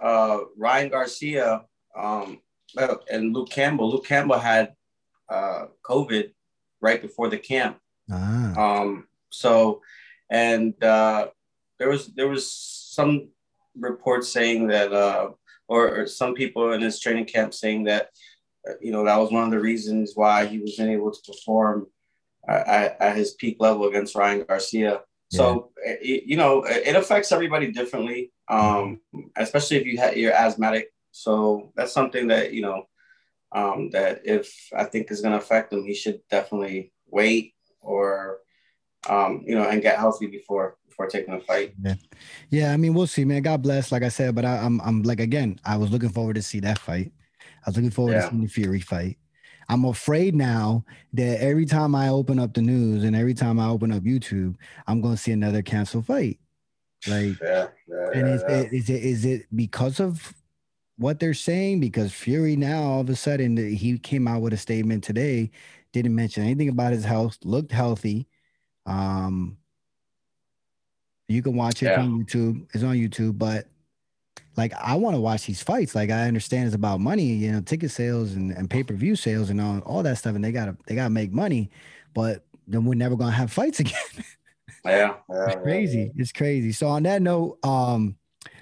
uh, 0.00 0.38
Ryan 0.56 0.88
Garcia 0.90 1.64
um, 1.96 2.40
and 3.10 3.34
Luke 3.34 3.50
Campbell. 3.50 3.90
Luke 3.90 4.06
Campbell 4.06 4.38
had 4.38 4.74
uh, 5.28 5.66
COVID 5.84 6.32
right 6.80 7.00
before 7.00 7.28
the 7.28 7.38
camp. 7.38 7.78
Ah, 8.10 8.80
Um, 8.80 9.06
so, 9.30 9.80
and 10.30 10.74
uh, 10.82 11.28
there 11.78 11.88
was 11.88 12.08
there 12.08 12.28
was 12.28 12.50
some 12.50 13.28
reports 13.78 14.28
saying 14.28 14.68
that, 14.68 14.92
uh, 14.92 15.30
or, 15.68 16.00
or 16.00 16.06
some 16.06 16.34
people 16.34 16.72
in 16.72 16.82
his 16.82 17.00
training 17.00 17.24
camp 17.24 17.54
saying 17.54 17.84
that, 17.84 18.10
uh, 18.68 18.74
you 18.80 18.92
know, 18.92 19.04
that 19.04 19.16
was 19.16 19.32
one 19.32 19.44
of 19.44 19.50
the 19.50 19.60
reasons 19.60 20.12
why 20.14 20.44
he 20.44 20.58
wasn't 20.58 20.90
able 20.90 21.10
to 21.10 21.32
perform 21.32 21.86
uh, 22.48 22.62
at, 22.66 23.00
at 23.00 23.16
his 23.16 23.34
peak 23.34 23.56
level 23.60 23.86
against 23.86 24.14
Ryan 24.14 24.44
Garcia. 24.44 25.00
So, 25.36 25.70
it, 25.84 26.24
you 26.26 26.36
know, 26.36 26.64
it 26.64 26.94
affects 26.94 27.32
everybody 27.32 27.72
differently, 27.72 28.32
um, 28.48 29.00
especially 29.36 29.78
if 29.78 29.86
you 29.86 29.98
ha- 30.00 30.12
you're 30.14 30.32
asthmatic. 30.32 30.92
So 31.10 31.72
that's 31.76 31.92
something 31.92 32.28
that 32.28 32.52
you 32.52 32.62
know 32.62 32.84
um, 33.52 33.90
that 33.90 34.22
if 34.24 34.68
I 34.76 34.84
think 34.84 35.10
is 35.10 35.20
going 35.20 35.32
to 35.32 35.38
affect 35.38 35.72
him, 35.72 35.84
he 35.84 35.94
should 35.94 36.20
definitely 36.30 36.92
wait 37.06 37.54
or 37.80 38.38
um, 39.08 39.42
you 39.46 39.54
know 39.54 39.64
and 39.68 39.82
get 39.82 39.98
healthy 39.98 40.26
before 40.26 40.76
before 40.88 41.06
taking 41.06 41.34
a 41.34 41.40
fight. 41.40 41.74
yeah. 42.50 42.72
I 42.72 42.76
mean, 42.76 42.92
we'll 42.94 43.06
see, 43.06 43.24
man. 43.24 43.42
God 43.42 43.62
bless, 43.62 43.90
like 43.90 44.02
I 44.02 44.08
said. 44.08 44.34
But 44.34 44.44
I, 44.44 44.58
I'm, 44.58 44.80
I'm 44.82 45.02
like 45.02 45.20
again, 45.20 45.58
I 45.64 45.76
was 45.76 45.90
looking 45.90 46.10
forward 46.10 46.34
to 46.36 46.42
see 46.42 46.60
that 46.60 46.78
fight. 46.78 47.12
I 47.64 47.70
was 47.70 47.76
looking 47.76 47.90
forward 47.90 48.12
Yeah. 48.12 48.22
to 48.22 48.28
seeing 48.30 48.42
the 48.42 48.48
Fury 48.48 48.80
fight. 48.80 49.16
I'm 49.72 49.86
afraid 49.86 50.34
now 50.34 50.84
that 51.14 51.40
every 51.40 51.64
time 51.64 51.94
I 51.94 52.10
open 52.10 52.38
up 52.38 52.52
the 52.52 52.60
news 52.60 53.04
and 53.04 53.16
every 53.16 53.32
time 53.32 53.58
I 53.58 53.68
open 53.68 53.90
up 53.90 54.02
YouTube, 54.02 54.56
I'm 54.86 55.00
gonna 55.00 55.16
see 55.16 55.32
another 55.32 55.62
canceled 55.62 56.04
fight. 56.04 56.38
Like 57.08 57.40
Yeah, 57.40 57.68
yeah, 57.88 58.10
And 58.12 58.28
yeah, 58.28 58.34
is, 58.34 58.42
it, 58.42 58.72
is 58.74 58.90
it 58.90 59.02
is 59.02 59.24
it 59.24 59.46
because 59.56 59.98
of 59.98 60.34
what 60.98 61.20
they're 61.20 61.32
saying? 61.32 61.80
Because 61.80 62.12
Fury 62.12 62.54
now 62.54 62.82
all 62.82 63.00
of 63.00 63.08
a 63.08 63.16
sudden 63.16 63.56
he 63.56 63.98
came 63.98 64.28
out 64.28 64.42
with 64.42 64.52
a 64.52 64.58
statement 64.58 65.04
today, 65.04 65.50
didn't 65.94 66.14
mention 66.14 66.42
anything 66.42 66.68
about 66.68 66.92
his 66.92 67.06
health, 67.06 67.38
looked 67.42 67.72
healthy. 67.72 68.28
Um, 68.84 69.56
you 71.28 71.42
can 71.42 71.56
watch 71.56 71.82
it 71.82 71.96
on 71.96 72.22
YouTube. 72.22 72.66
It's 72.74 72.84
on 72.84 72.96
YouTube, 72.96 73.38
but 73.38 73.68
like 74.56 74.72
I 74.74 74.94
want 74.96 75.16
to 75.16 75.20
watch 75.20 75.46
these 75.46 75.62
fights. 75.62 75.94
Like 75.94 76.10
I 76.10 76.26
understand 76.26 76.66
it's 76.66 76.74
about 76.74 77.00
money, 77.00 77.24
you 77.24 77.52
know, 77.52 77.60
ticket 77.60 77.90
sales 77.90 78.32
and, 78.32 78.50
and 78.52 78.68
pay 78.68 78.82
per 78.82 78.94
view 78.94 79.16
sales 79.16 79.50
and 79.50 79.60
all, 79.60 79.78
all 79.80 80.02
that 80.02 80.18
stuff, 80.18 80.34
and 80.34 80.44
they 80.44 80.52
gotta 80.52 80.76
they 80.86 80.94
gotta 80.94 81.10
make 81.10 81.32
money, 81.32 81.70
but 82.14 82.44
then 82.66 82.84
we're 82.84 82.94
never 82.94 83.16
gonna 83.16 83.30
have 83.32 83.52
fights 83.52 83.80
again. 83.84 83.94
yeah, 84.84 85.14
yeah, 85.30 85.44
It's 85.46 85.54
yeah. 85.54 85.60
crazy. 85.60 86.12
It's 86.16 86.32
crazy. 86.32 86.72
So 86.72 86.88
on 86.88 87.02
that 87.04 87.22
note, 87.22 87.58
um, 87.64 88.16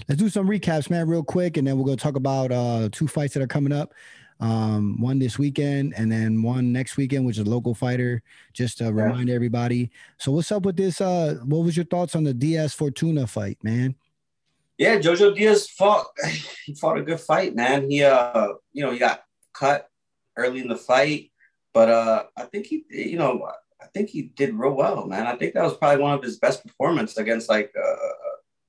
let's 0.08 0.20
do 0.20 0.28
some 0.28 0.48
recaps, 0.48 0.90
man, 0.90 1.08
real 1.08 1.24
quick, 1.24 1.56
and 1.56 1.66
then 1.66 1.76
we're 1.78 1.84
gonna 1.84 1.96
talk 1.96 2.16
about 2.16 2.52
uh 2.52 2.88
two 2.92 3.08
fights 3.08 3.34
that 3.34 3.42
are 3.42 3.48
coming 3.48 3.72
up. 3.72 3.92
Um, 4.38 4.98
one 4.98 5.18
this 5.18 5.38
weekend 5.38 5.92
and 5.98 6.10
then 6.10 6.40
one 6.42 6.72
next 6.72 6.96
weekend, 6.96 7.26
which 7.26 7.36
is 7.36 7.46
a 7.46 7.50
local 7.50 7.74
fighter, 7.74 8.22
just 8.54 8.78
to 8.78 8.90
remind 8.90 9.28
everybody. 9.28 9.90
So 10.16 10.32
what's 10.32 10.50
up 10.50 10.64
with 10.64 10.78
this? 10.78 10.98
Uh, 11.02 11.36
what 11.44 11.58
was 11.58 11.76
your 11.76 11.84
thoughts 11.84 12.16
on 12.16 12.24
the 12.24 12.32
Diaz 12.32 12.72
Fortuna 12.72 13.26
fight, 13.26 13.58
man? 13.62 13.94
Yeah, 14.80 14.98
Jojo 14.98 15.36
Diaz 15.36 15.68
fought. 15.68 16.06
He 16.66 16.74
fought 16.74 16.98
a 16.98 17.02
good 17.02 17.20
fight, 17.20 17.54
man. 17.54 17.90
He, 17.90 18.02
uh, 18.04 18.48
you 18.72 18.82
know, 18.84 18.92
he 18.92 18.98
got 18.98 19.22
cut 19.52 19.88
early 20.36 20.60
in 20.60 20.68
the 20.68 20.76
fight, 20.76 21.32
but 21.74 21.88
uh, 21.90 22.24
I 22.36 22.44
think 22.44 22.66
he, 22.66 22.84
you 22.88 23.18
know, 23.18 23.32
I 23.82 23.86
think 23.92 24.08
he 24.08 24.22
did 24.40 24.54
real 24.54 24.76
well, 24.76 25.06
man. 25.06 25.26
I 25.26 25.36
think 25.36 25.52
that 25.54 25.64
was 25.64 25.76
probably 25.76 26.02
one 26.02 26.14
of 26.14 26.22
his 26.22 26.38
best 26.38 26.64
performances 26.64 27.18
against 27.18 27.48
like 27.48 27.72
uh, 27.76 27.96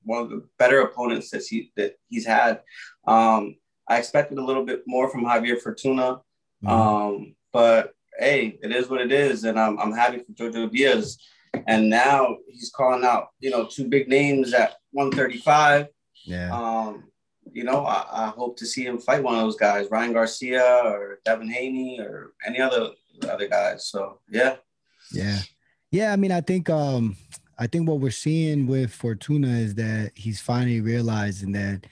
one 0.02 0.22
of 0.24 0.30
the 0.30 0.40
better 0.58 0.80
opponents 0.80 1.30
that 1.30 1.44
he 1.48 1.70
that 1.76 1.94
he's 2.08 2.26
had. 2.26 2.60
Um, 3.06 3.56
I 3.88 3.98
expected 3.98 4.38
a 4.38 4.44
little 4.44 4.64
bit 4.66 4.82
more 4.86 5.08
from 5.08 5.24
Javier 5.24 5.60
Fortuna, 5.60 6.20
Mm-hmm. 6.64 6.68
um, 6.68 7.34
but 7.52 7.92
hey, 8.18 8.58
it 8.62 8.70
is 8.70 8.88
what 8.88 9.00
it 9.00 9.12
is, 9.12 9.44
and 9.44 9.58
I'm 9.58 9.78
I'm 9.78 9.92
happy 9.92 10.18
for 10.18 10.32
Jojo 10.32 10.70
Diaz. 10.70 11.18
And 11.66 11.90
now 11.90 12.38
he's 12.48 12.70
calling 12.74 13.04
out, 13.04 13.28
you 13.40 13.50
know, 13.50 13.66
two 13.66 13.86
big 13.88 14.08
names 14.08 14.54
at 14.54 14.76
135. 14.92 15.88
Yeah, 16.24 16.50
Um, 16.52 17.04
you 17.52 17.64
know, 17.64 17.84
I, 17.84 18.26
I 18.26 18.26
hope 18.28 18.56
to 18.58 18.66
see 18.66 18.84
him 18.84 18.98
fight 18.98 19.22
one 19.22 19.34
of 19.34 19.40
those 19.40 19.56
guys, 19.56 19.88
Ryan 19.90 20.12
Garcia 20.12 20.82
or 20.84 21.20
Devin 21.24 21.50
Haney 21.50 22.00
or 22.00 22.32
any 22.46 22.60
other 22.60 22.90
other 23.28 23.48
guys. 23.48 23.86
So 23.86 24.18
yeah, 24.28 24.56
yeah, 25.12 25.38
yeah. 25.90 26.12
I 26.12 26.16
mean, 26.16 26.32
I 26.32 26.40
think 26.40 26.70
um, 26.70 27.16
I 27.58 27.66
think 27.66 27.88
what 27.88 28.00
we're 28.00 28.10
seeing 28.10 28.66
with 28.66 28.92
Fortuna 28.92 29.48
is 29.48 29.74
that 29.76 30.12
he's 30.14 30.40
finally 30.40 30.80
realizing 30.80 31.52
that, 31.52 31.86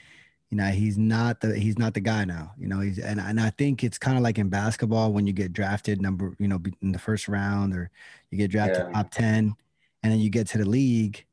you 0.50 0.56
know, 0.56 0.66
he's 0.66 0.98
not 0.98 1.40
the 1.40 1.58
he's 1.58 1.78
not 1.78 1.94
the 1.94 2.00
guy 2.00 2.24
now. 2.24 2.52
You 2.58 2.68
know, 2.68 2.80
he's 2.80 2.98
and, 2.98 3.20
and 3.20 3.40
I 3.40 3.50
think 3.50 3.84
it's 3.84 3.98
kind 3.98 4.16
of 4.16 4.22
like 4.22 4.38
in 4.38 4.48
basketball 4.48 5.12
when 5.12 5.26
you 5.26 5.32
get 5.32 5.52
drafted 5.52 6.00
number, 6.00 6.34
you 6.38 6.48
know, 6.48 6.60
in 6.82 6.92
the 6.92 6.98
first 6.98 7.28
round 7.28 7.74
or 7.74 7.90
you 8.30 8.38
get 8.38 8.50
drafted 8.50 8.86
yeah. 8.86 8.92
top 8.92 9.10
10 9.10 9.54
and 10.02 10.12
then 10.12 10.18
you 10.18 10.30
get 10.30 10.46
to 10.48 10.58
the 10.58 10.64
league 10.64 11.24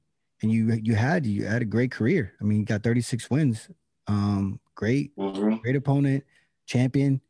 and 0.41 0.51
you 0.51 0.73
you 0.83 0.95
had 0.95 1.25
you 1.25 1.45
had 1.45 1.61
a 1.61 1.65
great 1.65 1.91
career. 1.91 2.33
I 2.39 2.43
mean, 2.43 2.59
you 2.59 2.65
got 2.65 2.83
36 2.83 3.29
wins. 3.29 3.69
Um, 4.07 4.59
great, 4.75 5.15
mm-hmm. 5.17 5.55
great 5.55 5.75
opponent, 5.75 6.23
champion. 6.65 7.21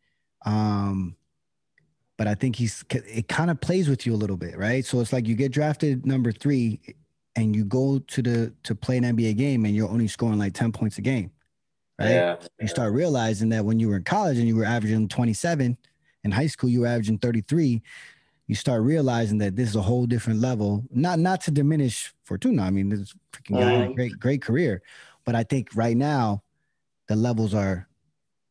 Um, 0.46 1.16
but 2.18 2.28
I 2.28 2.36
think 2.36 2.56
he's 2.56 2.84
it 2.90 3.28
kind 3.28 3.50
of 3.52 3.62
plays 3.62 3.88
with 3.88 4.06
you 4.06 4.14
a 4.14 4.18
little 4.18 4.38
bit, 4.38 4.58
right? 4.58 4.86
So 4.86 5.00
it's 5.00 5.14
like 5.14 5.28
you 5.28 5.36
get 5.36 5.52
drafted 5.52 6.06
number 6.06 6.32
three, 6.32 6.80
and 7.36 7.56
you 7.56 7.64
go 7.64 8.00
to 8.00 8.22
the 8.22 8.54
to 8.64 8.76
play 8.76 8.98
an 8.98 9.04
NBA 9.04 9.38
game, 9.38 9.66
and 9.66 9.76
you're 9.76 9.90
only 9.90 10.08
scoring 10.08 10.40
like 10.40 10.54
10 10.54 10.72
points 10.72 10.98
a 10.98 11.02
game, 11.02 11.32
right? 12.00 12.10
Yeah, 12.10 12.36
you 12.60 12.68
start 12.68 12.94
realizing 12.94 13.50
that 13.50 13.64
when 13.64 13.80
you 13.80 13.90
were 13.90 13.98
in 13.98 14.04
college 14.04 14.38
and 14.38 14.48
you 14.48 14.56
were 14.56 14.66
averaging 14.66 15.08
27, 15.08 15.78
in 16.24 16.32
high 16.32 16.48
school 16.48 16.70
you 16.70 16.82
were 16.82 16.88
averaging 16.88 17.20
33 17.20 17.82
you 18.48 18.56
start 18.56 18.82
realizing 18.82 19.38
that 19.40 19.56
this 19.56 19.70
is 19.70 19.76
a 19.76 19.82
whole 19.82 20.06
different 20.06 20.40
level. 20.40 20.84
Not 20.90 21.20
not 21.20 21.42
to 21.42 21.52
diminish 21.52 22.14
Fortuna. 22.24 22.64
I 22.64 22.70
mean, 22.70 22.90
this 22.90 23.14
freaking 23.34 23.60
guy 23.60 23.74
mm-hmm. 23.74 23.94
great 23.94 24.20
great 24.20 24.42
career, 24.42 24.82
but 25.26 25.36
I 25.36 25.44
think 25.44 25.70
right 25.76 25.98
now 25.98 26.44
the 27.08 27.16
levels 27.16 27.54
are 27.54 27.88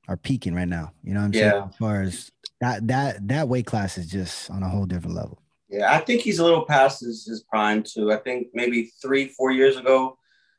are 0.09 0.17
peaking 0.17 0.55
right 0.55 0.69
now. 0.69 0.93
You 1.03 1.15
know 1.15 1.21
what 1.21 1.27
I'm 1.27 1.35
yeah. 1.35 1.51
saying? 1.51 1.65
As 1.71 1.77
far 1.77 2.03
as 2.03 2.33
that 2.61 2.87
that 2.89 3.29
that 3.29 3.49
weight 3.49 3.67
class 3.67 3.99
is 3.99 4.07
just 4.07 4.51
on 4.51 4.63
a 4.63 4.69
whole 4.69 4.87
different 4.87 5.17
level. 5.17 5.39
Yeah, 5.69 5.93
I 5.93 5.99
think 5.99 6.21
he's 6.21 6.39
a 6.39 6.45
little 6.45 6.65
past 6.65 7.01
his, 7.01 7.27
his 7.27 7.43
prime 7.43 7.83
too. 7.83 8.13
I 8.13 8.19
think 8.19 8.49
maybe 8.55 8.93
three, 9.03 9.29
four 9.29 9.51
years 9.51 9.77
ago, 9.77 10.17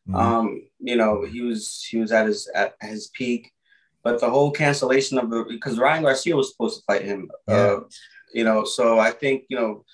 mm-hmm. 0.07 0.15
um, 0.15 0.63
you 0.79 0.95
know, 0.95 1.23
he 1.23 1.41
was 1.41 1.85
he 1.87 1.97
was 1.97 2.11
at 2.11 2.27
his 2.27 2.47
at 2.53 2.75
his 2.81 3.07
peak. 3.13 3.51
But 4.03 4.19
the 4.21 4.29
whole 4.29 4.51
cancellation 4.51 5.17
of 5.17 5.29
the 5.29 5.45
because 5.47 5.77
Ryan 5.77 6.03
Garcia 6.03 6.35
was 6.35 6.51
supposed 6.51 6.79
to 6.79 6.83
fight 6.85 7.03
him. 7.03 7.29
Yeah. 7.47 7.55
Uh, 7.55 7.79
you 8.33 8.43
know, 8.43 8.63
so 8.63 8.99
I 8.99 9.11
think, 9.11 9.43
you 9.49 9.57
know, 9.57 9.85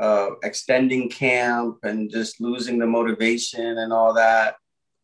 uh, 0.00 0.30
extending 0.42 1.08
camp 1.08 1.78
and 1.82 2.10
just 2.10 2.40
losing 2.40 2.78
the 2.78 2.86
motivation 2.86 3.78
and 3.78 3.92
all 3.92 4.14
that. 4.14 4.56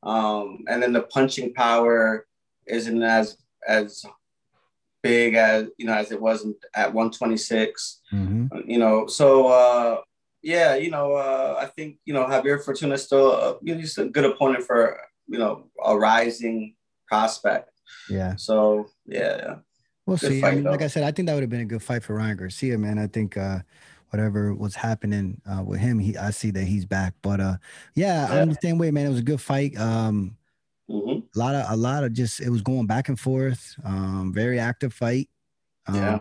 Um, 0.03 0.64
and 0.68 0.83
then 0.83 0.93
the 0.93 1.03
punching 1.03 1.53
power 1.55 2.27
isn't 2.66 3.03
as 3.03 3.37
as 3.66 4.05
big 5.03 5.35
as 5.35 5.68
you 5.79 5.87
know 5.87 5.95
as 5.95 6.12
it 6.12 6.20
wasn't 6.20 6.57
at 6.74 6.93
126. 6.93 8.01
Mm-hmm. 8.12 8.70
You 8.70 8.79
know, 8.79 9.07
so 9.07 9.49
uh, 9.49 10.01
yeah, 10.43 10.77
you 10.77 10.91
know, 10.91 11.12
uh, 11.12 11.59
I 11.61 11.66
think 11.66 11.99
you 12.05 12.14
know 12.14 12.24
Javier 12.24 12.64
Fortuna 12.64 12.95
is 12.95 13.03
still 13.03 13.33
a, 13.33 13.59
you 13.62 13.74
know, 13.74 13.81
he's 13.81 13.99
a 13.99 14.07
good 14.07 14.24
opponent 14.24 14.64
for 14.64 14.99
you 15.29 15.39
know 15.39 15.66
a 15.85 15.97
rising 15.97 16.74
prospect. 17.09 17.70
Yeah. 18.09 18.37
So 18.37 18.87
yeah. 19.07 19.57
We'll 20.07 20.17
good 20.17 20.31
see. 20.31 20.41
Fight, 20.41 20.53
I 20.53 20.55
mean, 20.57 20.65
like 20.65 20.83
I 20.83 20.87
said, 20.87 21.03
I 21.03 21.11
think 21.11 21.27
that 21.27 21.35
would 21.35 21.43
have 21.43 21.51
been 21.51 21.61
a 21.61 21.67
good 21.67 21.83
fight 21.83 22.05
for 22.05 22.15
Ryan 22.15 22.37
Garcia, 22.37 22.79
man. 22.79 22.99
I 22.99 23.09
think 23.09 23.37
uh, 23.37 23.59
whatever 24.11 24.55
was 24.55 24.75
happening 24.75 25.41
uh, 25.51 25.63
with 25.65 25.81
him, 25.81 25.99
he 25.99 26.17
I 26.17 26.31
see 26.31 26.51
that 26.53 26.65
he's 26.65 26.85
back. 26.85 27.15
But 27.23 27.41
uh, 27.41 27.57
yeah, 27.95 28.33
yeah, 28.33 28.41
I'm 28.41 28.49
the 28.51 28.59
same 28.63 28.79
way, 28.79 28.91
man. 28.91 29.07
It 29.07 29.11
was 29.11 29.19
a 29.19 29.25
good 29.25 29.41
fight. 29.41 29.77
Um, 29.77 30.37
mm-hmm. 30.89 31.19
a 31.35 31.39
lot 31.39 31.55
of 31.55 31.71
a 31.71 31.77
lot 31.77 32.05
of 32.05 32.13
just 32.13 32.41
it 32.41 32.51
was 32.51 32.63
going 32.63 32.87
back 32.87 33.09
and 33.09 33.19
forth. 33.19 33.75
Um, 33.85 34.33
very 34.33 34.59
active 34.59 34.95
fight. 34.95 35.29
Um, 35.87 35.95
yeah. 35.95 36.19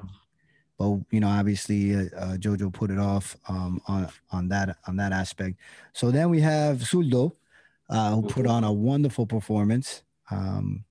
But 0.78 1.00
you 1.12 1.20
know, 1.22 1.30
obviously, 1.30 1.96
uh, 1.96 2.10
uh, 2.18 2.38
Jojo 2.38 2.74
put 2.74 2.92
it 2.92 3.00
off 3.00 3.38
um, 3.48 3.82
on 3.88 4.10
on 4.32 4.50
that 4.50 4.78
on 4.88 4.98
that 4.98 5.14
aspect. 5.14 5.58
So 5.94 6.12
then 6.12 6.30
we 6.30 6.42
have 6.42 6.80
Zurdo, 6.80 7.32
uh, 7.90 8.12
who 8.16 8.22
mm-hmm. 8.22 8.28
put 8.28 8.48
on 8.48 8.64
a 8.64 8.74
wonderful 8.74 9.26
performance 9.26 10.04
um, 10.32 10.84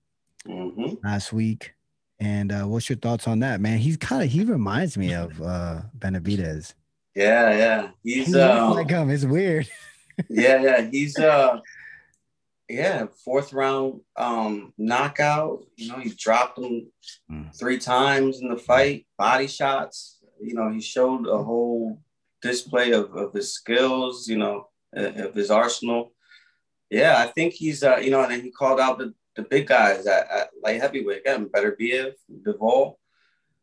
mm-hmm. 0.47 0.95
last 1.07 1.33
week. 1.33 1.74
And 2.21 2.53
uh, 2.53 2.63
what's 2.63 2.89
your 2.89 2.99
thoughts 2.99 3.27
on 3.27 3.41
that, 3.41 3.61
man? 3.61 3.79
He's 3.79 3.97
kind 3.97 4.23
of 4.23 4.31
he 4.31 4.45
reminds 4.45 4.97
me 4.97 5.13
of 5.15 5.41
uh 5.43 5.83
Benavidez. 5.99 6.75
Yeah, 7.15 7.57
yeah. 7.57 7.91
He's 8.03 8.29
he 8.29 8.41
um, 8.41 8.73
like 8.73 8.91
him. 8.91 9.11
It's 9.11 9.25
weird. 9.25 9.69
yeah, 10.29 10.63
yeah. 10.63 10.81
He's 10.91 11.19
uh 11.19 11.61
yeah, 12.69 13.07
fourth 13.25 13.53
round 13.53 14.01
um 14.17 14.73
knockout. 14.79 15.65
You 15.77 15.89
know, 15.89 15.99
he 15.99 16.11
dropped 16.11 16.59
him 16.59 16.91
mm. 17.31 17.59
three 17.59 17.79
times 17.79 18.41
in 18.41 18.49
the 18.49 18.57
fight, 18.57 19.07
body 19.19 19.47
shots. 19.47 20.19
You 20.41 20.55
know, 20.55 20.71
he 20.71 20.81
showed 20.81 21.27
a 21.27 21.43
whole 21.43 22.01
display 22.43 22.93
of, 22.93 23.15
of 23.17 23.33
his 23.33 23.53
skills, 23.53 24.29
you 24.29 24.37
know, 24.37 24.69
of 24.95 25.35
his 25.35 25.51
arsenal. 25.51 26.13
Yeah, 26.91 27.17
I 27.19 27.27
think 27.27 27.55
he's 27.55 27.83
uh, 27.83 27.97
you 27.97 28.11
know, 28.11 28.23
and 28.23 28.31
then 28.31 28.43
he 28.43 28.51
called 28.51 28.81
out 28.81 28.99
the 28.99 29.15
the 29.37 29.43
big 29.43 29.67
guys 29.67 30.07
at, 30.07 30.31
at 30.31 30.51
light 30.63 30.81
heavyweight 30.81 31.21
again, 31.21 31.47
Beterbiev, 31.47 32.13
Bivol. 32.47 32.95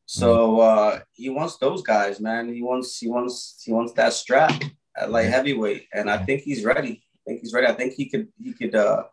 So 0.05 0.57
mm-hmm. 0.57 0.97
uh, 0.97 0.99
he 1.13 1.29
wants 1.29 1.57
those 1.57 1.81
guys, 1.81 2.19
man. 2.19 2.53
He 2.53 2.61
wants 2.61 2.97
he 2.97 3.07
wants 3.07 3.61
he 3.63 3.71
wants 3.71 3.93
that 3.93 4.13
strap 4.13 4.61
at 4.97 5.11
light 5.11 5.29
heavyweight, 5.29 5.87
and 5.93 6.09
I 6.09 6.17
think 6.17 6.41
he's 6.41 6.65
ready. 6.65 7.03
I 7.15 7.19
think 7.25 7.41
he's 7.41 7.53
ready. 7.53 7.67
I 7.67 7.73
think 7.73 7.93
he 7.93 8.09
could 8.09 8.27
he 8.37 8.53
could 8.53 8.75
uh, 8.75 9.03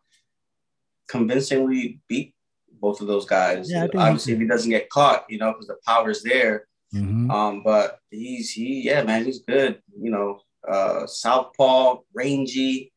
convincingly 1.09 2.01
beat 2.09 2.35
both 2.81 3.01
of 3.01 3.07
those 3.07 3.27
guys. 3.27 3.71
Yeah, 3.71 3.87
Obviously, 3.95 4.33
if 4.33 4.41
he 4.41 4.47
doesn't 4.47 4.71
get 4.71 4.91
caught, 4.91 5.25
you 5.29 5.39
know, 5.39 5.53
because 5.53 5.69
the 5.69 5.79
power's 5.87 6.23
there. 6.23 6.67
Mm-hmm. 6.95 7.31
Um, 7.31 7.63
but 7.63 7.99
he's 8.11 8.51
he 8.51 8.83
yeah, 8.83 9.03
man, 9.03 9.25
he's 9.25 9.41
good. 9.41 9.81
You 10.01 10.11
know, 10.11 10.41
uh, 10.67 11.07
southpaw, 11.07 11.99
rangy 12.15 12.93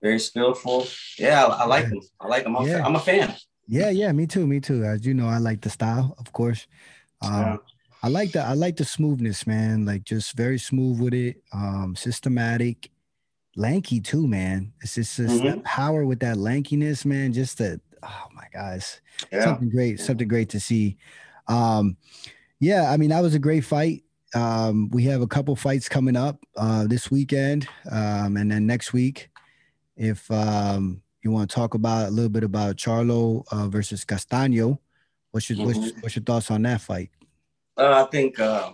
very 0.00 0.18
skillful. 0.18 0.86
Yeah, 1.18 1.44
I, 1.44 1.62
I 1.62 1.66
like 1.66 1.86
him. 1.86 2.00
I 2.20 2.26
like 2.26 2.44
him. 2.44 2.56
I'm, 2.56 2.66
yeah. 2.66 2.84
I'm, 2.84 2.96
a 2.96 3.00
fan. 3.00 3.34
Yeah, 3.66 3.90
yeah, 3.90 4.12
me 4.12 4.26
too, 4.26 4.46
me 4.46 4.60
too. 4.60 4.84
As 4.84 5.04
you 5.04 5.14
know, 5.14 5.28
I 5.28 5.38
like 5.38 5.60
the 5.60 5.70
style, 5.70 6.14
of 6.18 6.32
course. 6.32 6.66
Um, 7.22 7.32
yeah. 7.32 7.56
I 8.02 8.08
like 8.08 8.32
the 8.32 8.40
I 8.40 8.52
like 8.52 8.76
the 8.76 8.84
smoothness, 8.84 9.46
man. 9.46 9.84
Like 9.84 10.04
just 10.04 10.36
very 10.36 10.58
smooth 10.58 11.00
with 11.00 11.14
it, 11.14 11.42
um, 11.52 11.96
systematic, 11.96 12.90
lanky 13.56 14.00
too, 14.00 14.26
man. 14.26 14.72
It's 14.82 14.94
just, 14.94 15.16
just 15.16 15.42
mm-hmm. 15.42 15.60
power 15.62 16.04
with 16.04 16.20
that 16.20 16.36
lankiness, 16.36 17.04
man. 17.04 17.32
Just 17.32 17.58
that, 17.58 17.80
oh 18.02 18.26
my 18.32 18.46
guys, 18.52 19.00
yeah. 19.32 19.44
something 19.44 19.70
great, 19.70 19.98
something 19.98 20.28
great 20.28 20.50
to 20.50 20.60
see. 20.60 20.98
Um, 21.48 21.96
yeah, 22.60 22.90
I 22.90 22.96
mean 22.96 23.10
that 23.10 23.22
was 23.22 23.34
a 23.34 23.40
great 23.40 23.64
fight. 23.64 24.04
Um, 24.34 24.90
we 24.90 25.04
have 25.04 25.22
a 25.22 25.26
couple 25.26 25.56
fights 25.56 25.88
coming 25.88 26.16
up 26.16 26.44
uh, 26.56 26.86
this 26.86 27.10
weekend, 27.10 27.66
um, 27.90 28.36
and 28.36 28.52
then 28.52 28.66
next 28.66 28.92
week 28.92 29.30
if 29.96 30.30
um, 30.30 31.02
you 31.22 31.30
want 31.30 31.50
to 31.50 31.54
talk 31.54 31.74
about 31.74 32.08
a 32.08 32.10
little 32.10 32.30
bit 32.30 32.44
about 32.44 32.76
Charlo 32.76 33.44
uh, 33.50 33.68
versus 33.68 34.04
Castaño, 34.04 34.78
what's 35.30 35.50
your, 35.50 35.58
mm-hmm. 35.58 35.66
what's, 35.66 35.78
your, 35.78 36.00
what's 36.00 36.16
your 36.16 36.22
thoughts 36.22 36.50
on 36.50 36.62
that 36.62 36.80
fight? 36.80 37.10
Uh, 37.76 38.04
I 38.06 38.10
think 38.10 38.38
uh, 38.38 38.70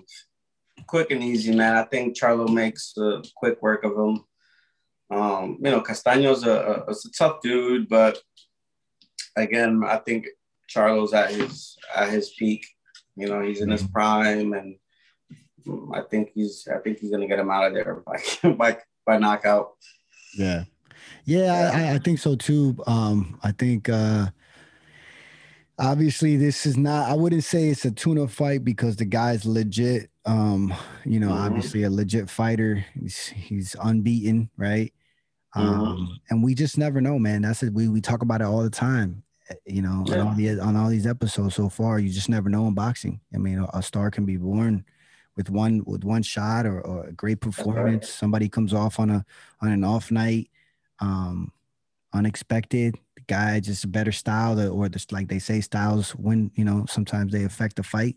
quick 0.86 1.10
and 1.10 1.22
easy, 1.22 1.54
man. 1.54 1.76
I 1.76 1.84
think 1.84 2.16
Charlo 2.16 2.48
makes 2.48 2.96
uh, 2.96 3.22
quick 3.36 3.60
work 3.62 3.84
of 3.84 3.92
him. 3.92 4.24
Um, 5.10 5.58
you 5.60 5.70
know, 5.70 5.80
Castaño's 5.80 6.44
a, 6.44 6.84
a, 6.88 6.90
a 6.90 6.94
tough 7.16 7.40
dude, 7.42 7.88
but 7.88 8.18
again, 9.36 9.82
I 9.86 9.98
think 9.98 10.26
Charlo's 10.74 11.12
at 11.12 11.30
his 11.30 11.76
at 11.94 12.10
his 12.10 12.30
peak. 12.30 12.66
You 13.16 13.28
know, 13.28 13.42
he's 13.42 13.60
in 13.60 13.70
his 13.70 13.82
mm-hmm. 13.82 13.92
prime, 13.92 14.52
and 14.54 14.76
I 15.94 16.02
think 16.02 16.30
he's 16.34 16.66
I 16.72 16.78
think 16.78 16.98
he's 16.98 17.10
gonna 17.10 17.28
get 17.28 17.38
him 17.38 17.50
out 17.50 17.66
of 17.66 17.74
there 17.74 18.02
by 18.06 18.50
by, 18.52 18.78
by 19.04 19.18
knockout. 19.18 19.72
Yeah. 20.36 20.64
Yeah, 21.24 21.70
I, 21.72 21.94
I, 21.94 21.98
think 21.98 22.18
so 22.18 22.34
too. 22.34 22.76
Um, 22.86 23.38
I 23.42 23.52
think 23.52 23.88
uh, 23.88 24.26
obviously 25.78 26.36
this 26.36 26.66
is 26.66 26.76
not. 26.76 27.10
I 27.10 27.14
wouldn't 27.14 27.44
say 27.44 27.68
it's 27.68 27.84
a 27.84 27.90
tuna 27.90 28.28
fight 28.28 28.64
because 28.64 28.96
the 28.96 29.04
guy's 29.04 29.44
legit. 29.44 30.10
Um, 30.24 30.72
you 31.04 31.20
know, 31.20 31.28
mm-hmm. 31.28 31.44
obviously 31.44 31.82
a 31.84 31.90
legit 31.90 32.28
fighter. 32.28 32.84
He's 32.94 33.26
he's 33.26 33.76
unbeaten, 33.82 34.50
right? 34.56 34.92
Mm-hmm. 35.56 35.68
Um, 35.68 36.20
and 36.30 36.42
we 36.42 36.54
just 36.54 36.78
never 36.78 37.00
know, 37.00 37.18
man. 37.18 37.42
That's 37.42 37.62
it. 37.62 37.72
We 37.72 37.88
we 37.88 38.00
talk 38.00 38.22
about 38.22 38.40
it 38.40 38.46
all 38.46 38.62
the 38.62 38.70
time. 38.70 39.22
Eh, 39.50 39.54
you 39.66 39.82
know, 39.82 40.04
yeah. 40.06 40.20
on 40.20 40.28
all 40.28 40.34
the 40.34 40.60
on 40.60 40.76
all 40.76 40.88
these 40.88 41.06
episodes 41.06 41.54
so 41.54 41.68
far, 41.68 41.98
you 41.98 42.10
just 42.10 42.28
never 42.28 42.48
know 42.48 42.66
in 42.66 42.74
boxing. 42.74 43.20
I 43.34 43.38
mean, 43.38 43.58
a, 43.58 43.78
a 43.78 43.82
star 43.82 44.10
can 44.10 44.24
be 44.24 44.36
born 44.36 44.84
with 45.36 45.50
one 45.50 45.82
with 45.86 46.04
one 46.04 46.22
shot 46.22 46.66
or, 46.66 46.80
or 46.80 47.06
a 47.06 47.12
great 47.12 47.40
performance. 47.40 48.04
Right. 48.04 48.04
Somebody 48.04 48.48
comes 48.48 48.72
off 48.72 48.98
on 48.98 49.10
a 49.10 49.24
on 49.60 49.70
an 49.70 49.84
off 49.84 50.10
night 50.10 50.50
um, 51.02 51.52
unexpected. 52.14 52.96
The 53.16 53.22
guy 53.26 53.60
just 53.60 53.84
a 53.84 53.88
better 53.88 54.12
style, 54.12 54.58
or 54.72 54.88
just 54.88 55.12
like 55.12 55.28
they 55.28 55.38
say, 55.38 55.60
styles 55.60 56.12
when 56.12 56.50
you 56.54 56.64
know 56.64 56.86
sometimes 56.88 57.32
they 57.32 57.44
affect 57.44 57.76
the 57.76 57.82
fight. 57.82 58.16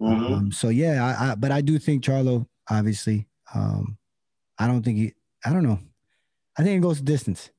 Mm-hmm. 0.00 0.32
Um, 0.32 0.52
so 0.52 0.70
yeah, 0.70 1.04
I, 1.04 1.32
I, 1.32 1.34
but 1.34 1.52
I 1.52 1.60
do 1.60 1.78
think 1.78 2.02
Charlo, 2.02 2.46
obviously, 2.70 3.26
um, 3.54 3.98
I 4.58 4.66
don't 4.66 4.82
think 4.82 4.96
he. 4.96 5.12
I 5.44 5.52
don't 5.52 5.64
know. 5.64 5.78
I 6.56 6.62
think 6.62 6.78
it 6.78 6.82
goes 6.82 7.00
distance. 7.00 7.50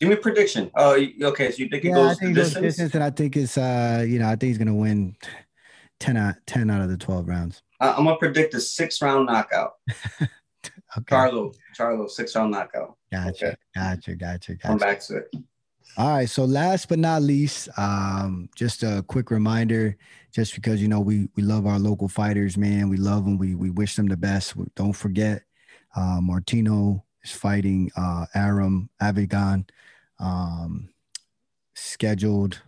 Give 0.00 0.08
me 0.08 0.16
a 0.16 0.18
prediction. 0.18 0.70
Oh, 0.74 0.98
okay. 1.22 1.50
So 1.50 1.58
you 1.58 1.68
think 1.68 1.84
yeah, 1.84 1.90
it 1.90 1.94
goes 1.94 2.10
I 2.10 2.14
think 2.14 2.34
distance? 2.34 2.54
Goes 2.54 2.62
distance, 2.62 2.94
and 2.94 3.04
I 3.04 3.10
think 3.10 3.36
it's 3.36 3.58
uh, 3.58 4.04
you 4.06 4.18
know, 4.18 4.26
I 4.26 4.30
think 4.30 4.42
he's 4.44 4.58
gonna 4.58 4.74
win 4.74 5.16
10 6.00 6.16
out 6.16 6.34
10 6.46 6.70
out 6.70 6.82
of 6.82 6.88
the 6.88 6.96
12 6.96 7.28
rounds. 7.28 7.62
I'm 7.80 8.04
gonna 8.04 8.16
predict 8.16 8.54
a 8.54 8.60
six 8.60 9.02
round 9.02 9.26
knockout. 9.26 9.74
okay. 10.98 11.14
Charlo, 11.14 11.54
Charlo, 11.76 12.08
six 12.08 12.34
round 12.36 12.52
knockout. 12.52 12.96
Gotcha, 13.10 13.46
okay. 13.48 13.56
gotcha, 13.74 14.14
gotcha, 14.14 14.54
gotcha. 14.54 14.56
Come 14.56 14.78
back 14.78 15.00
to 15.00 15.16
it. 15.18 15.34
All 15.96 16.08
right. 16.08 16.28
So 16.28 16.44
last 16.44 16.88
but 16.88 16.98
not 16.98 17.22
least, 17.22 17.68
um, 17.76 18.48
just 18.56 18.82
a 18.82 19.04
quick 19.08 19.30
reminder, 19.30 19.96
just 20.32 20.54
because 20.54 20.80
you 20.80 20.88
know 20.88 21.00
we 21.00 21.28
we 21.36 21.42
love 21.42 21.66
our 21.66 21.78
local 21.78 22.08
fighters, 22.08 22.56
man. 22.56 22.88
We 22.88 22.96
love 22.96 23.24
them. 23.24 23.36
We 23.36 23.54
we 23.54 23.70
wish 23.70 23.96
them 23.96 24.06
the 24.06 24.16
best. 24.16 24.54
Don't 24.74 24.94
forget, 24.94 25.42
uh, 25.94 26.20
Martino 26.22 27.04
is 27.22 27.32
fighting 27.32 27.90
uh, 27.96 28.26
Aram 28.34 28.88
Avagyan, 29.02 29.68
um, 30.18 30.88
scheduled 31.74 32.62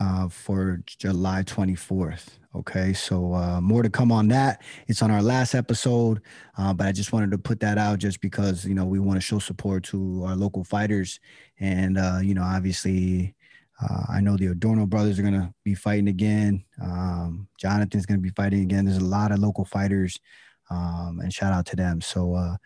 uh, 0.00 0.28
for 0.28 0.82
July 0.86 1.42
24th. 1.42 2.28
Okay, 2.54 2.92
so 2.92 3.32
uh, 3.32 3.62
more 3.62 3.82
to 3.82 3.88
come 3.88 4.12
on 4.12 4.28
that. 4.28 4.60
It's 4.86 5.00
on 5.00 5.10
our 5.10 5.22
last 5.22 5.54
episode, 5.54 6.20
uh, 6.58 6.74
but 6.74 6.86
I 6.86 6.92
just 6.92 7.10
wanted 7.10 7.30
to 7.30 7.38
put 7.38 7.60
that 7.60 7.78
out 7.78 7.98
just 7.98 8.20
because 8.20 8.66
you 8.66 8.74
know 8.74 8.84
we 8.84 8.98
want 8.98 9.16
to 9.16 9.22
show 9.22 9.38
support 9.38 9.84
to 9.84 10.24
our 10.26 10.36
local 10.36 10.62
fighters, 10.62 11.18
and 11.60 11.96
uh, 11.96 12.18
you 12.22 12.34
know 12.34 12.42
obviously 12.42 13.34
uh, 13.80 14.02
I 14.10 14.20
know 14.20 14.36
the 14.36 14.48
Adorno 14.48 14.84
brothers 14.84 15.18
are 15.18 15.22
gonna 15.22 15.54
be 15.64 15.74
fighting 15.74 16.08
again. 16.08 16.62
Um, 16.82 17.48
Jonathan's 17.58 18.04
gonna 18.04 18.20
be 18.20 18.32
fighting 18.36 18.60
again. 18.60 18.84
There's 18.84 18.98
a 18.98 19.04
lot 19.04 19.32
of 19.32 19.38
local 19.38 19.64
fighters, 19.64 20.20
um, 20.68 21.20
and 21.22 21.32
shout 21.32 21.54
out 21.54 21.64
to 21.66 21.76
them. 21.76 22.02
So 22.02 22.34
uh, 22.34 22.56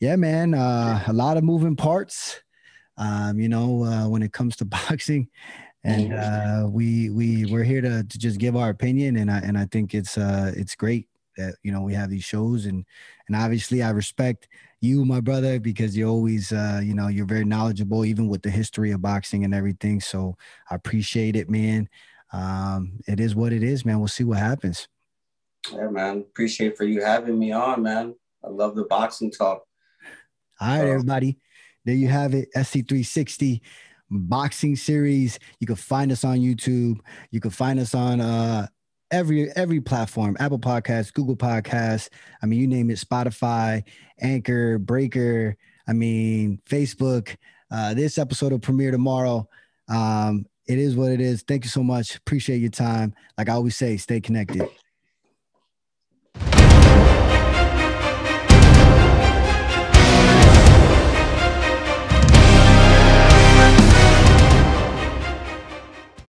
yeah, 0.00 0.16
man, 0.16 0.54
uh, 0.54 1.04
a 1.06 1.12
lot 1.12 1.36
of 1.36 1.44
moving 1.44 1.76
parts. 1.76 2.40
Um, 2.96 3.38
you 3.38 3.50
know, 3.50 4.08
when 4.08 4.22
it 4.22 4.32
comes 4.32 4.56
to 4.56 4.64
boxing, 4.64 5.28
and 5.84 6.14
uh, 6.14 6.66
we 6.68 7.10
we 7.10 7.44
we're 7.46 7.62
here 7.62 7.82
to, 7.82 8.02
to 8.04 8.18
just 8.18 8.38
give 8.38 8.56
our 8.56 8.70
opinion 8.70 9.16
and 9.18 9.30
I 9.30 9.38
and 9.38 9.56
I 9.56 9.66
think 9.66 9.94
it's 9.94 10.16
uh 10.16 10.52
it's 10.56 10.74
great 10.74 11.08
that 11.36 11.56
you 11.62 11.72
know 11.72 11.82
we 11.82 11.92
have 11.94 12.10
these 12.10 12.24
shows 12.24 12.64
and 12.66 12.84
and 13.28 13.36
obviously 13.36 13.82
I 13.82 13.90
respect 13.90 14.48
you 14.80 15.04
my 15.04 15.20
brother 15.20 15.60
because 15.60 15.96
you're 15.96 16.08
always 16.08 16.52
uh 16.52 16.80
you 16.82 16.94
know 16.94 17.08
you're 17.08 17.26
very 17.26 17.44
knowledgeable 17.44 18.04
even 18.04 18.28
with 18.28 18.42
the 18.42 18.50
history 18.50 18.92
of 18.92 19.02
boxing 19.02 19.44
and 19.44 19.54
everything. 19.54 20.00
So 20.00 20.36
I 20.70 20.74
appreciate 20.74 21.36
it 21.36 21.50
man. 21.50 21.88
Um 22.32 22.98
it 23.06 23.20
is 23.20 23.34
what 23.34 23.52
it 23.52 23.62
is 23.62 23.84
man. 23.84 23.98
We'll 23.98 24.08
see 24.08 24.24
what 24.24 24.38
happens. 24.38 24.88
Yeah 25.70 25.90
man. 25.90 26.18
Appreciate 26.18 26.78
for 26.78 26.84
you 26.84 27.02
having 27.02 27.38
me 27.38 27.52
on 27.52 27.82
man. 27.82 28.14
I 28.42 28.48
love 28.48 28.74
the 28.74 28.84
boxing 28.84 29.30
talk. 29.30 29.64
All 30.60 30.68
right 30.68 30.88
everybody. 30.88 31.38
There 31.84 31.94
you 31.94 32.08
have 32.08 32.32
it. 32.32 32.48
SC360 32.56 33.60
boxing 34.20 34.76
series. 34.76 35.38
You 35.60 35.66
can 35.66 35.76
find 35.76 36.12
us 36.12 36.24
on 36.24 36.38
YouTube. 36.38 36.98
You 37.30 37.40
can 37.40 37.50
find 37.50 37.78
us 37.78 37.94
on 37.94 38.20
uh, 38.20 38.66
every 39.10 39.50
every 39.52 39.80
platform 39.80 40.36
apple 40.40 40.58
podcasts 40.58 41.12
google 41.12 41.36
podcasts. 41.36 42.08
I 42.42 42.46
mean 42.46 42.60
you 42.60 42.66
name 42.66 42.90
it 42.90 42.98
spotify 42.98 43.82
anchor 44.20 44.78
breaker 44.78 45.56
i 45.86 45.92
mean 45.92 46.60
facebook. 46.68 47.36
Uh, 47.70 47.94
this 47.94 48.18
episode 48.18 48.52
will 48.52 48.58
premiere 48.58 48.90
tomorrow. 48.90 49.48
Um, 49.88 50.46
it 50.66 50.78
is 50.78 50.96
what 50.96 51.10
it 51.10 51.20
is. 51.20 51.42
Thank 51.42 51.64
you 51.64 51.70
so 51.70 51.82
much. 51.82 52.16
Appreciate 52.16 52.58
your 52.58 52.70
time. 52.70 53.14
Like 53.36 53.48
i 53.48 53.52
always 53.52 53.76
say 53.76 53.96
stay 53.96 54.20
connected 54.20 54.68